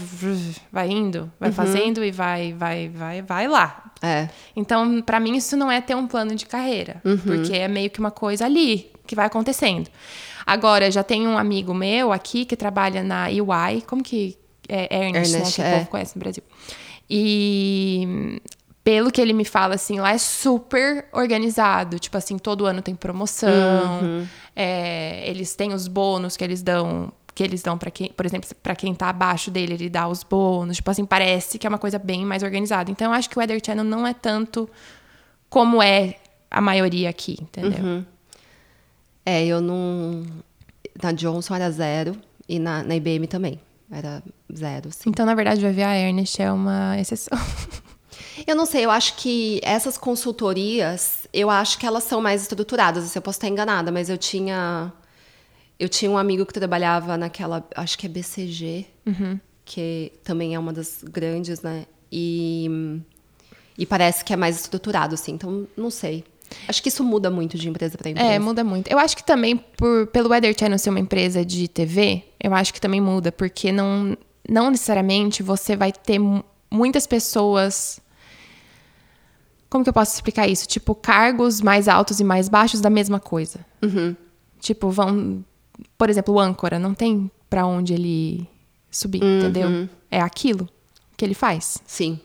vai 0.73 0.89
indo, 0.89 1.31
vai 1.39 1.49
uhum. 1.49 1.55
fazendo 1.55 2.05
e 2.05 2.11
vai 2.11 2.53
vai 2.53 2.89
vai 2.89 3.23
vai 3.23 3.49
lá. 3.49 3.91
É. 4.01 4.29
Então, 4.55 5.03
para 5.03 5.19
mim 5.19 5.37
isso 5.37 5.57
não 5.57 5.71
é 5.71 5.81
ter 5.81 5.97
um 5.97 6.07
plano 6.07 6.35
de 6.35 6.47
carreira, 6.47 7.01
uhum. 7.05 7.19
porque 7.19 7.55
é 7.55 7.67
meio 7.67 7.91
que 7.91 7.99
uma 7.99 8.11
coisa 8.11 8.45
ali 8.45 8.93
que 9.07 9.17
vai 9.17 9.27
acontecendo. 9.27 9.91
Agora, 10.47 10.91
já 10.91 11.03
tem 11.03 11.27
um 11.27 11.37
amigo 11.37 11.75
meu 11.75 12.13
aqui 12.13 12.45
que 12.45 12.57
trabalha 12.57 13.03
na 13.03 13.31
EY, 13.31 13.83
como 13.87 14.03
que 14.03 14.39
é 14.69 15.07
Ernest, 15.07 15.35
Ernest 15.35 15.61
né, 15.61 15.67
que 15.67 15.73
é. 15.73 15.75
o 15.75 15.79
povo 15.79 15.91
conhece 15.91 16.17
no 16.17 16.21
Brasil. 16.21 16.43
E 17.11 18.41
pelo 18.87 19.11
que 19.11 19.21
ele 19.21 19.33
me 19.33 19.45
fala, 19.45 19.75
assim, 19.75 19.99
lá 19.99 20.13
é 20.13 20.19
super 20.19 21.07
organizado. 21.11 21.99
Tipo 21.99 22.17
assim, 22.19 22.39
todo 22.39 22.67
ano 22.67 22.81
tem 22.81 22.95
promoção. 22.95 24.01
Uhum. 24.01 24.27
É, 24.55 25.29
eles 25.29 25.57
têm 25.57 25.75
os 25.75 25.89
bônus 25.89 26.37
que 26.37 26.45
eles 26.45 26.63
dão. 26.63 27.13
Que 27.35 27.43
eles 27.43 27.65
dão 27.65 27.77
para 27.77 27.91
quem, 27.91 28.13
por 28.13 28.25
exemplo, 28.25 28.49
para 28.63 28.77
quem 28.77 28.95
tá 28.95 29.09
abaixo 29.09 29.51
dele, 29.51 29.75
ele 29.75 29.91
dá 29.91 30.07
os 30.07 30.23
bônus. 30.23 30.77
Tipo 30.77 30.89
assim, 30.93 31.05
parece 31.05 31.59
que 31.59 31.67
é 31.67 31.69
uma 31.69 31.81
coisa 31.81 31.99
bem 31.99 32.25
mais 32.25 32.45
organizada. 32.45 32.89
Então, 32.89 33.09
eu 33.09 33.13
acho 33.13 33.29
que 33.29 33.37
o 33.37 33.41
Weather 33.41 33.61
Channel 33.61 33.85
não 33.85 34.07
é 34.07 34.15
tanto 34.15 34.71
como 35.51 35.83
é 35.83 36.15
a 36.49 36.61
maioria 36.61 37.11
aqui, 37.11 37.37
entendeu? 37.43 37.85
Uhum. 37.85 38.05
É, 39.27 39.45
eu 39.45 39.61
não. 39.61 40.23
Na 41.03 41.11
Johnson 41.11 41.57
era 41.57 41.69
zero 41.73 42.17
e 42.49 42.61
na, 42.61 42.85
na 42.85 42.95
IBM 42.95 43.27
também. 43.27 43.59
Era 43.91 44.23
zero, 44.57 44.93
sim. 44.93 45.11
Então, 45.11 45.27
na 45.27 45.35
verdade, 45.35 45.67
o 45.67 45.69
a 45.69 45.99
Ernest 45.99 46.41
é 46.41 46.53
uma 46.53 46.97
exceção. 47.01 47.37
Eu 48.47 48.57
não 48.57 48.67
sei, 48.67 48.85
eu 48.85 48.91
acho 48.91 49.17
que 49.17 49.61
essas 49.63 49.97
consultorias, 49.97 51.27
eu 51.33 51.49
acho 51.49 51.79
que 51.79 51.87
elas 51.87 52.05
são 52.05 52.21
mais 52.21 52.43
estruturadas. 52.43 53.05
Assim, 53.05 53.19
eu 53.19 53.23
posso 53.23 53.39
estar 53.39 53.49
enganada, 53.49 53.93
mas 53.93 54.11
eu 54.11 54.19
tinha. 54.19 54.93
Eu 55.79 55.89
tinha 55.89 56.11
um 56.11 56.17
amigo 56.19 56.45
que 56.45 56.53
trabalhava 56.53 57.17
naquela. 57.17 57.67
Acho 57.75 57.99
que 57.99 58.07
é 58.07 58.09
BCG, 58.09 58.87
uhum. 59.07 59.39
que 59.65 60.13
também 60.25 60.55
é 60.55 60.59
uma 60.59 60.73
das 60.73 61.03
grandes, 61.03 61.63
né? 61.63 61.87
E. 62.11 63.01
E 63.79 63.85
parece 63.85 64.25
que 64.25 64.33
é 64.33 64.37
mais 64.37 64.57
estruturado, 64.57 65.15
assim. 65.15 65.33
Então, 65.33 65.69
não 65.77 65.91
sei. 65.91 66.25
Acho 66.69 66.83
que 66.83 66.89
isso 66.89 67.05
muda 67.05 67.31
muito 67.31 67.59
de 67.59 67.69
empresa 67.69 67.99
para 67.99 68.11
empresa. 68.11 68.29
É, 68.29 68.39
muda 68.39 68.65
muito. 68.65 68.89
Eu 68.89 68.99
acho 68.99 69.17
que 69.17 69.25
também, 69.25 69.57
por, 69.57 70.07
pelo 70.07 70.31
Weather 70.31 70.55
Channel 70.59 70.79
ser 70.79 70.91
uma 70.91 71.01
empresa 71.01 71.45
de 71.45 71.69
TV, 71.69 72.25
eu 72.41 72.55
acho 72.55 72.73
que 72.73 72.81
também 72.81 73.01
muda, 73.01 73.31
porque 73.31 73.71
não, 73.73 74.17
não 74.49 74.71
necessariamente 74.71 75.43
você 75.43 75.77
vai 75.77 75.93
ter 75.93 76.19
muitas 76.71 77.07
pessoas 77.07 78.01
como 79.69 79.85
que 79.85 79.91
eu 79.91 79.95
posso 79.95 80.15
explicar 80.15 80.47
isso? 80.49 80.67
Tipo, 80.67 80.95
cargos 80.95 81.61
mais 81.61 81.89
altos 81.89 82.21
e 82.21 82.25
mais 82.25 82.49
baixos 82.49 82.81
da 82.81 82.91
mesma 82.91 83.19
coisa. 83.19 83.61
Uhum. 83.83 84.17
Tipo, 84.61 84.91
vão. 84.91 85.45
Por 85.99 86.09
exemplo, 86.09 86.35
o 86.35 86.41
âncora 86.41 86.79
não 86.79 86.95
tem 86.95 87.31
para 87.51 87.67
onde 87.67 87.93
ele 87.93 88.49
subir, 88.91 89.23
uhum. 89.23 89.39
entendeu? 89.39 89.89
É 90.11 90.21
aquilo 90.21 90.69
que 91.17 91.25
ele 91.25 91.35
faz. 91.35 91.79
Sim. 91.87 92.19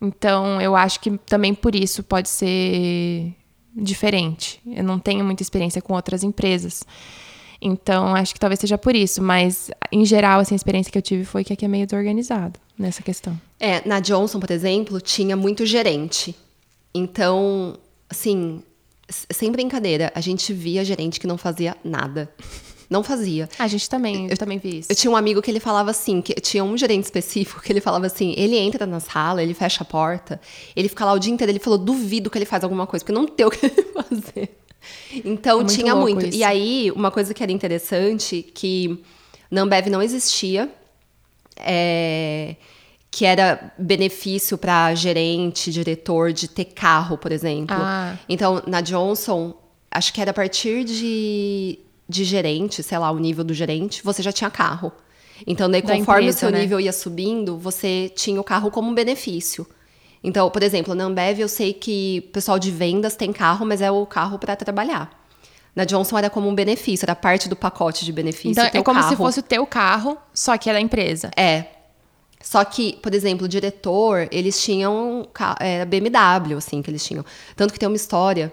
Então, 0.00 0.60
eu 0.60 0.74
acho 0.74 1.00
que 1.00 1.16
também 1.18 1.54
por 1.54 1.74
isso 1.74 2.02
pode 2.02 2.28
ser 2.28 3.34
diferente. 3.74 4.60
Eu 4.66 4.84
não 4.84 4.98
tenho 4.98 5.24
muita 5.24 5.42
experiência 5.42 5.80
com 5.80 5.94
outras 5.94 6.22
empresas. 6.22 6.82
Então, 7.60 8.14
acho 8.14 8.34
que 8.34 8.40
talvez 8.40 8.58
seja 8.58 8.76
por 8.76 8.96
isso. 8.96 9.22
Mas, 9.22 9.70
em 9.92 10.04
geral, 10.04 10.40
assim, 10.40 10.54
a 10.54 10.56
experiência 10.56 10.90
que 10.90 10.98
eu 10.98 11.02
tive 11.02 11.24
foi 11.24 11.44
que 11.44 11.52
aqui 11.52 11.64
é 11.64 11.68
meio 11.68 11.86
desorganizado 11.86 12.58
nessa 12.76 13.02
questão. 13.02 13.40
É, 13.60 13.86
na 13.86 14.00
Johnson, 14.00 14.40
por 14.40 14.50
exemplo, 14.50 15.00
tinha 15.00 15.36
muito 15.36 15.64
gerente. 15.64 16.34
Então, 16.94 17.78
assim, 18.08 18.62
sem 19.30 19.50
brincadeira, 19.50 20.12
a 20.14 20.20
gente 20.20 20.52
via 20.52 20.84
gerente 20.84 21.18
que 21.18 21.26
não 21.26 21.38
fazia 21.38 21.76
nada. 21.84 22.32
Não 22.88 23.02
fazia. 23.02 23.48
A 23.58 23.66
gente 23.66 23.88
também, 23.88 24.28
eu, 24.28 24.36
também 24.36 24.58
vi 24.58 24.80
isso. 24.80 24.92
Eu 24.92 24.96
tinha 24.96 25.10
um 25.10 25.16
amigo 25.16 25.40
que 25.40 25.50
ele 25.50 25.60
falava 25.60 25.90
assim, 25.90 26.20
que 26.20 26.34
tinha 26.34 26.62
um 26.62 26.76
gerente 26.76 27.04
específico 27.04 27.62
que 27.62 27.72
ele 27.72 27.80
falava 27.80 28.04
assim, 28.04 28.34
ele 28.36 28.58
entra 28.58 28.84
na 28.84 29.00
sala, 29.00 29.42
ele 29.42 29.54
fecha 29.54 29.82
a 29.82 29.86
porta, 29.86 30.38
ele 30.76 30.90
fica 30.90 31.02
lá 31.06 31.14
o 31.14 31.18
dia 31.18 31.32
inteiro, 31.32 31.50
ele 31.50 31.58
falou, 31.58 31.78
duvido 31.78 32.28
que 32.28 32.36
ele 32.36 32.44
faz 32.44 32.62
alguma 32.62 32.86
coisa, 32.86 33.02
porque 33.02 33.18
não 33.18 33.26
tem 33.26 33.46
o 33.46 33.50
que 33.50 33.64
ele 33.64 33.82
fazer. 33.94 34.58
Então 35.24 35.60
é 35.60 35.62
muito 35.62 35.74
tinha 35.74 35.94
muito. 35.94 36.26
Isso. 36.26 36.36
E 36.36 36.44
aí, 36.44 36.92
uma 36.94 37.10
coisa 37.10 37.32
que 37.32 37.42
era 37.42 37.50
interessante, 37.50 38.42
que 38.42 39.02
na 39.50 39.62
Ambev 39.62 39.86
não 39.88 40.02
existia, 40.02 40.70
é, 41.56 42.56
que 43.12 43.26
era 43.26 43.70
benefício 43.76 44.56
para 44.56 44.94
gerente, 44.94 45.70
diretor 45.70 46.32
de 46.32 46.48
ter 46.48 46.64
carro, 46.64 47.18
por 47.18 47.30
exemplo. 47.30 47.76
Ah. 47.78 48.16
Então, 48.26 48.62
na 48.66 48.80
Johnson, 48.80 49.54
acho 49.90 50.14
que 50.14 50.20
era 50.20 50.30
a 50.30 50.34
partir 50.34 50.82
de, 50.82 51.78
de 52.08 52.24
gerente, 52.24 52.82
sei 52.82 52.96
lá, 52.96 53.10
o 53.10 53.18
nível 53.18 53.44
do 53.44 53.52
gerente, 53.52 54.02
você 54.02 54.22
já 54.22 54.32
tinha 54.32 54.50
carro. 54.50 54.90
Então, 55.46 55.70
daí, 55.70 55.82
conforme 55.82 56.22
empresa, 56.22 56.36
o 56.36 56.40
seu 56.40 56.50
né? 56.50 56.60
nível 56.60 56.80
ia 56.80 56.92
subindo, 56.92 57.58
você 57.58 58.10
tinha 58.16 58.40
o 58.40 58.44
carro 58.44 58.70
como 58.70 58.88
um 58.88 58.94
benefício. 58.94 59.66
Então, 60.24 60.48
por 60.48 60.62
exemplo, 60.62 60.94
na 60.94 61.04
Ambev 61.04 61.38
eu 61.38 61.48
sei 61.48 61.74
que 61.74 62.24
o 62.28 62.32
pessoal 62.32 62.58
de 62.58 62.70
vendas 62.70 63.14
tem 63.14 63.30
carro, 63.30 63.66
mas 63.66 63.82
é 63.82 63.90
o 63.90 64.06
carro 64.06 64.38
para 64.38 64.56
trabalhar. 64.56 65.10
Na 65.76 65.84
Johnson 65.84 66.16
era 66.16 66.30
como 66.30 66.48
um 66.48 66.54
benefício, 66.54 67.04
era 67.04 67.14
parte 67.14 67.46
do 67.46 67.56
pacote 67.56 68.06
de 68.06 68.12
benefício. 68.12 68.52
Então, 68.52 68.64
é 68.64 68.82
como 68.82 69.00
carro. 69.00 69.10
se 69.10 69.16
fosse 69.16 69.40
o 69.40 69.42
teu 69.42 69.66
carro, 69.66 70.16
só 70.32 70.56
que 70.56 70.70
é 70.70 70.72
da 70.72 70.80
empresa. 70.80 71.30
É. 71.36 71.81
Só 72.42 72.64
que, 72.64 72.94
por 73.02 73.14
exemplo, 73.14 73.46
o 73.46 73.48
diretor, 73.48 74.28
eles 74.30 74.60
tinham 74.62 75.28
é, 75.60 75.84
BMW, 75.84 76.56
assim, 76.56 76.82
que 76.82 76.90
eles 76.90 77.04
tinham. 77.04 77.24
Tanto 77.56 77.72
que 77.72 77.78
tem 77.78 77.88
uma 77.88 77.96
história, 77.96 78.52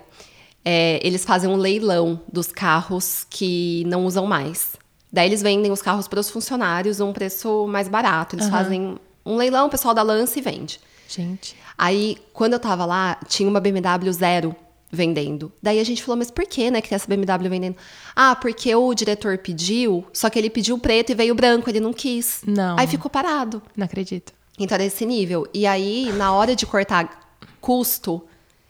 é, 0.64 1.00
eles 1.06 1.26
fazem 1.26 1.50
um 1.50 1.56
leilão 1.56 2.22
dos 2.32 2.52
carros 2.52 3.26
que 3.30 3.84
não 3.88 4.06
usam 4.06 4.26
mais. 4.26 4.78
Daí 5.12 5.28
eles 5.28 5.42
vendem 5.42 5.72
os 5.72 5.82
carros 5.82 6.08
para 6.08 6.20
os 6.20 6.30
funcionários 6.30 7.02
a 7.02 7.06
um 7.06 7.14
preço 7.14 7.68
mais 7.68 7.88
barato. 7.88 8.36
Eles 8.36 8.46
uhum. 8.46 8.52
fazem 8.52 9.00
um 9.26 9.36
leilão, 9.36 9.68
o 9.68 9.70
pessoal 9.70 9.94
da 9.94 10.04
lança 10.04 10.38
e 10.38 10.42
vende. 10.42 10.80
Gente. 11.08 11.56
Aí, 11.78 12.18
quando 12.34 12.54
eu 12.54 12.60
tava 12.60 12.86
lá, 12.86 13.18
tinha 13.28 13.50
uma 13.50 13.60
BMW 13.60 14.12
zero. 14.14 14.56
Vendendo. 14.92 15.52
Daí 15.62 15.80
a 15.80 15.84
gente 15.84 16.04
falou, 16.04 16.18
mas 16.18 16.32
por 16.32 16.46
que, 16.46 16.72
né, 16.72 16.82
que 16.82 16.90
tem 16.90 16.96
essa 16.96 17.08
BMW 17.08 17.50
vendendo? 17.50 17.76
Ah, 18.16 18.36
porque 18.36 18.74
o 18.74 18.94
diretor 18.94 19.38
pediu, 19.38 20.06
só 20.12 20.30
que 20.30 20.40
ele 20.40 20.50
pediu 20.50 20.78
preto 20.78 21.12
e 21.12 21.16
veio 21.16 21.36
branco, 21.36 21.70
ele 21.70 21.80
não 21.80 21.94
quis. 21.94 22.42
Não. 22.46 22.78
Aí 22.78 22.88
ficou 22.88 23.10
parado. 23.10 23.62
Não 23.76 23.86
acredito. 23.86 24.34
Então 24.58 24.76
era 24.76 24.84
esse 24.84 25.06
nível. 25.06 25.48
E 25.54 25.66
aí, 25.66 26.12
na 26.14 26.34
hora 26.34 26.56
de 26.56 26.66
cortar 26.66 27.38
custo, 27.62 28.22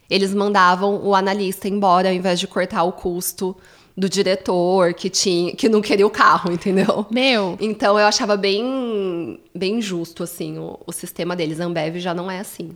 eles 0.10 0.34
mandavam 0.34 1.01
o 1.03 1.15
analista 1.15 1.67
embora 1.67 2.10
ao 2.10 2.13
invés 2.13 2.39
de 2.39 2.47
cortar 2.47 2.84
o 2.84 2.91
custo 2.91 3.55
do 3.95 4.10
diretor 4.10 4.93
que 4.93 5.10
tinha 5.10 5.53
que 5.53 5.67
não 5.67 5.82
queria 5.82 6.08
o 6.08 6.10
carro, 6.10 6.51
entendeu? 6.53 7.05
Meu. 7.12 7.58
Então 7.60 7.99
eu 7.99 8.05
achava 8.05 8.36
bem 8.38 9.39
bem 9.53 9.82
justo 9.82 10.23
assim 10.23 10.58
o, 10.58 10.79
o 10.86 10.91
sistema 10.91 11.36
deles. 11.36 11.60
A 11.60 11.65
Ambev 11.65 11.97
já 11.97 12.13
não 12.13 12.29
é 12.29 12.39
assim. 12.39 12.71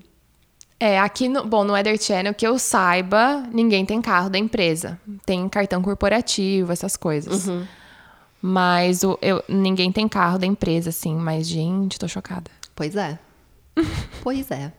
É, 0.84 1.00
aqui 1.00 1.30
no, 1.30 1.46
bom, 1.46 1.64
no 1.64 1.72
Weather 1.72 1.98
Channel, 1.98 2.34
que 2.34 2.46
eu 2.46 2.60
saiba, 2.60 3.42
ninguém 3.54 3.86
tem 3.86 4.02
carro 4.02 4.30
da 4.30 4.38
empresa. 4.38 5.00
Tem 5.26 5.48
cartão 5.48 5.82
corporativo, 5.82 6.74
essas 6.74 6.98
coisas. 6.98 7.48
Uhum. 7.48 7.66
Mas 8.42 9.02
o, 9.02 9.18
eu, 9.22 9.42
ninguém 9.48 9.94
tem 9.94 10.10
carro 10.10 10.38
da 10.38 10.46
empresa, 10.46 10.90
assim. 10.90 11.16
Mas, 11.16 11.48
gente, 11.48 11.98
tô 11.98 12.06
chocada. 12.06 12.52
Pois 12.76 12.98
é. 12.98 13.18
pois 14.22 14.52
é. 14.52 14.74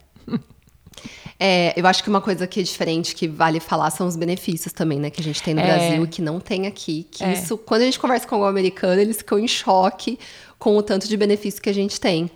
É, 1.40 1.72
eu 1.74 1.86
acho 1.86 2.04
que 2.04 2.10
uma 2.10 2.20
coisa 2.20 2.46
que 2.46 2.60
é 2.60 2.62
diferente 2.62 3.14
que 3.14 3.26
vale 3.26 3.58
falar 3.58 3.90
são 3.90 4.06
os 4.06 4.14
benefícios 4.14 4.74
também, 4.74 5.00
né? 5.00 5.08
Que 5.08 5.22
a 5.22 5.24
gente 5.24 5.42
tem 5.42 5.54
no 5.54 5.60
É. 5.62 5.64
Brasil 5.64 6.04
e 6.04 6.06
que 6.06 6.20
não 6.20 6.38
tem 6.38 6.66
aqui. 6.66 7.08
Que 7.10 7.24
É. 7.24 7.32
isso, 7.32 7.56
quando 7.56 7.80
a 7.80 7.84
gente 7.86 7.98
conversa 7.98 8.28
com 8.28 8.38
o 8.40 8.44
americano, 8.44 9.00
eles 9.00 9.16
ficam 9.16 9.38
em 9.38 9.48
choque 9.48 10.18
com 10.58 10.76
o 10.76 10.82
tanto 10.82 11.08
de 11.08 11.16
benefício 11.16 11.62
que 11.62 11.70
a 11.70 11.74
gente 11.74 11.98
tem. 11.98 12.30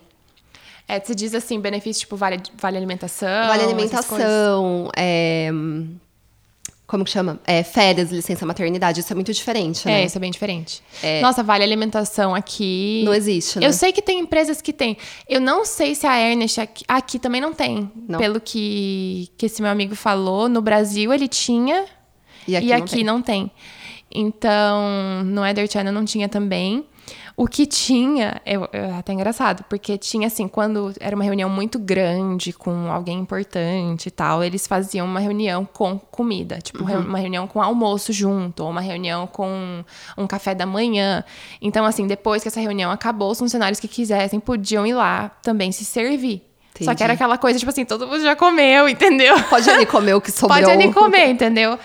É, 0.89 0.99
você 0.99 1.15
diz 1.15 1.35
assim, 1.35 1.61
benefício 1.61 2.01
tipo 2.01 2.17
vale, 2.17 2.41
vale 2.57 2.79
alimentação. 2.79 3.47
Vale 3.47 3.63
alimentação, 3.63 4.91
é, 4.97 5.51
como 6.87 7.05
que 7.05 7.11
chama? 7.11 7.39
É, 7.47 7.63
férias, 7.63 8.11
licença 8.11 8.47
maternidade, 8.47 9.01
isso 9.01 9.13
é 9.13 9.15
muito 9.15 9.31
diferente, 9.31 9.87
né? 9.87 10.01
É, 10.01 10.05
isso 10.07 10.17
é 10.17 10.21
bem 10.21 10.31
diferente. 10.31 10.83
Nossa, 11.21 11.43
vale 11.43 11.63
alimentação 11.63 12.35
aqui. 12.35 13.03
Não 13.05 13.13
existe, 13.13 13.61
né? 13.61 13.67
Eu 13.67 13.75
sei 13.75 13.93
que 13.93 14.01
tem 14.01 14.21
empresas 14.21 14.63
que 14.63 14.73
tem. 14.73 14.97
Eu 15.29 15.39
não 15.39 15.67
sei 15.67 15.95
se 15.95 16.07
a 16.07 16.19
Ernest 16.19 16.59
aqui, 16.59 16.85
aqui 16.89 17.19
também 17.19 17.43
não 17.43 17.53
tem. 17.53 17.93
Não. 18.09 18.19
Pelo 18.19 18.41
que, 18.41 19.29
que 19.37 19.45
esse 19.45 19.61
meu 19.61 19.71
amigo 19.71 19.95
falou, 19.95 20.49
no 20.49 20.63
Brasil 20.63 21.13
ele 21.13 21.29
tinha 21.29 21.85
E 22.47 22.57
aqui, 22.57 22.67
e 22.67 22.71
não 22.71 22.77
aqui 22.79 22.95
tem. 22.95 23.05
não 23.05 23.21
tem. 23.21 23.51
Então, 24.11 25.23
no 25.27 25.45
Ether 25.45 25.71
Channel 25.71 25.93
não 25.93 26.07
tinha 26.07 26.27
também. 26.27 26.87
O 27.41 27.47
que 27.47 27.67
tinha, 27.67 28.43
eu, 28.45 28.63
eu- 28.73 28.85
é 28.87 28.99
até 28.99 29.13
engraçado, 29.13 29.65
porque 29.69 29.97
tinha 29.97 30.27
assim, 30.27 30.49
quando 30.49 30.93
era 30.99 31.15
uma 31.15 31.23
reunião 31.25 31.49
muito 31.49 31.79
grande 31.79 32.53
com 32.53 32.91
alguém 32.91 33.17
importante 33.21 34.07
e 34.09 34.11
tal, 34.11 34.43
eles 34.43 34.67
faziam 34.67 35.07
uma 35.07 35.21
reunião 35.21 35.65
com 35.65 35.97
comida, 36.01 36.59
tipo 36.61 36.83
Uhum. 36.83 36.99
uma 37.01 37.19
reunião 37.19 37.47
com 37.47 37.63
almoço 37.63 38.13
junto, 38.13 38.65
ou 38.65 38.71
uma 38.71 38.81
reunião 38.81 39.25
com 39.29 39.85
um 40.17 40.27
café 40.27 40.53
da 40.53 40.67
manhã. 40.67 41.23
Então, 41.63 41.85
assim, 41.85 42.09
depois 42.09 42.43
que 42.43 42.49
essa 42.49 42.59
reunião 42.61 42.91
acabou, 42.91 43.31
os 43.31 43.39
funcionários 43.39 43.79
que 43.79 43.87
quisessem 43.87 44.41
podiam 44.41 44.85
ir 44.85 44.95
lá 44.95 45.29
também 45.41 45.71
se 45.71 45.85
servir. 45.85 46.43
Só 46.79 46.83
Entendi. 46.87 46.97
que 46.97 47.03
era 47.05 47.13
aquela 47.13 47.39
coisa, 47.39 47.57
tipo 47.59 47.71
assim, 47.71 47.85
todo 47.85 48.07
mundo 48.07 48.21
já 48.23 48.35
comeu, 48.35 48.89
entendeu? 48.91 49.41
Pode 49.45 49.71
ali 49.71 49.87
comer 49.87 50.15
o 50.15 50.21
que 50.21 50.33
sobrou. 50.33 50.59
Pode 50.59 50.71
ali 50.71 50.93
comer, 50.93 51.29
entendeu? 51.29 51.79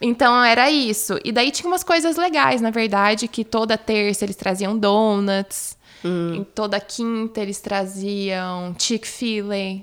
Então 0.00 0.42
era 0.44 0.70
isso. 0.70 1.18
E 1.24 1.32
daí 1.32 1.50
tinha 1.50 1.68
umas 1.68 1.82
coisas 1.82 2.16
legais, 2.16 2.60
na 2.60 2.70
verdade, 2.70 3.26
que 3.26 3.44
toda 3.44 3.76
terça 3.76 4.24
eles 4.24 4.36
traziam 4.36 4.78
donuts. 4.78 5.76
Em 6.04 6.44
toda 6.54 6.78
quinta 6.78 7.40
eles 7.40 7.60
traziam 7.60 8.74
Chick-fil-A. 8.78 9.82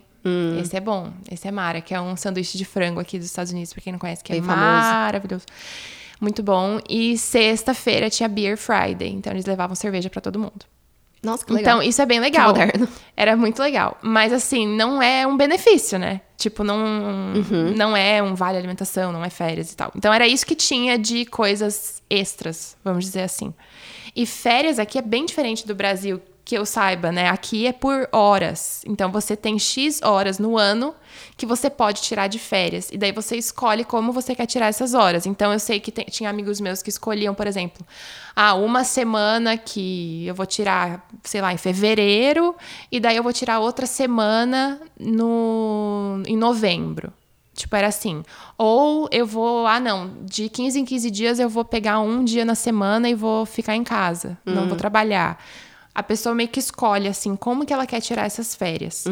Esse 0.60 0.76
é 0.76 0.80
bom. 0.80 1.12
Esse 1.30 1.48
é 1.48 1.52
mara, 1.52 1.82
que 1.82 1.94
é 1.94 2.00
um 2.02 2.16
sanduíche 2.16 2.58
de 2.58 2.66
frango 2.66 3.00
aqui 3.00 3.18
dos 3.18 3.28
Estados 3.28 3.52
Unidos, 3.52 3.74
pra 3.74 3.82
quem 3.82 3.92
não 3.94 4.00
conhece, 4.00 4.24
que 4.24 4.32
é 4.32 4.36
Bem 4.36 4.44
famoso. 4.44 4.64
maravilhoso. 4.64 5.46
Muito 6.20 6.42
bom. 6.42 6.80
E 6.90 7.18
sexta-feira 7.18 8.10
tinha 8.10 8.30
Beer 8.30 8.58
Friday, 8.58 9.10
então 9.10 9.34
eles 9.34 9.46
levavam 9.46 9.76
cerveja 9.76 10.10
pra 10.10 10.22
todo 10.22 10.40
mundo. 10.40 10.66
Nossa, 11.26 11.46
que 11.46 11.52
legal. 11.54 11.78
Então, 11.78 11.90
isso 11.90 12.02
é 12.02 12.06
bem 12.06 12.20
legal. 12.20 12.48
moderno. 12.50 12.88
Era 13.18 13.36
muito 13.36 13.60
legal. 13.62 13.98
Mas, 14.02 14.32
assim, 14.32 14.68
não 14.68 15.02
é 15.02 15.26
um 15.26 15.36
benefício, 15.36 15.98
né? 15.98 16.22
Tipo, 16.38 16.64
não, 16.64 16.78
Uhum. 16.78 17.74
não 17.76 17.96
é 17.98 18.22
um 18.22 18.36
vale 18.36 18.58
alimentação, 18.58 19.12
não 19.12 19.24
é 19.24 19.30
férias 19.30 19.72
e 19.72 19.76
tal. 19.76 19.92
Então, 19.96 20.14
era 20.14 20.28
isso 20.28 20.46
que 20.46 20.56
tinha 20.56 20.98
de 20.98 21.26
coisas 21.26 22.02
extras, 22.10 22.78
vamos 22.84 23.06
dizer 23.06 23.22
assim. 23.24 23.54
E 24.16 24.26
férias 24.26 24.80
aqui 24.80 24.98
é 24.98 25.02
bem 25.02 25.26
diferente 25.26 25.66
do 25.68 25.74
Brasil, 25.76 26.22
que 26.46 26.56
eu 26.56 26.64
saiba, 26.66 27.12
né? 27.12 27.28
Aqui 27.30 27.66
é 27.66 27.74
por 27.74 28.08
horas. 28.12 28.84
Então, 28.86 29.12
você 29.12 29.36
tem 29.36 29.58
X 29.58 30.00
horas 30.04 30.38
no 30.38 30.56
ano 30.58 30.94
que 31.36 31.44
você 31.46 31.72
pode 31.72 32.04
tirar 32.04 32.28
de 32.28 32.38
férias. 32.38 32.90
E 32.92 32.98
daí 33.00 33.12
você 33.12 33.36
escolhe 33.36 33.84
como 33.84 34.12
você 34.14 34.36
quer 34.36 34.46
tirar 34.46 34.68
essas 34.68 34.94
horas. 34.94 35.26
Então, 35.26 35.52
eu 35.52 35.58
sei 35.58 35.80
que 35.80 35.92
tem- 35.92 36.06
tinha 36.06 36.30
amigos 36.30 36.62
meus 36.62 36.84
que 36.84 36.90
escolhiam, 36.92 37.34
por 37.34 37.48
exemplo, 37.48 37.84
ah, 38.36 38.54
uma 38.54 38.84
semana 38.84 39.58
que 39.58 40.28
eu 40.28 40.36
vou 40.36 40.46
tirar, 40.46 41.08
sei 41.24 41.42
lá, 41.42 41.52
em 41.52 41.58
fevereiro, 41.58 42.56
e 42.92 43.00
daí 43.00 43.16
eu 43.18 43.24
vou 43.24 43.34
tirar 43.34 43.58
outra 43.60 43.88
semana 43.88 44.80
no, 45.26 46.22
em 46.28 46.38
novembro. 46.38 47.12
Tipo, 47.56 47.76
era 47.76 47.88
assim. 47.88 48.22
Ou 48.58 49.08
eu 49.12 49.26
vou, 49.26 49.66
ah, 49.66 49.80
não, 49.80 50.12
de 50.24 50.50
15 50.50 50.78
em 50.80 50.86
15 50.86 51.10
dias 51.10 51.40
eu 51.40 51.48
vou 51.50 51.64
pegar 51.64 52.00
um 52.00 52.24
dia 52.24 52.44
na 52.46 52.54
semana 52.54 53.10
e 53.10 53.16
vou 53.16 53.46
ficar 53.46 53.76
em 53.76 53.84
casa, 53.84 54.38
não 54.46 54.68
vou 54.68 54.78
trabalhar. 54.78 55.42
A 55.96 56.04
pessoa 56.04 56.36
meio 56.36 56.50
que 56.50 56.60
escolhe, 56.60 57.08
assim, 57.08 57.36
como 57.38 57.66
que 57.66 57.74
ela 57.74 57.88
quer 57.88 58.02
tirar 58.02 58.26
essas 58.26 58.54
férias. 58.54 59.06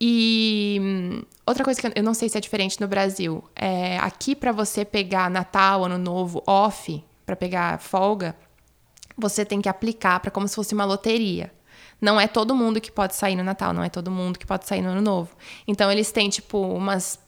E 0.00 0.78
hum, 0.82 1.22
outra 1.46 1.64
coisa 1.64 1.80
que 1.80 1.98
eu- 1.98 2.02
não 2.02 2.12
sei 2.14 2.28
se 2.28 2.36
é 2.36 2.40
diferente 2.40 2.80
no 2.80 2.86
Brasil, 2.86 3.42
é 3.56 3.96
aqui 3.98 4.34
pra 4.34 4.52
você 4.52 4.84
pegar 4.84 5.30
Natal, 5.30 5.84
Ano 5.84 5.96
Novo, 5.98 6.42
off, 6.46 7.02
pra 7.24 7.34
pegar 7.36 7.78
folga, 7.78 8.36
você 9.16 9.44
tem 9.44 9.60
que 9.62 9.68
aplicar 9.68 10.20
pra 10.20 10.30
como 10.30 10.46
se 10.48 10.54
fosse 10.54 10.74
uma 10.74 10.84
loteria. 10.84 11.52
Não 12.00 12.20
é 12.20 12.26
todo 12.26 12.54
mundo 12.54 12.80
que 12.80 12.90
pode 12.92 13.14
sair 13.14 13.36
no 13.36 13.44
Natal, 13.44 13.72
não 13.72 13.82
é 13.82 13.88
todo 13.88 14.10
mundo 14.10 14.38
que 14.38 14.44
pode 14.46 14.66
sair 14.66 14.82
no 14.82 14.90
Ano 14.90 15.00
Novo. 15.00 15.30
Então 15.66 15.90
eles 15.90 16.10
têm 16.12 16.28
tipo 16.28 16.58
umas, 16.58 17.18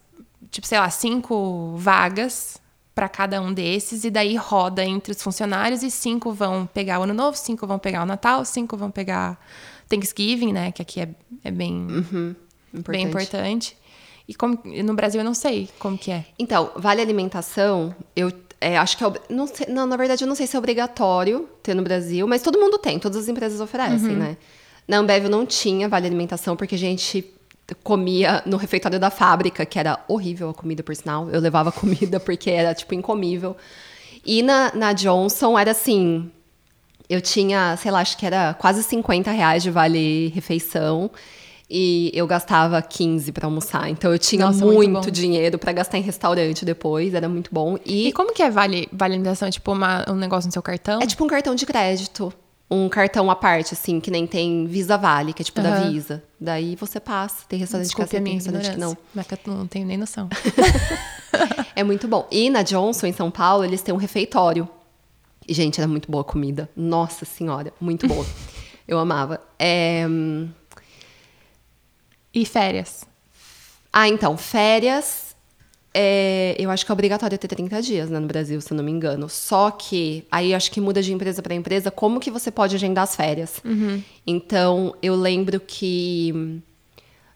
tipo 0.51 0.67
sei 0.67 0.77
lá, 0.77 0.89
cinco 0.89 1.73
vagas 1.77 2.61
pra 2.97 3.07
cada 3.07 3.39
um 3.39 3.53
desses 3.53 4.03
e 4.03 4.09
daí 4.09 4.35
roda 4.35 4.83
entre 4.83 5.11
os 5.11 5.21
funcionários 5.21 5.83
e 5.83 5.91
cinco 5.91 6.31
vão 6.33 6.65
pegar 6.65 6.99
o 6.99 7.03
Ano 7.03 7.13
Novo, 7.13 7.37
cinco 7.37 7.67
vão 7.67 7.77
pegar 7.77 8.01
o 8.01 8.07
Natal, 8.07 8.43
cinco 8.43 8.75
vão 8.75 8.89
pegar 8.89 9.39
Thanksgiving, 9.87 10.51
né, 10.51 10.71
que 10.71 10.81
aqui 10.81 11.01
é, 11.01 11.09
é 11.43 11.51
bem 11.51 11.85
bem 12.87 13.03
importante. 13.03 13.77
E 14.27 14.33
como, 14.33 14.59
no 14.65 14.95
Brasil 14.95 15.21
eu 15.21 15.25
não 15.25 15.35
sei 15.35 15.69
como 15.77 15.95
que 15.95 16.09
é. 16.09 16.25
Então, 16.39 16.71
vale 16.75 16.99
alimentação, 16.99 17.95
eu 18.15 18.31
é, 18.59 18.75
acho 18.79 18.97
que 18.97 19.03
é. 19.05 19.13
Não, 19.29 19.45
sei- 19.45 19.67
não, 19.69 19.85
na 19.85 19.95
verdade, 19.95 20.23
eu 20.23 20.27
não 20.27 20.33
sei 20.35 20.47
se 20.47 20.55
é 20.55 20.59
obrigatório 20.59 21.47
ter 21.61 21.75
no 21.75 21.83
Brasil, 21.83 22.27
mas 22.27 22.41
todo 22.41 22.59
mundo 22.59 22.79
tem, 22.79 22.97
todas 22.97 23.15
as 23.17 23.27
empresas 23.27 23.61
oferecem, 23.61 24.09
Uhum. 24.09 24.17
né? 24.17 24.37
Na 24.87 24.97
Ambev 24.97 25.25
eu 25.25 25.29
não 25.29 25.45
tinha 25.45 25.87
vale 25.87 26.07
alimentação, 26.07 26.55
porque 26.57 26.73
a 26.73 26.77
gente 26.79 27.23
comia 27.75 28.41
no 28.45 28.57
refeitório 28.57 28.99
da 28.99 29.09
fábrica, 29.09 29.65
que 29.65 29.77
era 29.79 29.99
horrível 30.07 30.49
a 30.49 30.53
comida, 30.53 30.83
por 30.83 30.95
sinal. 30.95 31.29
Eu 31.29 31.39
levava 31.39 31.71
comida 31.73 32.19
porque 32.19 32.49
era, 32.49 32.73
tipo, 32.73 32.93
incomível. 32.93 33.55
E 34.25 34.41
na, 34.43 34.71
na 34.75 34.93
Johnson 34.93 35.57
era 35.57 35.71
assim. 35.71 36.31
Eu 37.09 37.21
tinha, 37.21 37.77
sei 37.77 37.89
lá, 37.91 38.01
acho 38.01 38.17
que 38.17 38.25
era 38.25 38.53
quase 38.53 38.83
50 38.83 39.31
reais 39.31 39.63
de 39.63 39.71
vale 39.71 40.27
refeição. 40.35 41.09
E 41.69 42.11
eu 42.13 42.25
gastava 42.25 42.81
15 42.81 43.31
pra 43.33 43.45
almoçar. 43.47 43.89
Então 43.89 44.11
eu 44.11 44.17
tinha 44.17 44.45
Nossa, 44.45 44.65
muito 44.65 44.89
muito, 44.89 45.11
dinheiro 45.11 45.57
pra 45.59 45.73
gastar 45.73 45.97
em 45.97 46.01
restaurante 46.01 46.63
depois, 46.63 47.13
era 47.13 47.27
muito 47.27 47.49
bom. 47.53 47.77
E, 47.85 48.07
E, 48.07 48.11
como 48.13 48.33
que 48.33 48.41
é 48.41 48.49
vale, 48.49 48.87
vale 48.91 49.15
alimentação? 49.15 49.49
É 49.49 49.51
tipo 49.51 49.73
uma- 49.73 50.05
um 50.09 50.15
negócio 50.15 50.47
no 50.47 50.53
seu 50.53 50.61
cartão? 50.61 51.01
é 51.01 51.05
tipo 51.05 51.23
um 51.25 51.27
cartão 51.27 51.53
de 51.55 51.65
crédito. 51.65 52.31
Um 52.69 52.89
cartão 52.89 53.31
à 53.31 53.35
parte, 53.35 53.73
assim, 53.73 53.99
que 54.01 54.11
nem 54.11 54.27
tem 54.27 54.65
Visa 54.65 54.97
Vale, 54.97 55.31
que 55.31 55.41
é 55.41 55.45
tipo 55.45 55.61
da 55.61 55.69
Aham. 55.69 55.89
Visa. 55.89 56.23
Daí 56.39 56.75
você 56.75 56.99
passa. 56.99 57.45
Tem 57.47 57.57
restaurante 57.57 57.87
Desculpe 57.87 58.09
que 58.09 58.17
aceita, 58.17 58.25
tem 58.25 58.33
restaurante 58.35 58.71
que 58.71 58.77
não. 58.77 58.97
Mas 59.15 59.25
eu 59.31 59.53
não 59.53 59.67
tenho 59.67 59.85
nem 59.87 59.97
noção. 59.97 60.29
É 61.75 61.83
muito 61.83 62.07
bom. 62.07 62.27
E 62.31 62.49
na 62.49 62.63
Johnson, 62.63 63.05
em 63.05 63.13
São 63.13 63.29
Paulo, 63.29 63.63
eles 63.63 63.83
têm 63.83 63.93
um 63.93 63.97
refeitório. 63.97 64.67
E, 65.47 65.53
gente, 65.53 65.79
era 65.79 65.87
muito 65.87 66.09
boa 66.11 66.21
a 66.21 66.25
comida. 66.25 66.67
Nossa 66.75 67.23
senhora, 67.23 67.71
muito 67.79 68.07
boa. 68.07 68.25
Eu 68.87 68.97
amava. 68.97 69.39
É, 69.59 70.05
hum, 70.09 70.49
E 72.33 72.45
férias? 72.45 73.05
Ah, 73.93 74.07
então, 74.07 74.35
férias. 74.37 75.26
É, 75.99 76.55
eu 76.59 76.69
acho 76.69 76.85
que 76.85 76.91
é 76.91 76.93
obrigatório 76.93 77.35
ter 77.39 77.47
30 77.47 77.81
dias 77.81 78.07
né, 78.07 78.19
no 78.19 78.27
Brasil, 78.27 78.61
se 78.61 78.71
eu 78.71 78.77
não 78.77 78.83
me 78.83 78.91
engano. 78.91 79.27
Só 79.27 79.71
que 79.71 80.23
aí 80.31 80.53
acho 80.53 80.69
que 80.69 80.79
muda 80.79 81.01
de 81.01 81.11
empresa 81.11 81.41
para 81.41 81.55
empresa 81.55 81.89
como 81.89 82.19
que 82.19 82.29
você 82.29 82.51
pode 82.51 82.75
agendar 82.75 83.03
as 83.03 83.15
férias. 83.15 83.59
Então, 84.25 84.93
eu 85.01 85.15
lembro 85.15 85.59
que 85.59 86.61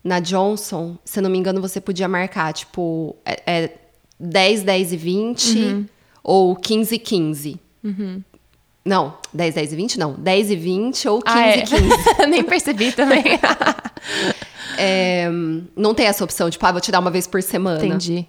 na 0.03 0.19
Johnson, 0.19 0.95
se 1.03 1.17
eu 1.17 1.23
não 1.23 1.29
me 1.31 1.39
engano, 1.39 1.59
você 1.59 1.81
podia 1.81 2.07
marcar, 2.07 2.53
tipo, 2.53 3.15
é, 3.25 3.41
é 3.47 3.75
10, 4.19 4.61
10 4.61 4.93
e 4.93 4.97
20 4.97 5.85
ou 6.23 6.55
15 6.55 6.93
e 6.93 6.99
15. 6.99 7.59
Não, 8.85 9.17
10, 9.33 9.55
10 9.55 9.73
e 9.73 9.75
20 9.75 9.99
não. 9.99 10.13
10 10.13 10.51
e 10.51 10.55
20 10.55 11.07
ou 11.07 11.19
15 11.19 11.35
ah, 11.35 11.47
e 11.47 11.59
é. 11.59 11.61
15. 11.63 11.81
nem 12.29 12.43
percebi 12.43 12.91
também. 12.91 13.23
É, 14.77 15.29
não 15.75 15.93
tem 15.93 16.07
essa 16.07 16.23
opção, 16.23 16.49
tipo, 16.49 16.65
ah, 16.65 16.71
vou 16.71 16.81
te 16.81 16.91
dar 16.91 16.99
uma 16.99 17.11
vez 17.11 17.27
por 17.27 17.43
semana. 17.43 17.85
Entendi. 17.85 18.25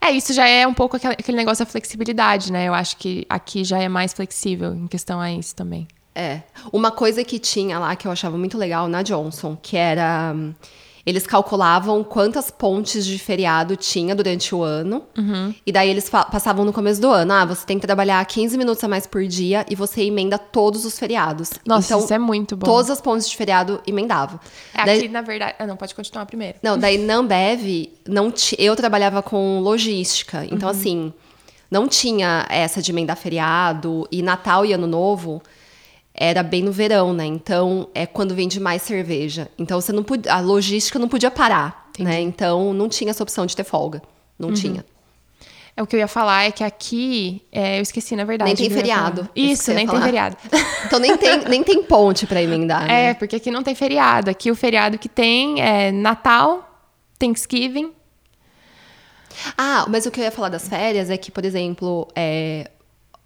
É, 0.00 0.10
isso 0.10 0.32
já 0.32 0.46
é 0.48 0.66
um 0.66 0.74
pouco 0.74 0.96
aquele, 0.96 1.36
negócio 1.36 1.64
da 1.64 1.70
flexibilidade, 1.70 2.52
né? 2.52 2.68
Eu 2.68 2.74
acho 2.74 2.96
que 2.96 3.24
aqui 3.28 3.64
já 3.64 3.78
é 3.78 3.88
mais 3.88 4.12
flexível 4.12 4.74
em 4.74 4.86
questão 4.86 5.20
a 5.20 5.32
isso 5.32 5.54
também. 5.54 5.86
É. 6.14 6.42
Uma 6.72 6.90
coisa 6.90 7.24
que 7.24 7.38
tinha 7.38 7.78
lá 7.78 7.96
que 7.96 8.06
eu 8.06 8.12
achava 8.12 8.38
muito 8.38 8.56
legal 8.56 8.88
na 8.88 9.02
Johnson, 9.02 9.56
que 9.60 9.76
era. 9.76 10.34
Eles 11.06 11.26
calculavam 11.26 12.02
quantas 12.02 12.50
pontes 12.50 13.04
de 13.04 13.18
feriado 13.18 13.76
tinha 13.76 14.14
durante 14.14 14.54
o 14.54 14.62
ano. 14.62 15.02
E 15.66 15.70
daí 15.70 15.90
eles 15.90 16.08
passavam 16.08 16.64
no 16.64 16.72
começo 16.72 16.98
do 17.00 17.10
ano. 17.10 17.30
Ah, 17.32 17.44
você 17.44 17.66
tem 17.66 17.78
que 17.78 17.86
trabalhar 17.86 18.24
15 18.24 18.56
minutos 18.56 18.82
a 18.82 18.88
mais 18.88 19.06
por 19.06 19.22
dia 19.26 19.66
e 19.68 19.74
você 19.74 20.02
emenda 20.02 20.38
todos 20.38 20.86
os 20.86 20.98
feriados. 20.98 21.50
Nossa, 21.66 21.86
então, 21.88 22.00
isso 22.04 22.14
é 22.14 22.18
muito 22.18 22.56
bom. 22.56 22.64
todas 22.64 22.88
as 22.90 23.02
pontes 23.02 23.28
de 23.28 23.36
feriado 23.36 23.82
emendava. 23.86 24.40
É, 24.72 24.84
Daí- 24.86 24.98
aqui, 25.00 25.08
na 25.08 25.20
verdade. 25.20 25.54
Ah, 25.58 25.66
não, 25.66 25.76
pode 25.76 25.94
continuar 25.94 26.24
primeiro. 26.24 26.56
não, 26.62 26.78
daí 26.78 26.96
na 27.04 27.16
Ambev, 27.16 27.90
não 28.08 28.30
ti- 28.30 28.56
eu 28.58 28.74
trabalhava 28.74 29.20
com 29.22 29.60
logística. 29.60 30.46
Então, 30.50 30.68
assim, 30.70 31.12
não 31.70 31.86
tinha 31.86 32.46
essa 32.48 32.80
de 32.80 32.90
emendar 32.92 33.16
feriado. 33.18 34.08
E 34.10 34.22
Natal 34.22 34.64
e 34.64 34.72
Ano 34.72 34.86
Novo 34.86 35.42
era 36.14 36.42
bem 36.44 36.62
no 36.62 36.70
verão, 36.70 37.12
né? 37.12 37.26
Então, 37.26 37.88
é 37.92 38.06
quando 38.06 38.34
vende 38.34 38.60
mais 38.60 38.82
cerveja. 38.82 39.48
Então, 39.58 39.80
você 39.80 39.92
não 39.92 40.04
podia, 40.04 40.32
a 40.32 40.40
logística 40.40 40.98
não 40.98 41.08
podia 41.08 41.30
parar, 41.30 41.90
né? 41.98 42.20
Então, 42.20 42.72
não 42.72 42.88
tinha 42.88 43.10
essa 43.10 43.22
opção 43.22 43.44
de 43.44 43.56
ter 43.56 43.64
folga. 43.64 44.00
Não 44.38 44.52
tinha. 44.52 44.84
É, 45.76 45.82
o 45.82 45.86
que 45.86 45.96
eu 45.96 46.00
ia 46.00 46.06
falar 46.06 46.44
é 46.44 46.52
que 46.52 46.62
aqui. 46.62 47.42
é, 47.50 47.78
eu 47.78 47.82
esqueci, 47.82 48.14
na 48.14 48.24
verdade. 48.24 48.48
Nem 48.48 48.56
tem 48.56 48.70
feriado. 48.70 49.28
Isso 49.34 49.72
nem 49.72 49.86
tem 49.86 50.00
feriado. 50.00 50.36
Então, 50.86 51.00
nem 51.00 51.16
tem, 51.16 51.38
nem 51.48 51.64
tem 51.64 51.82
ponte 51.82 52.26
pra 52.26 52.40
emendar, 52.40 52.86
né? 52.86 53.10
É, 53.10 53.14
porque 53.14 53.36
aqui 53.36 53.50
não 53.50 53.62
tem 53.62 53.74
feriado. 53.74 54.30
Aqui 54.30 54.50
o 54.50 54.54
feriado 54.54 54.98
que 54.98 55.08
tem 55.08 55.60
é 55.60 55.90
Natal, 55.90 56.86
Thanksgiving. 57.18 57.90
Ah, 59.58 59.86
mas 59.88 60.06
o 60.06 60.10
que 60.10 60.20
eu 60.20 60.24
ia 60.24 60.30
falar 60.30 60.50
das 60.50 60.68
férias 60.68 61.10
é 61.10 61.16
que, 61.16 61.30
por 61.30 61.44
exemplo, 61.44 62.06
é, 62.14 62.70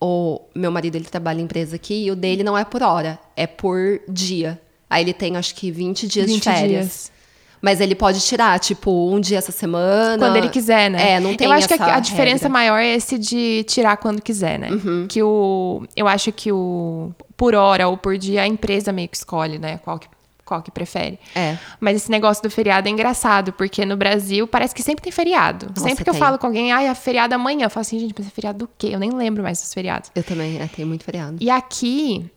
o 0.01 0.41
meu 0.55 0.71
marido 0.71 0.97
ele 0.97 1.05
trabalha 1.05 1.41
em 1.41 1.45
empresa 1.45 1.77
aqui 1.77 2.05
e 2.05 2.11
o 2.11 2.17
dele 2.17 2.43
não 2.43 2.57
é 2.57 2.65
por 2.65 2.83
hora, 2.83 3.19
é 3.37 3.47
por 3.47 4.01
dia. 4.09 4.61
Aí 4.89 5.03
ele 5.03 5.13
tem 5.13 5.37
acho 5.37 5.55
que 5.55 5.71
20 5.71 6.07
dias 6.07 6.27
20 6.27 6.35
de 6.37 6.43
férias. 6.43 6.85
dias. 6.85 7.19
Mas 7.61 7.81
ele 7.81 7.95
pode 7.95 8.21
tirar, 8.21 8.59
tipo, 8.61 9.13
um 9.13 9.19
dia 9.19 9.39
essa 9.39 9.51
semana. 9.51 10.17
Quando 10.17 10.37
ele 10.37 10.49
quiser, 10.49 10.89
né? 10.89 11.13
É, 11.13 11.21
não 11.21 11.35
tem 11.35 11.47
Eu 11.47 11.53
acho 11.53 11.67
que 11.67 11.75
a, 11.75 11.97
a 11.97 12.01
diferença 12.01 12.45
regra. 12.45 12.47
Uhum. 12.47 12.53
maior 12.53 12.79
é 12.79 12.95
esse 12.95 13.19
de 13.19 13.65
tirar 13.65 13.97
quando 13.97 14.23
quiser, 14.23 14.59
né? 14.59 14.69
Que 15.09 15.23
o. 15.23 15.83
Eu 15.97 16.07
acho 16.07 16.31
que 16.31 16.53
o. 16.53 17.11
Por 17.37 17.55
hora 17.55 17.89
ou 17.89 17.97
por 17.97 18.17
dia, 18.17 18.43
a 18.43 18.47
empresa 18.47 18.93
meio 18.93 19.09
que 19.09 19.17
escolhe, 19.17 19.59
né? 19.59 19.79
Qual 19.79 19.99
que, 19.99 20.09
qual 20.49 20.63
que 20.63 20.71
prefere. 20.71 21.19
É. 21.35 21.59
Mas 21.79 21.97
esse 21.97 22.11
negócio 22.11 22.43
do 22.43 22.51
feriado 22.51 22.89
é 22.89 22.91
engraçado, 22.91 23.53
porque 23.53 23.85
no 23.85 23.97
Brasil 23.97 24.49
parece 24.49 24.75
que 24.75 24.83
sempre 24.83 25.03
tem 25.03 25.13
feriado. 25.13 25.67
Nossa, 25.69 25.83
sempre 25.83 26.03
que 26.03 26.11
eu 26.11 26.15
tem. 26.15 26.21
falo 26.21 26.39
com 26.39 26.47
alguém, 26.47 26.73
ai, 26.73 26.87
é 26.87 26.95
feriado 26.95 27.35
amanhã. 27.35 27.67
Eu 27.67 27.71
falo 27.71 27.83
assim, 27.83 27.99
gente, 27.99 28.15
mas 28.17 28.27
é 28.27 28.31
feriado 28.31 28.59
do 28.59 28.71
quê? 28.79 28.89
Eu 28.93 28.99
nem 28.99 29.11
lembro 29.11 29.43
mais 29.43 29.61
dos 29.61 29.73
feriados. 29.73 30.11
Eu 30.15 30.25
também, 30.25 30.59
é, 30.59 30.67
tem 30.67 30.85
muito 30.85 31.05
feriado. 31.05 31.37
E 31.39 31.51
aqui, 31.51 32.31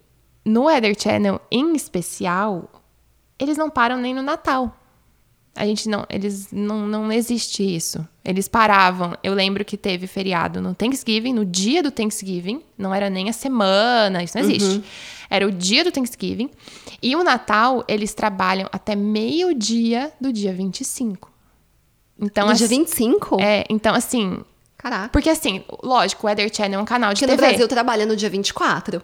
no 0.44 0.66
Weather 0.66 0.96
Channel 1.00 1.40
em 1.50 1.74
especial, 1.74 2.70
eles 3.40 3.58
não 3.58 3.70
param 3.70 3.98
nem 3.98 4.14
no 4.14 4.22
Natal. 4.22 4.76
A 5.54 5.66
gente 5.66 5.90
não, 5.90 6.06
eles 6.10 6.48
não, 6.52 6.88
não 6.88 7.12
existe 7.12 7.64
isso. 7.64 8.08
Eles 8.24 8.48
paravam. 8.48 9.18
Eu 9.22 9.34
lembro 9.34 9.66
que 9.66 9.76
teve 9.76 10.08
feriado 10.08 10.62
no 10.62 10.74
Thanksgiving, 10.74 11.34
no 11.34 11.46
dia 11.46 11.84
do 11.84 11.92
Thanksgiving, 11.92 12.62
não 12.78 12.94
era 12.94 13.10
nem 13.10 13.30
a 13.30 13.34
semana, 13.34 14.24
isso 14.24 14.38
não 14.38 14.46
existe. 14.50 14.84
Era 15.30 15.46
o 15.46 15.52
dia 15.52 15.84
do 15.84 15.92
Thanksgiving. 15.92 16.50
E 17.02 17.16
o 17.16 17.24
Natal, 17.24 17.84
eles 17.88 18.14
trabalham 18.14 18.70
até 18.72 18.96
meio-dia 18.96 20.12
do 20.22 20.32
dia 20.32 20.54
25. 20.54 21.30
Então, 22.20 22.48
no 22.48 22.54
dia 22.54 22.66
assim, 22.66 22.80
25? 22.80 23.42
é, 23.42 23.66
então 23.70 23.96
assim, 23.96 24.40
Caraca. 24.78 25.10
porque 25.10 25.30
assim, 25.30 25.64
lógico, 25.84 26.26
o 26.26 26.28
Weather 26.28 26.54
Channel 26.54 26.80
é 26.80 26.84
um 26.84 26.86
canal 26.86 27.14
de 27.14 27.20
Porque 27.20 27.32
no 27.32 27.38
TV. 27.38 27.50
Brasil 27.50 27.68
trabalha 27.68 28.06
no 28.06 28.16
dia 28.16 28.30
24. 28.30 29.02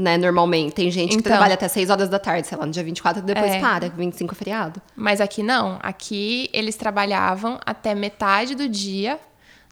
Né, 0.00 0.16
normalmente. 0.16 0.74
Tem 0.74 0.88
gente 0.92 1.08
que 1.10 1.14
Então. 1.16 1.32
trabalha 1.32 1.54
até 1.54 1.66
6 1.66 1.90
horas 1.90 2.08
da 2.08 2.20
tarde, 2.20 2.46
sei 2.46 2.56
lá, 2.56 2.64
no 2.64 2.70
dia 2.70 2.84
24 2.84 3.20
e 3.20 3.24
depois 3.26 3.50
É. 3.52 3.58
para, 3.58 3.88
25 3.88 4.32
é 4.32 4.36
feriado. 4.36 4.80
Mas 4.94 5.20
aqui 5.20 5.42
não. 5.42 5.76
Aqui 5.82 6.48
eles 6.52 6.76
trabalhavam 6.76 7.58
até 7.66 7.96
metade 7.96 8.54
do 8.54 8.68
dia 8.68 9.18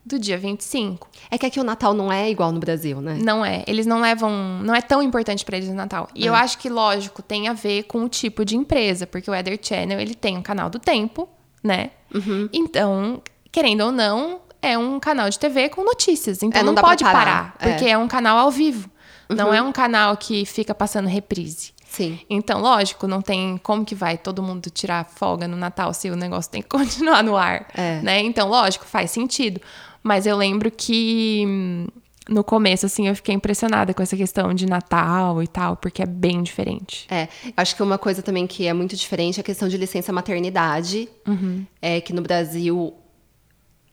do 0.04 0.18
dia 0.18 0.36
25. 0.36 1.08
É 1.30 1.38
que 1.38 1.46
aqui 1.46 1.60
o 1.60 1.64
Natal 1.64 1.94
não 1.94 2.12
é 2.12 2.28
igual 2.28 2.50
no 2.50 2.58
Brasil, 2.58 3.00
né? 3.00 3.18
Não 3.22 3.44
é. 3.44 3.62
Eles 3.68 3.86
não 3.86 4.00
levam. 4.00 4.30
Não 4.64 4.74
é 4.74 4.80
tão 4.80 5.00
importante 5.00 5.44
pra 5.44 5.56
eles 5.58 5.68
o 5.68 5.74
Natal. 5.74 6.08
E 6.14 6.26
eu 6.26 6.34
acho 6.34 6.58
que, 6.58 6.68
lógico, 6.68 7.22
tem 7.22 7.46
a 7.48 7.52
ver 7.52 7.84
com 7.84 8.02
o 8.04 8.08
tipo 8.08 8.44
de 8.44 8.56
empresa, 8.56 9.06
porque 9.06 9.30
o 9.30 9.32
Weather 9.32 9.56
Channel 9.62 10.00
ele 10.00 10.14
tem 10.16 10.36
um 10.36 10.42
canal 10.42 10.68
do 10.70 10.78
tempo, 10.80 11.28
né? 11.62 11.90
Então, 12.52 13.22
querendo 13.52 13.82
ou 13.84 13.92
não, 13.92 14.40
é 14.62 14.76
um 14.76 14.98
canal 15.00 15.28
de 15.30 15.38
TV 15.38 15.68
com 15.68 15.84
notícias. 15.84 16.42
Então 16.42 16.60
É, 16.60 16.64
não 16.64 16.72
não, 16.72 16.82
pode 16.82 17.02
parar. 17.04 17.18
parar, 17.18 17.56
É. 17.60 17.68
porque 17.70 17.84
é 17.90 17.96
um 17.98 18.08
canal 18.08 18.38
ao 18.38 18.50
vivo. 18.50 18.88
Não 19.28 19.52
é 19.52 19.60
um 19.62 19.72
canal 19.72 20.16
que 20.16 20.44
fica 20.46 20.74
passando 20.74 21.08
reprise. 21.08 21.72
Sim. 21.88 22.18
Então, 22.28 22.60
lógico, 22.60 23.06
não 23.06 23.22
tem 23.22 23.56
como 23.58 23.84
que 23.84 23.94
vai 23.94 24.18
todo 24.18 24.42
mundo 24.42 24.68
tirar 24.70 25.04
folga 25.06 25.46
no 25.48 25.56
Natal 25.56 25.94
se 25.94 26.10
o 26.10 26.16
negócio 26.16 26.50
tem 26.50 26.60
que 26.62 26.68
continuar 26.70 27.22
no 27.22 27.36
ar, 27.36 27.68
É. 27.74 28.00
né? 28.02 28.20
Então, 28.20 28.48
lógico, 28.48 28.84
faz 28.84 29.10
sentido. 29.10 29.60
Mas 30.02 30.26
eu 30.26 30.36
lembro 30.36 30.70
que 30.70 31.44
hum, 31.46 31.86
no 32.28 32.44
começo, 32.44 32.86
assim, 32.86 33.08
eu 33.08 33.14
fiquei 33.14 33.34
impressionada 33.34 33.94
com 33.94 34.02
essa 34.02 34.16
questão 34.16 34.52
de 34.52 34.66
Natal 34.66 35.42
e 35.42 35.46
tal, 35.48 35.76
porque 35.76 36.02
é 36.02 36.06
bem 36.06 36.42
diferente. 36.42 37.06
É, 37.08 37.28
acho 37.56 37.74
que 37.74 37.82
uma 37.82 37.98
coisa 37.98 38.20
também 38.20 38.46
que 38.46 38.66
é 38.66 38.72
muito 38.72 38.94
diferente 38.96 39.38
é 39.38 39.40
a 39.40 39.44
questão 39.44 39.68
de 39.68 39.76
licença 39.78 40.12
maternidade. 40.12 41.08
É 41.80 42.00
que 42.00 42.12
no 42.12 42.20
Brasil 42.22 42.94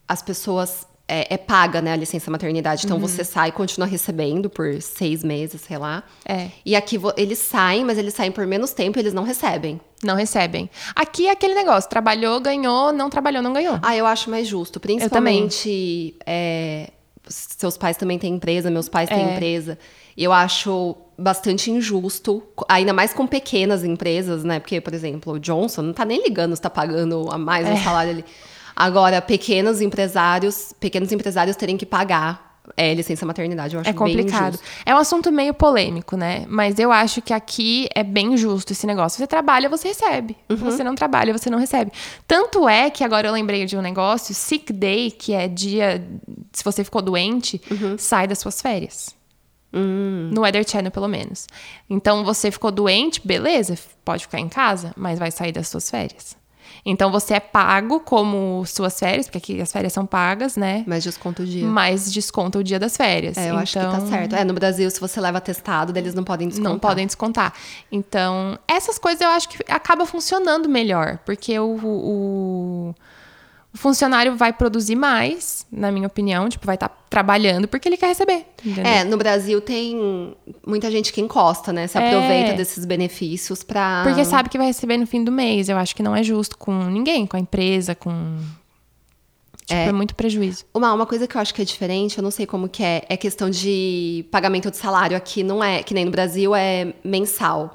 as 0.06 0.20
pessoas. 0.20 0.86
É, 1.06 1.34
é 1.34 1.36
paga, 1.36 1.82
né, 1.82 1.92
a 1.92 1.96
licença 1.96 2.30
maternidade. 2.30 2.86
Então 2.86 2.98
você 2.98 3.22
sai 3.24 3.50
e 3.50 3.52
continua 3.52 3.86
recebendo 3.86 4.48
por 4.48 4.80
seis 4.80 5.22
meses, 5.22 5.60
sei 5.60 5.76
lá. 5.76 6.02
É. 6.24 6.48
E 6.64 6.74
aqui 6.74 6.98
eles 7.18 7.38
saem, 7.40 7.84
mas 7.84 7.98
eles 7.98 8.14
saem 8.14 8.32
por 8.32 8.46
menos 8.46 8.72
tempo 8.72 8.98
e 8.98 9.00
eles 9.00 9.12
não 9.12 9.22
recebem. 9.22 9.78
Não 10.02 10.16
recebem. 10.16 10.70
Aqui 10.96 11.26
é 11.26 11.30
aquele 11.32 11.54
negócio: 11.54 11.90
trabalhou, 11.90 12.40
ganhou, 12.40 12.90
não 12.90 13.10
trabalhou, 13.10 13.42
não 13.42 13.52
ganhou. 13.52 13.78
Ah, 13.82 13.94
eu 13.94 14.06
acho 14.06 14.30
mais 14.30 14.48
justo. 14.48 14.80
Principalmente. 14.80 16.16
é, 16.26 16.90
seus 17.28 17.76
pais 17.76 17.96
também 17.96 18.18
têm 18.18 18.34
empresa, 18.34 18.70
meus 18.70 18.88
pais 18.88 19.08
têm 19.08 19.18
É. 19.30 19.32
empresa. 19.34 19.78
Eu 20.16 20.32
acho 20.32 20.96
bastante 21.18 21.70
injusto, 21.70 22.42
ainda 22.68 22.92
mais 22.92 23.12
com 23.12 23.26
pequenas 23.26 23.84
empresas, 23.84 24.42
né? 24.44 24.58
Porque, 24.60 24.80
por 24.80 24.92
exemplo, 24.94 25.34
o 25.34 25.38
Johnson 25.38 25.82
não 25.82 25.92
tá 25.92 26.04
nem 26.04 26.22
ligando 26.22 26.54
se 26.56 26.62
tá 26.62 26.70
pagando 26.70 27.28
a 27.30 27.38
mais 27.38 27.66
É. 27.66 27.70
no 27.70 27.76
salário 27.82 28.10
ali. 28.12 28.24
Agora, 28.76 29.20
pequenos 29.22 29.80
empresários, 29.80 30.74
pequenos 30.80 31.12
empresários 31.12 31.56
terem 31.56 31.76
que 31.76 31.86
pagar 31.86 32.54
é, 32.76 32.94
licença 32.94 33.26
maternidade, 33.26 33.74
eu 33.74 33.80
acho 33.80 33.90
É 33.90 33.92
complicado. 33.92 34.58
É 34.86 34.94
um 34.94 34.98
assunto 34.98 35.30
meio 35.30 35.52
polêmico, 35.52 36.16
né? 36.16 36.46
Mas 36.48 36.78
eu 36.78 36.90
acho 36.90 37.20
que 37.20 37.32
aqui 37.32 37.86
é 37.94 38.02
bem 38.02 38.36
justo 38.36 38.72
esse 38.72 38.86
negócio. 38.86 39.18
Você 39.18 39.26
trabalha, 39.26 39.68
você 39.68 39.88
recebe. 39.88 40.36
Uhum. 40.48 40.56
Você 40.56 40.82
não 40.82 40.94
trabalha, 40.94 41.36
você 41.36 41.50
não 41.50 41.58
recebe. 41.58 41.92
Tanto 42.26 42.66
é 42.68 42.88
que 42.88 43.04
agora 43.04 43.28
eu 43.28 43.32
lembrei 43.32 43.66
de 43.66 43.76
um 43.76 43.82
negócio, 43.82 44.34
sick 44.34 44.72
day, 44.72 45.10
que 45.10 45.34
é 45.34 45.46
dia 45.46 46.02
se 46.52 46.64
você 46.64 46.82
ficou 46.82 47.02
doente, 47.02 47.60
Uhum. 47.70 47.96
sai 47.98 48.26
das 48.26 48.38
suas 48.38 48.60
férias. 48.62 49.14
Hum. 49.72 50.30
No 50.32 50.42
Weather 50.42 50.66
Channel, 50.68 50.90
pelo 50.90 51.08
menos. 51.08 51.46
Então, 51.90 52.24
você 52.24 52.50
ficou 52.50 52.70
doente, 52.70 53.20
beleza, 53.24 53.76
pode 54.04 54.22
ficar 54.22 54.38
em 54.38 54.48
casa, 54.48 54.92
mas 54.96 55.18
vai 55.18 55.30
sair 55.30 55.52
das 55.52 55.68
suas 55.68 55.90
férias. 55.90 56.36
Então, 56.84 57.10
você 57.10 57.34
é 57.34 57.40
pago 57.40 58.00
como 58.00 58.64
suas 58.66 58.98
férias, 58.98 59.26
porque 59.26 59.38
aqui 59.38 59.60
as 59.60 59.72
férias 59.72 59.92
são 59.92 60.06
pagas, 60.06 60.56
né? 60.56 60.84
Mas 60.86 61.02
desconto 61.04 61.42
o 61.42 61.46
dia. 61.46 61.66
Mas 61.66 62.12
desconta 62.12 62.58
o 62.58 62.64
dia 62.64 62.78
das 62.78 62.96
férias. 62.96 63.36
É, 63.36 63.50
eu 63.50 63.56
acho 63.56 63.72
que 63.72 63.78
tá 63.78 63.92
Então, 63.96 64.08
certo. 64.08 64.34
É, 64.34 64.44
no 64.44 64.54
Brasil, 64.54 64.90
se 64.90 65.00
você 65.00 65.20
leva 65.20 65.40
testado, 65.40 65.96
eles 65.98 66.14
não 66.14 66.24
podem 66.24 66.48
descontar. 66.48 66.72
Não 66.72 66.78
podem 66.78 67.06
descontar. 67.06 67.52
Então, 67.90 68.58
essas 68.68 68.98
coisas 68.98 69.20
eu 69.20 69.28
acho 69.28 69.48
que 69.48 69.58
acaba 69.68 70.06
funcionando 70.06 70.68
melhor, 70.68 71.18
porque 71.24 71.58
o, 71.58 71.76
o, 71.84 72.94
o 73.74 73.76
funcionário 73.78 74.36
vai 74.36 74.52
produzir 74.52 74.94
mais, 74.94 75.66
na 75.70 75.90
minha 75.90 76.06
opinião, 76.06 76.48
tipo, 76.48 76.64
vai 76.64 76.76
estar 76.76 76.88
trabalhando 77.10 77.66
porque 77.66 77.88
ele 77.88 77.96
quer 77.96 78.06
receber. 78.06 78.46
entendeu? 78.64 78.86
É, 78.86 79.02
no 79.02 79.16
Brasil 79.16 79.60
tem 79.60 80.34
muita 80.64 80.90
gente 80.92 81.12
que 81.12 81.20
encosta, 81.20 81.72
né? 81.72 81.88
Se 81.88 81.98
É. 81.98 82.06
aproveita 82.06 82.52
desses 82.54 82.84
benefícios 82.84 83.64
pra. 83.64 84.02
Porque 84.06 84.24
sabe 84.24 84.48
que 84.48 84.56
vai 84.56 84.68
receber 84.68 84.96
no 84.96 85.06
fim 85.06 85.24
do 85.24 85.32
mês. 85.32 85.68
Eu 85.68 85.76
acho 85.76 85.94
que 85.96 86.02
não 86.04 86.14
é 86.14 86.22
justo 86.22 86.56
com 86.56 86.72
ninguém, 86.84 87.26
com 87.26 87.36
a 87.36 87.40
empresa, 87.40 87.94
com. 87.96 88.38
Tipo, 89.66 89.80
é, 89.80 89.92
muito 89.92 90.14
prejuízo. 90.14 90.64
Uma, 90.74 90.92
uma 90.92 91.06
coisa 91.06 91.26
que 91.26 91.36
eu 91.36 91.40
acho 91.40 91.54
que 91.54 91.62
é 91.62 91.64
diferente, 91.64 92.18
eu 92.18 92.22
não 92.22 92.30
sei 92.30 92.44
como 92.46 92.68
que 92.68 92.82
é, 92.84 93.02
é 93.08 93.16
questão 93.16 93.48
de 93.48 94.24
pagamento 94.30 94.70
de 94.70 94.76
salário. 94.76 95.16
Aqui 95.16 95.42
não 95.42 95.64
é, 95.64 95.82
que 95.82 95.94
nem 95.94 96.04
no 96.04 96.10
Brasil 96.10 96.54
é 96.54 96.92
mensal. 97.02 97.72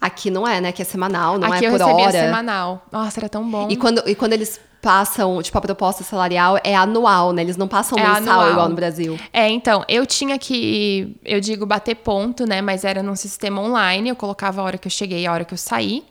Aqui 0.00 0.30
não 0.30 0.46
é, 0.46 0.60
né? 0.60 0.70
Que 0.70 0.82
é 0.82 0.84
semanal, 0.84 1.38
não 1.38 1.48
Uhum. 1.48 1.54
Aqui 1.54 1.64
é 1.64 1.68
eu 1.68 1.72
por 1.72 1.80
recebia 1.80 2.04
hora. 2.04 2.12
semanal. 2.20 2.86
Nossa, 2.92 3.18
era 3.20 3.28
tão 3.28 3.48
bom. 3.50 3.68
E 3.70 3.76
quando, 3.76 4.02
e 4.06 4.14
quando 4.14 4.34
eles 4.34 4.60
passam, 4.84 5.40
tipo, 5.42 5.56
a 5.56 5.60
proposta 5.62 6.04
salarial 6.04 6.60
é 6.62 6.76
anual, 6.76 7.32
né? 7.32 7.40
Eles 7.40 7.56
não 7.56 7.66
passam 7.66 7.98
É 7.98 8.02
mensal 8.02 8.40
anual. 8.40 8.50
igual 8.52 8.68
no 8.68 8.74
Brasil. 8.74 9.18
É, 9.32 9.48
então, 9.48 9.82
eu 9.88 10.04
tinha 10.04 10.38
que, 10.38 11.16
eu 11.24 11.40
digo 11.40 11.64
bater 11.64 11.94
ponto, 11.96 12.46
né? 12.46 12.60
Mas 12.60 12.84
era 12.84 13.02
num 13.02 13.16
sistema 13.16 13.62
online, 13.62 14.10
eu 14.10 14.16
colocava 14.16 14.60
a 14.60 14.64
hora 14.64 14.76
que 14.76 14.86
eu 14.86 14.90
cheguei 14.90 15.22
e 15.22 15.26
a 15.26 15.32
hora 15.32 15.42
que 15.46 15.54
eu 15.54 15.58
saí. 15.58 16.04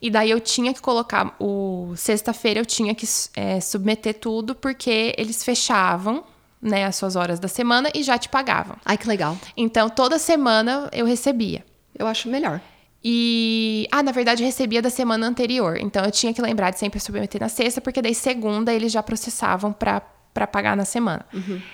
E 0.00 0.08
daí 0.08 0.30
eu 0.30 0.38
tinha 0.38 0.72
que 0.72 0.80
colocar, 0.80 1.34
o 1.40 1.92
sexta-feira 1.96 2.60
eu 2.60 2.66
tinha 2.66 2.94
que 2.94 3.06
é, 3.34 3.60
submeter 3.60 4.14
tudo, 4.14 4.54
porque 4.54 5.12
eles 5.18 5.42
fechavam, 5.42 6.22
né, 6.60 6.84
as 6.84 6.94
suas 6.94 7.16
horas 7.16 7.40
da 7.40 7.48
semana 7.48 7.90
e 7.92 8.04
já 8.04 8.16
te 8.16 8.28
pagavam. 8.28 8.76
Ai, 8.84 8.96
que 8.96 9.08
legal. 9.08 9.36
Então, 9.56 9.88
toda 9.90 10.16
semana 10.16 10.88
eu 10.92 11.04
recebia. 11.04 11.64
Eu 11.98 12.06
acho 12.06 12.28
melhor. 12.28 12.60
E. 13.04 13.86
Ah, 13.90 14.02
na 14.02 14.12
verdade, 14.12 14.44
recebia 14.44 14.80
da 14.80 14.90
semana 14.90 15.26
anterior. 15.26 15.76
Então 15.80 16.04
eu 16.04 16.10
tinha 16.10 16.32
que 16.32 16.40
lembrar 16.42 16.70
de 16.70 16.78
sempre 16.78 17.00
submeter 17.00 17.40
na 17.40 17.48
sexta, 17.48 17.80
porque 17.80 18.00
daí 18.02 18.14
segunda 18.14 18.72
eles 18.72 18.92
já 18.92 19.02
processavam 19.02 19.72
pra, 19.72 20.00
pra 20.32 20.46
pagar 20.46 20.76
na 20.76 20.84
semana. 20.84 21.24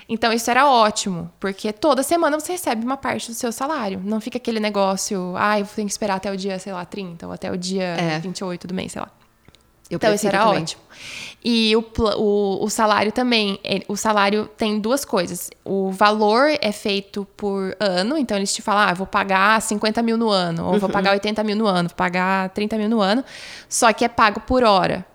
Então 0.09 0.33
isso 0.33 0.51
era 0.51 0.67
ótimo, 0.67 1.31
porque 1.39 1.73
toda 1.73 2.03
semana 2.03 2.39
você 2.41 2.53
recebe 2.53 2.85
uma 2.85 2.97
parte 2.97 3.29
do 3.29 3.35
seu 3.35 3.53
salário. 3.53 4.01
Não 4.05 4.21
fica 4.21 4.39
aquele 4.39 4.61
negócio, 4.61 5.35
ah, 5.37 5.59
eu 5.61 5.67
tenho 5.67 5.87
que 5.87 5.93
esperar 5.93 6.17
até 6.17 6.31
o 6.33 6.37
dia, 6.37 6.59
sei 6.59 6.73
lá, 6.73 6.85
30, 6.85 7.27
ou 7.27 7.33
até 7.33 7.51
o 7.53 7.57
dia 7.57 7.85
É. 7.85 8.19
28 8.19 8.67
do 8.67 8.75
mês, 8.75 8.93
sei 8.93 9.03
lá. 9.03 9.11
Eu 9.91 9.97
Então 9.97 10.13
isso 10.15 10.27
era 10.27 10.39
também. 10.45 10.63
ótimo. 10.63 10.83
E 11.45 11.75
o, 11.77 11.85
o, 12.19 12.65
o 12.65 12.69
salário 12.69 13.13
também. 13.13 13.59
ele- 13.63 13.85
O 13.89 13.97
salário 13.97 14.49
tem 14.57 14.79
duas 14.81 15.05
coisas. 15.05 15.51
O 15.65 15.91
valor 15.93 16.51
é 16.61 16.73
feito 16.73 17.25
por 17.37 17.77
ano, 17.79 18.19
então 18.19 18.37
eles 18.37 18.53
te 18.53 18.61
falam, 18.61 18.89
ah, 18.89 18.93
vou 18.95 19.07
pagar 19.07 19.61
50 19.63 20.03
mil 20.03 20.17
no 20.19 20.29
ano, 20.31 20.67
ou 20.67 20.79
vou 20.79 20.89
pagar 20.91 21.13
80 21.13 21.45
mil 21.45 21.57
no 21.57 21.67
ano, 21.67 21.89
vou 21.89 21.97
pagar 21.97 22.51
30 22.51 22.77
mil 22.77 22.89
no 22.89 23.01
ano. 23.01 23.25
Só 23.69 23.93
que 23.93 24.05
é 24.05 24.09
pago 24.09 24.41
por 24.41 24.65
hora. 24.65 25.07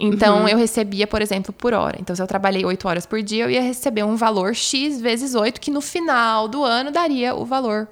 Então 0.00 0.48
eu 0.48 0.58
recebia, 0.58 1.06
por 1.06 1.22
exemplo, 1.22 1.52
por 1.52 1.72
hora. 1.72 1.96
Então, 2.00 2.14
se 2.16 2.20
eu 2.20 2.26
trabalhei 2.26 2.64
8 2.64 2.88
horas 2.88 3.06
por 3.06 3.22
dia, 3.22 3.44
eu 3.44 3.50
ia 3.50 3.62
receber 3.62 4.02
um 4.02 4.16
valor 4.16 4.52
X 4.56 5.00
vezes 5.00 5.36
8, 5.36 5.60
que 5.60 5.70
no 5.70 5.80
final 5.80 6.48
do 6.48 6.64
ano 6.64 6.90
daria 6.90 7.36
o 7.36 7.44
valor 7.44 7.86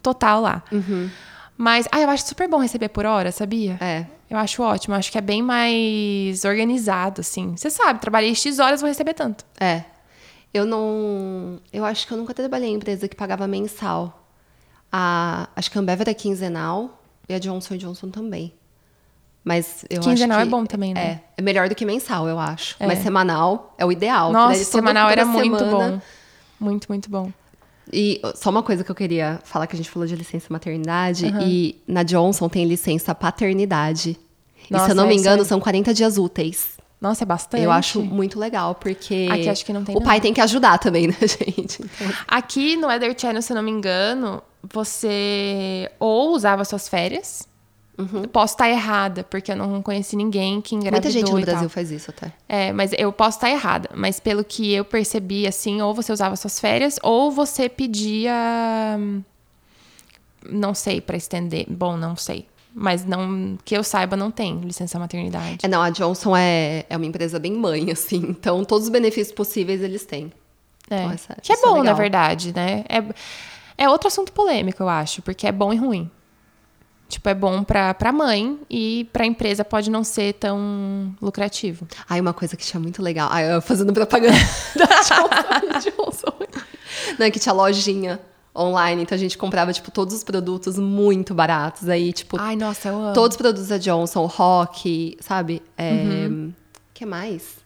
total 0.00 0.40
lá. 0.40 0.62
Mas, 1.56 1.88
ah, 1.90 2.00
eu 2.00 2.08
acho 2.10 2.24
super 2.28 2.48
bom 2.48 2.58
receber 2.58 2.88
por 2.90 3.04
hora, 3.04 3.32
sabia? 3.32 3.76
É. 3.80 4.06
Eu 4.30 4.36
acho 4.36 4.62
ótimo, 4.62 4.94
acho 4.94 5.10
que 5.10 5.16
é 5.18 5.22
bem 5.22 5.42
mais 5.42 6.44
organizado, 6.44 7.20
assim. 7.22 7.56
Você 7.56 7.70
sabe, 7.70 8.00
trabalhei 8.00 8.34
X 8.34 8.58
horas, 8.58 8.80
vou 8.80 8.88
receber 8.88 9.14
tanto. 9.14 9.44
É. 9.58 9.84
Eu 10.52 10.64
não. 10.64 11.60
Eu 11.72 11.84
acho 11.84 12.06
que 12.06 12.12
eu 12.12 12.18
nunca 12.18 12.34
trabalhei 12.34 12.68
em 12.70 12.74
empresa 12.74 13.08
que 13.08 13.16
pagava 13.16 13.46
mensal. 13.46 14.26
A, 14.90 15.48
acho 15.56 15.70
que 15.70 15.78
a 15.78 15.80
Ambev 15.80 16.00
era 16.00 16.14
quinzenal 16.14 17.02
e 17.28 17.34
a 17.34 17.38
Johnson 17.38 17.76
Johnson 17.76 18.10
também. 18.10 18.54
Mas 19.44 19.84
eu 19.88 20.00
Quinzenal 20.00 20.38
acho 20.38 20.46
que 20.46 20.54
é 20.54 20.58
bom 20.58 20.64
também, 20.66 20.92
né? 20.92 21.00
É, 21.00 21.20
é 21.38 21.42
melhor 21.42 21.68
do 21.68 21.74
que 21.74 21.84
mensal, 21.84 22.28
eu 22.28 22.38
acho. 22.38 22.76
É. 22.80 22.86
Mas 22.86 22.98
semanal 22.98 23.74
é 23.78 23.84
o 23.86 23.92
ideal. 23.92 24.30
Nossa, 24.32 24.54
daí 24.56 24.64
semanal 24.64 25.08
era 25.08 25.24
muito 25.24 25.58
semana- 25.58 25.90
bom. 25.90 26.00
Muito, 26.60 26.86
muito 26.88 27.08
bom. 27.10 27.32
E 27.92 28.20
só 28.34 28.50
uma 28.50 28.62
coisa 28.62 28.84
que 28.84 28.90
eu 28.90 28.94
queria 28.94 29.40
falar, 29.44 29.66
que 29.66 29.74
a 29.74 29.78
gente 29.78 29.90
falou 29.90 30.06
de 30.06 30.14
licença 30.14 30.46
maternidade. 30.50 31.26
E 31.42 31.80
na 31.86 32.02
Johnson 32.02 32.48
tem 32.48 32.64
licença 32.66 33.14
paternidade. 33.14 34.10
e 34.10 34.64
se 34.66 34.72
Nossa, 34.72 34.90
eu 34.90 34.94
não 34.94 35.06
me 35.06 35.14
engano, 35.16 35.42
é- 35.42 35.44
são 35.44 35.58
40 35.60 35.94
dias 35.94 36.18
úteis. 36.18 36.76
Nossa, 37.00 37.22
é 37.22 37.26
bastante. 37.26 37.62
Eu 37.62 37.70
acho 37.70 38.02
muito 38.02 38.38
legal, 38.40 38.74
porque 38.74 39.28
Aqui 39.30 39.48
acho 39.48 39.64
que 39.64 39.72
não 39.72 39.84
tem, 39.84 39.94
o 39.96 40.00
não. 40.00 40.04
pai 40.06 40.20
tem 40.20 40.34
que 40.34 40.40
ajudar 40.40 40.78
também, 40.78 41.06
né, 41.06 41.14
gente? 41.22 41.80
Então, 41.80 42.12
Aqui 42.26 42.76
no 42.76 42.88
Weather 42.88 43.14
Channel, 43.16 43.40
se 43.40 43.52
eu 43.52 43.56
não 43.56 43.62
me 43.62 43.70
engano, 43.70 44.42
você 44.62 45.90
ou 45.98 46.32
usava 46.34 46.64
suas 46.64 46.88
férias. 46.88 47.46
Posso 48.32 48.54
estar 48.54 48.68
errada, 48.70 49.24
porque 49.24 49.50
eu 49.50 49.56
não 49.56 49.82
conheci 49.82 50.14
ninguém 50.14 50.60
que 50.60 50.74
engravidou 50.76 51.02
muita 51.02 51.10
gente 51.10 51.32
no. 51.32 51.40
Brasil 51.52 51.68
faz 51.68 51.90
isso 51.90 52.10
até. 52.10 52.32
É, 52.48 52.72
mas 52.72 52.92
eu 52.96 53.12
posso 53.12 53.38
estar 53.38 53.50
errada. 53.50 53.90
Mas 53.94 54.20
pelo 54.20 54.44
que 54.44 54.72
eu 54.72 54.84
percebi, 54.84 55.46
assim, 55.48 55.82
ou 55.82 55.92
você 55.92 56.12
usava 56.12 56.36
suas 56.36 56.60
férias, 56.60 56.98
ou 57.02 57.30
você 57.32 57.68
pedia. 57.68 58.32
Não 60.48 60.74
sei, 60.74 61.00
pra 61.00 61.16
estender. 61.16 61.66
Bom, 61.68 61.96
não 61.96 62.14
sei. 62.16 62.46
Mas 62.74 63.04
não 63.04 63.58
que 63.64 63.76
eu 63.76 63.82
saiba, 63.82 64.16
não 64.16 64.30
tem 64.30 64.60
licença 64.60 64.98
maternidade. 64.98 65.58
É, 65.62 65.68
não, 65.68 65.82
a 65.82 65.90
Johnson 65.90 66.36
é, 66.36 66.86
é 66.88 66.96
uma 66.96 67.06
empresa 67.06 67.38
bem 67.38 67.52
mãe, 67.52 67.90
assim. 67.90 68.18
Então, 68.28 68.64
todos 68.64 68.84
os 68.84 68.90
benefícios 68.90 69.34
possíveis 69.34 69.82
eles 69.82 70.04
têm. 70.04 70.32
É. 70.88 70.98
Então, 71.02 71.10
essa- 71.10 71.36
que 71.42 71.52
é 71.52 71.56
é 71.56 71.60
bom, 71.60 71.74
na 71.76 71.80
legal. 71.80 71.96
verdade, 71.96 72.54
né? 72.54 72.84
É, 72.88 73.02
é 73.84 73.88
outro 73.88 74.06
assunto 74.06 74.32
polêmico, 74.32 74.82
eu 74.82 74.88
acho, 74.88 75.20
porque 75.22 75.46
é 75.46 75.52
bom 75.52 75.72
e 75.72 75.76
ruim. 75.76 76.08
Tipo, 77.08 77.28
é 77.30 77.34
bom 77.34 77.64
pra, 77.64 77.94
pra 77.94 78.12
mãe 78.12 78.58
e 78.68 79.08
pra 79.14 79.24
empresa 79.24 79.64
pode 79.64 79.90
não 79.90 80.04
ser 80.04 80.34
tão 80.34 81.14
lucrativo. 81.22 81.86
Ai, 82.08 82.20
uma 82.20 82.34
coisa 82.34 82.54
que 82.54 82.64
tinha 82.66 82.78
muito 82.78 83.02
legal. 83.02 83.28
Ai, 83.32 83.50
eu 83.54 83.62
fazendo 83.62 83.92
propaganda 83.94 84.36
da 84.76 84.84
Johnson 84.86 85.90
Johnson. 85.96 86.32
Não, 87.18 87.26
é 87.26 87.30
que 87.30 87.38
tinha 87.38 87.52
lojinha 87.54 88.20
online, 88.54 89.02
então 89.02 89.16
a 89.16 89.18
gente 89.18 89.38
comprava, 89.38 89.72
tipo, 89.72 89.90
todos 89.90 90.14
os 90.14 90.22
produtos 90.22 90.76
muito 90.78 91.32
baratos. 91.32 91.88
Aí, 91.88 92.12
tipo, 92.12 92.36
Ai, 92.38 92.56
nossa, 92.56 92.88
eu 92.88 92.96
amo. 93.00 93.14
todos 93.14 93.36
os 93.36 93.38
produtos 93.38 93.68
da 93.68 93.78
Johnson, 93.78 94.26
Rock, 94.26 95.16
sabe? 95.20 95.62
É, 95.78 95.92
Uhum. 96.28 96.52
que 96.92 97.06
mais? 97.06 97.56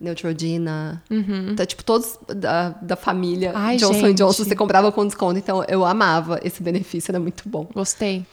Neutrogena. 0.00 1.02
Então, 1.10 1.64
tipo, 1.66 1.84
todos 1.84 2.18
da, 2.26 2.70
da 2.80 2.96
família 2.96 3.50
Uhum. 3.50 3.56
Ai, 3.58 3.76
Johnson 3.76 4.06
gente. 4.08 4.16
Johnson 4.18 4.44
você 4.44 4.56
comprava 4.56 4.90
com 4.90 5.06
desconto. 5.06 5.38
Então, 5.38 5.62
eu 5.68 5.84
amava 5.84 6.40
esse 6.42 6.62
benefício, 6.62 7.10
era 7.12 7.20
muito 7.20 7.48
bom. 7.48 7.68
Gostei. 7.74 8.24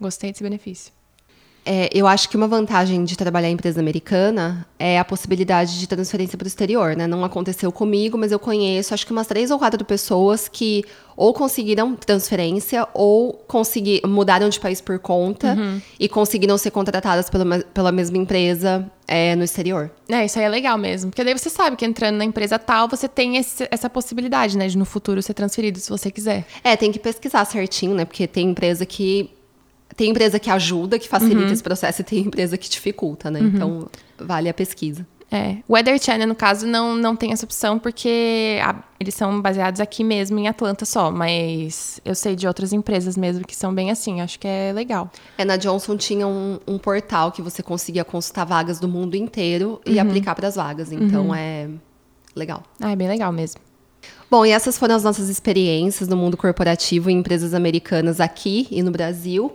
Gostei 0.00 0.30
desse 0.32 0.42
benefício. 0.42 0.92
É, 1.68 1.90
eu 1.92 2.06
acho 2.06 2.28
que 2.28 2.36
uma 2.36 2.46
vantagem 2.46 3.02
de 3.02 3.16
trabalhar 3.16 3.48
em 3.48 3.54
empresa 3.54 3.80
americana 3.80 4.64
é 4.78 5.00
a 5.00 5.04
possibilidade 5.04 5.80
de 5.80 5.86
transferência 5.88 6.38
para 6.38 6.44
o 6.44 6.46
exterior, 6.46 6.94
né? 6.94 7.08
Não 7.08 7.24
aconteceu 7.24 7.72
comigo, 7.72 8.16
mas 8.16 8.30
eu 8.30 8.38
conheço 8.38 8.94
acho 8.94 9.04
que 9.04 9.10
umas 9.10 9.26
três 9.26 9.50
ou 9.50 9.58
quatro 9.58 9.84
pessoas 9.84 10.46
que 10.46 10.84
ou 11.16 11.34
conseguiram 11.34 11.96
transferência 11.96 12.86
ou 12.94 13.32
consegui, 13.48 14.00
mudaram 14.06 14.48
de 14.48 14.60
país 14.60 14.80
por 14.80 15.00
conta 15.00 15.56
e 15.98 16.08
conseguiram 16.08 16.56
ser 16.56 16.70
contratadas 16.70 17.28
pela, 17.28 17.58
pela 17.58 17.90
mesma 17.90 18.16
empresa 18.16 18.88
é, 19.08 19.34
no 19.34 19.42
exterior. 19.42 19.90
É, 20.08 20.24
isso 20.24 20.38
aí 20.38 20.44
é 20.44 20.48
legal 20.48 20.78
mesmo. 20.78 21.10
Porque 21.10 21.24
daí 21.24 21.36
você 21.36 21.50
sabe 21.50 21.74
que 21.74 21.84
entrando 21.84 22.14
na 22.16 22.24
empresa 22.24 22.60
tal, 22.60 22.86
você 22.88 23.08
tem 23.08 23.38
esse- 23.38 23.66
essa 23.72 23.90
possibilidade, 23.90 24.56
né? 24.56 24.68
De 24.68 24.78
no 24.78 24.84
futuro 24.84 25.20
ser 25.20 25.34
transferido, 25.34 25.80
se 25.80 25.90
você 25.90 26.12
quiser. 26.12 26.46
É, 26.62 26.76
tem 26.76 26.92
que 26.92 27.00
pesquisar 27.00 27.44
certinho, 27.44 27.92
né? 27.94 28.04
Porque 28.04 28.28
tem 28.28 28.50
empresa 28.50 28.86
que. 28.86 29.30
Tem 29.96 30.10
empresa 30.10 30.38
que 30.38 30.50
ajuda, 30.50 30.98
que 30.98 31.08
facilita 31.08 31.52
esse 31.52 31.62
processo, 31.62 32.02
e 32.02 32.04
tem 32.04 32.18
empresa 32.20 32.56
que 32.58 32.68
dificulta, 32.68 33.30
né? 33.30 33.40
Então, 33.40 33.88
vale 34.18 34.48
a 34.48 34.54
pesquisa. 34.54 35.06
É. 35.32 35.56
O 35.66 35.72
Weather 35.72 36.00
Channel, 36.00 36.28
no 36.28 36.36
caso, 36.36 36.68
não, 36.68 36.94
não 36.94 37.16
tem 37.16 37.32
essa 37.32 37.44
opção 37.44 37.80
porque 37.80 38.60
a- 38.62 38.76
eles 39.00 39.12
são 39.12 39.40
baseados 39.42 39.80
aqui 39.80 40.04
mesmo 40.04 40.38
em 40.38 40.46
Atlanta 40.46 40.84
só. 40.84 41.10
Mas 41.10 42.00
eu 42.04 42.14
sei 42.14 42.36
de 42.36 42.46
outras 42.46 42.72
empresas 42.72 43.16
mesmo 43.16 43.44
que 43.44 43.56
são 43.56 43.74
bem 43.74 43.90
assim. 43.90 44.20
Acho 44.20 44.38
que 44.38 44.46
é 44.46 44.72
legal. 44.72 45.10
É, 45.36 45.44
na 45.44 45.56
Johnson 45.56 45.96
tinha 45.96 46.28
um, 46.28 46.60
um 46.64 46.78
portal 46.78 47.32
que 47.32 47.42
você 47.42 47.60
conseguia 47.60 48.04
consultar 48.04 48.44
vagas 48.44 48.78
do 48.78 48.86
mundo 48.86 49.16
inteiro 49.16 49.80
e 49.84 49.98
aplicar 49.98 50.36
para 50.36 50.46
as 50.46 50.54
vagas. 50.54 50.92
Então 50.92 51.34
é 51.34 51.68
legal. 52.36 52.62
Ah, 52.80 52.92
é 52.92 52.96
bem 52.96 53.08
legal 53.08 53.32
mesmo. 53.32 53.60
Bom, 54.30 54.46
e 54.46 54.50
essas 54.50 54.78
foram 54.78 54.94
as 54.94 55.02
nossas 55.02 55.28
experiências 55.28 56.08
no 56.08 56.16
mundo 56.16 56.36
corporativo 56.36 57.10
em 57.10 57.18
empresas 57.18 57.52
americanas 57.52 58.20
aqui 58.20 58.68
e 58.70 58.80
no 58.80 58.92
Brasil. 58.92 59.52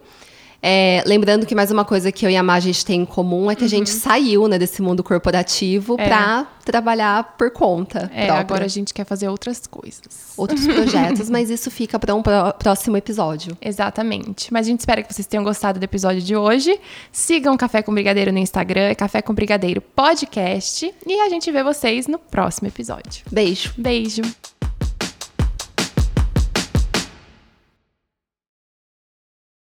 É, 0.64 1.02
lembrando 1.08 1.46
que 1.46 1.56
mais 1.56 1.72
uma 1.72 1.84
coisa 1.84 2.12
que 2.12 2.24
eu 2.26 2.30
e 2.30 2.38
a 2.38 2.44
Má 2.44 2.54
a 2.54 2.60
gente 2.60 2.86
tem 2.86 3.02
em 3.02 3.06
comum 3.06 3.50
é 3.50 3.56
que 3.56 3.64
a 3.64 3.68
gente 3.68 3.90
saiu 3.90 4.48
né, 4.48 4.60
desse 4.60 4.80
mundo 4.82 5.04
corporativo 5.04 5.96
É. 6.00 6.08
para 6.08 6.48
trabalhar 6.64 7.36
por 7.36 7.50
conta. 7.52 8.12
É, 8.14 8.26
própria. 8.26 8.34
agora 8.40 8.66
a 8.66 8.68
gente 8.68 8.94
quer 8.94 9.04
fazer 9.04 9.28
outras 9.28 9.66
coisas. 9.66 10.34
Outros 10.38 10.66
projetos, 10.68 11.30
mas 11.32 11.50
isso 11.50 11.72
fica 11.72 11.98
para 11.98 12.14
um 12.14 12.22
pró- 12.22 12.52
próximo 12.54 12.96
episódio. 12.96 13.58
Exatamente. 13.60 14.54
Mas 14.54 14.68
a 14.68 14.70
gente 14.70 14.82
espera 14.82 15.02
que 15.02 15.12
vocês 15.12 15.26
tenham 15.26 15.44
gostado 15.44 15.80
do 15.80 15.84
episódio 15.84 16.22
de 16.22 16.36
hoje. 16.36 16.80
Sigam 17.12 17.58
Café 17.58 17.82
com 17.82 17.92
Brigadeiro 17.92 18.32
no 18.32 18.38
Instagram, 18.38 18.82
é 18.90 18.94
Café 18.96 19.22
com 19.24 19.34
Brigadeiro 19.34 19.82
Podcast. 19.82 20.94
E 21.08 21.20
a 21.22 21.30
gente 21.30 21.52
vê 21.52 21.64
vocês 21.64 22.06
no 22.06 22.20
próximo 22.20 22.68
episódio. 22.68 23.24
Beijo! 23.32 23.74
Beijo! 23.78 24.22